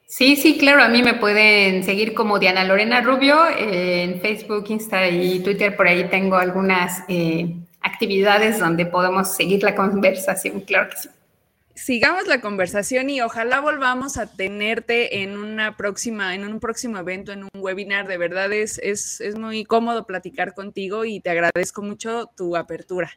Sí, 0.07 0.36
sí, 0.36 0.57
claro, 0.57 0.82
a 0.82 0.88
mí 0.88 1.03
me 1.03 1.12
pueden 1.12 1.84
seguir 1.84 2.14
como 2.14 2.38
Diana 2.38 2.64
Lorena 2.64 3.03
Rubio 3.03 3.46
eh, 3.49 4.05
en 4.05 4.20
Facebook, 4.22 4.64
Insta 4.70 5.07
y 5.11 5.40
Twitter, 5.40 5.76
por 5.76 5.86
ahí 5.86 6.09
tengo 6.09 6.36
algunas 6.36 7.03
eh, 7.09 7.55
actividades 7.83 8.59
donde 8.59 8.87
podemos 8.87 9.35
seguir 9.35 9.62
la 9.62 9.74
conversación, 9.74 10.61
claro 10.61 10.91
que 10.91 10.97
sí. 10.97 11.09
Sigamos 11.74 12.26
la 12.26 12.41
conversación 12.41 13.09
y 13.09 13.20
ojalá 13.20 13.61
volvamos 13.61 14.18
a 14.18 14.26
tenerte 14.26 15.22
en 15.22 15.39
una 15.39 15.76
próxima, 15.76 16.35
en 16.35 16.45
un 16.45 16.59
próximo 16.59 16.99
evento, 16.99 17.33
en 17.33 17.45
un 17.45 17.51
webinar. 17.55 18.09
De 18.09 18.18
verdad 18.18 18.53
es, 18.53 18.81
es, 18.83 19.20
es 19.20 19.39
muy 19.39 19.64
cómodo 19.64 20.05
platicar 20.05 20.55
contigo 20.55 21.05
y 21.05 21.20
te 21.20 21.31
agradezco 21.31 21.83
mucho 21.83 22.33
tu 22.37 22.57
apertura. 22.57 23.12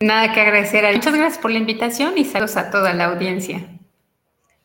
Nada 0.00 0.32
que 0.32 0.40
agradecer. 0.40 0.90
Muchas 0.94 1.14
gracias 1.14 1.38
por 1.38 1.50
la 1.50 1.58
invitación 1.58 2.16
y 2.16 2.24
saludos 2.24 2.56
a 2.56 2.70
toda 2.70 2.94
la 2.94 3.06
audiencia. 3.06 3.60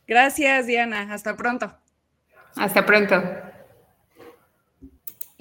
Gracias, 0.08 0.68
Diana. 0.68 1.14
Hasta 1.14 1.36
pronto. 1.36 1.74
Hasta 2.56 2.86
pronto. 2.86 3.22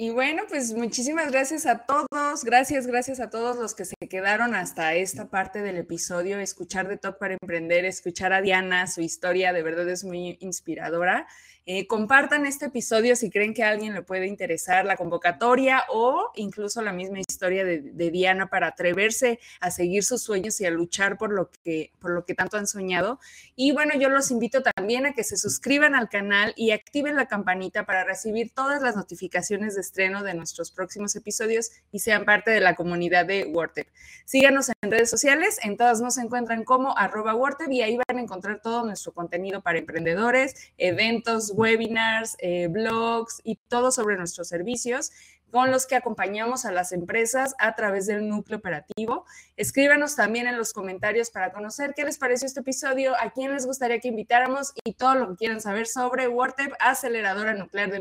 Y 0.03 0.11
bueno, 0.11 0.43
pues 0.49 0.75
muchísimas 0.75 1.31
gracias 1.31 1.65
a 1.65 1.87
todos, 1.87 2.43
gracias, 2.43 2.89
gracias 2.89 3.21
a 3.21 3.31
todos 3.31 3.57
los 3.57 3.77
que 3.77 3.85
se 3.85 3.95
quedaron 4.11 4.53
hasta 4.53 4.97
esta 4.97 5.31
parte 5.31 5.63
del 5.63 5.77
episodio, 5.77 6.41
escuchar 6.41 6.89
de 6.89 6.97
Top 6.97 7.19
para 7.21 7.35
Emprender, 7.41 7.85
escuchar 7.85 8.33
a 8.33 8.43
Diana, 8.43 8.89
su 8.89 9.01
historia 9.01 9.53
de 9.53 9.63
verdad 9.63 9.89
es 9.89 10.03
muy 10.03 10.39
inspiradora. 10.41 11.29
Eh, 11.65 11.87
compartan 11.87 12.45
este 12.45 12.67
episodio 12.67 13.15
si 13.15 13.31
creen 13.31 13.55
que 13.55 13.63
a 13.63 13.69
alguien 13.69 13.95
le 13.95 14.03
puede 14.03 14.27
interesar 14.27 14.85
la 14.85 14.97
convocatoria 14.97 15.85
o 15.91 16.33
incluso 16.35 16.83
la 16.83 16.93
misma 16.93 17.21
historia 17.21 17.65
de, 17.65 18.11
Diana 18.11 18.49
para 18.49 18.67
atreverse 18.67 19.39
a 19.61 19.71
seguir 19.71 20.03
sus 20.03 20.23
sueños 20.23 20.61
y 20.61 20.67
a 20.67 20.71
luchar 20.71 21.17
por 21.17 21.33
lo, 21.33 21.51
que, 21.63 21.93
por 22.01 22.11
lo 22.11 22.25
que 22.25 22.35
tanto 22.35 22.57
han 22.57 22.67
soñado. 22.67 23.21
Y 23.55 23.71
bueno, 23.73 23.95
yo 23.97 24.09
los 24.09 24.33
invito 24.33 24.63
también 24.63 25.07
a 25.07 25.13
que 25.13 25.23
se 25.23 25.37
suscriban 25.37 25.95
al 25.95 26.09
canal 26.09 26.53
y 26.57 26.73
activen 26.73 27.15
la 27.15 27.27
campanita 27.27 27.87
para 27.87 28.03
recibir 28.03 28.53
todas 28.53 28.83
las 28.83 28.97
notificaciones 28.97 29.77
de 29.77 29.83
estreno 29.83 30.25
de 30.25 30.35
nuestros 30.35 30.73
próximos 30.73 31.15
episodios 31.15 31.71
y 31.93 32.01
sean 32.01 32.25
parte 32.25 32.51
de 32.51 32.61
la 32.61 32.75
comunidad 32.75 33.25
de 33.25 33.45
WordTech. 33.45 33.89
Síganos 34.25 34.71
en 34.83 34.91
redes 34.91 35.11
sociales, 35.11 35.59
en 35.63 35.77
todas 35.77 36.01
nos 36.01 36.19
encuentran 36.19 36.65
como 36.65 36.97
arroba 36.99 37.37
y 37.71 37.83
ahí 37.83 37.97
van 37.97 38.19
a 38.19 38.23
encontrar 38.23 38.61
todo 38.61 38.85
nuestro 38.85 39.13
contenido 39.13 39.63
para 39.63 39.79
emprendedores, 39.79 40.55
eventos, 40.77 41.52
webinars, 41.53 42.37
eh, 42.39 42.69
blogs 42.69 43.41
y 43.45 43.57
todo 43.69 43.91
sobre 43.91 44.17
nuestros 44.17 44.49
servicios 44.49 45.11
con 45.53 45.71
los 45.71 45.87
que 45.87 45.97
acompañamos 45.97 46.65
a 46.65 46.73
las 46.73 46.93
empresas 46.93 47.55
a 47.59 47.75
través 47.77 48.07
del 48.07 48.27
núcleo 48.27 48.59
operativo. 48.59 49.27
Escríbanos 49.59 50.17
también 50.17 50.47
en 50.47 50.57
los 50.57 50.73
comentarios 50.73 51.31
para 51.31 51.53
conocer 51.53 51.93
qué 51.95 52.05
les 52.05 52.17
pareció 52.17 52.47
este 52.47 52.61
episodio, 52.61 53.13
a 53.21 53.31
quién 53.31 53.53
les 53.53 53.67
gustaría 53.67 54.01
que 54.01 54.09
invitáramos 54.09 54.73
y 54.83 54.95
todo 54.95 55.15
lo 55.15 55.29
que 55.29 55.37
quieran 55.37 55.61
saber 55.61 55.87
sobre 55.87 56.27
WordTep, 56.27 56.73
aceleradora 56.81 57.53
nuclear 57.53 57.91
de, 57.91 58.01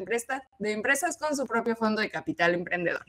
de 0.59 0.71
empresas 0.71 1.17
con 1.17 1.35
su 1.35 1.45
propio 1.45 1.75
fondo 1.75 2.01
de 2.01 2.09
capital 2.09 2.53
emprendedor. 2.53 3.03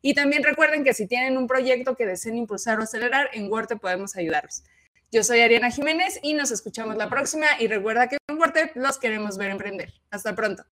Y 0.00 0.14
también 0.14 0.42
recuerden 0.42 0.84
que 0.84 0.94
si 0.94 1.06
tienen 1.06 1.36
un 1.36 1.46
proyecto 1.46 1.94
que 1.94 2.06
deseen 2.06 2.38
impulsar 2.38 2.80
o 2.80 2.84
acelerar, 2.84 3.28
en 3.34 3.52
WordTep 3.52 3.78
podemos 3.78 4.16
ayudarlos. 4.16 4.64
Yo 5.14 5.22
soy 5.22 5.40
Ariana 5.40 5.70
Jiménez 5.70 6.18
y 6.22 6.32
nos 6.32 6.50
escuchamos 6.50 6.96
la 6.96 7.10
próxima 7.10 7.46
y 7.60 7.66
recuerda 7.66 8.08
que 8.08 8.16
en 8.26 8.82
los 8.82 8.96
queremos 8.96 9.36
ver 9.36 9.50
emprender. 9.50 9.92
Hasta 10.10 10.34
pronto. 10.34 10.64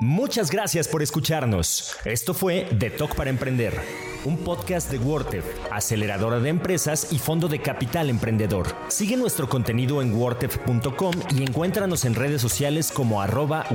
Muchas 0.00 0.50
gracias 0.50 0.88
por 0.88 1.02
escucharnos. 1.02 1.98
Esto 2.06 2.32
fue 2.32 2.66
The 2.78 2.88
Talk 2.88 3.14
para 3.14 3.28
Emprender. 3.28 3.78
un 4.24 4.38
podcast 4.38 4.90
de 4.90 4.98
Wortef, 4.98 5.44
aceleradora 5.70 6.40
de 6.40 6.48
empresas 6.48 7.12
y 7.12 7.18
fondo 7.18 7.48
de 7.48 7.60
capital 7.60 8.08
emprendedor. 8.08 8.66
Sigue 8.88 9.18
nuestro 9.18 9.48
contenido 9.50 10.00
en 10.00 10.14
wortef.com 10.14 11.14
y 11.36 11.42
encuéntranos 11.42 12.06
en 12.06 12.14
redes 12.14 12.40
sociales 12.40 12.90
como 12.90 13.20
arroba. 13.20 13.66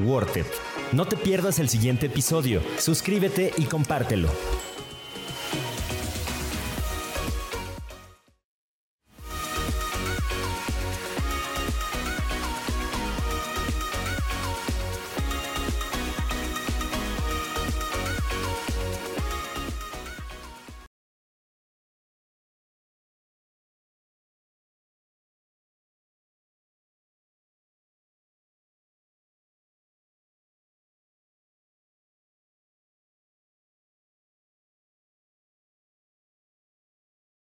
No 0.92 1.06
te 1.06 1.18
pierdas 1.18 1.60
el 1.60 1.70
siguiente 1.70 2.08
episodio, 2.08 2.62
suscríbete 2.80 3.54
y 3.58 3.66
compártelo. 3.66 4.30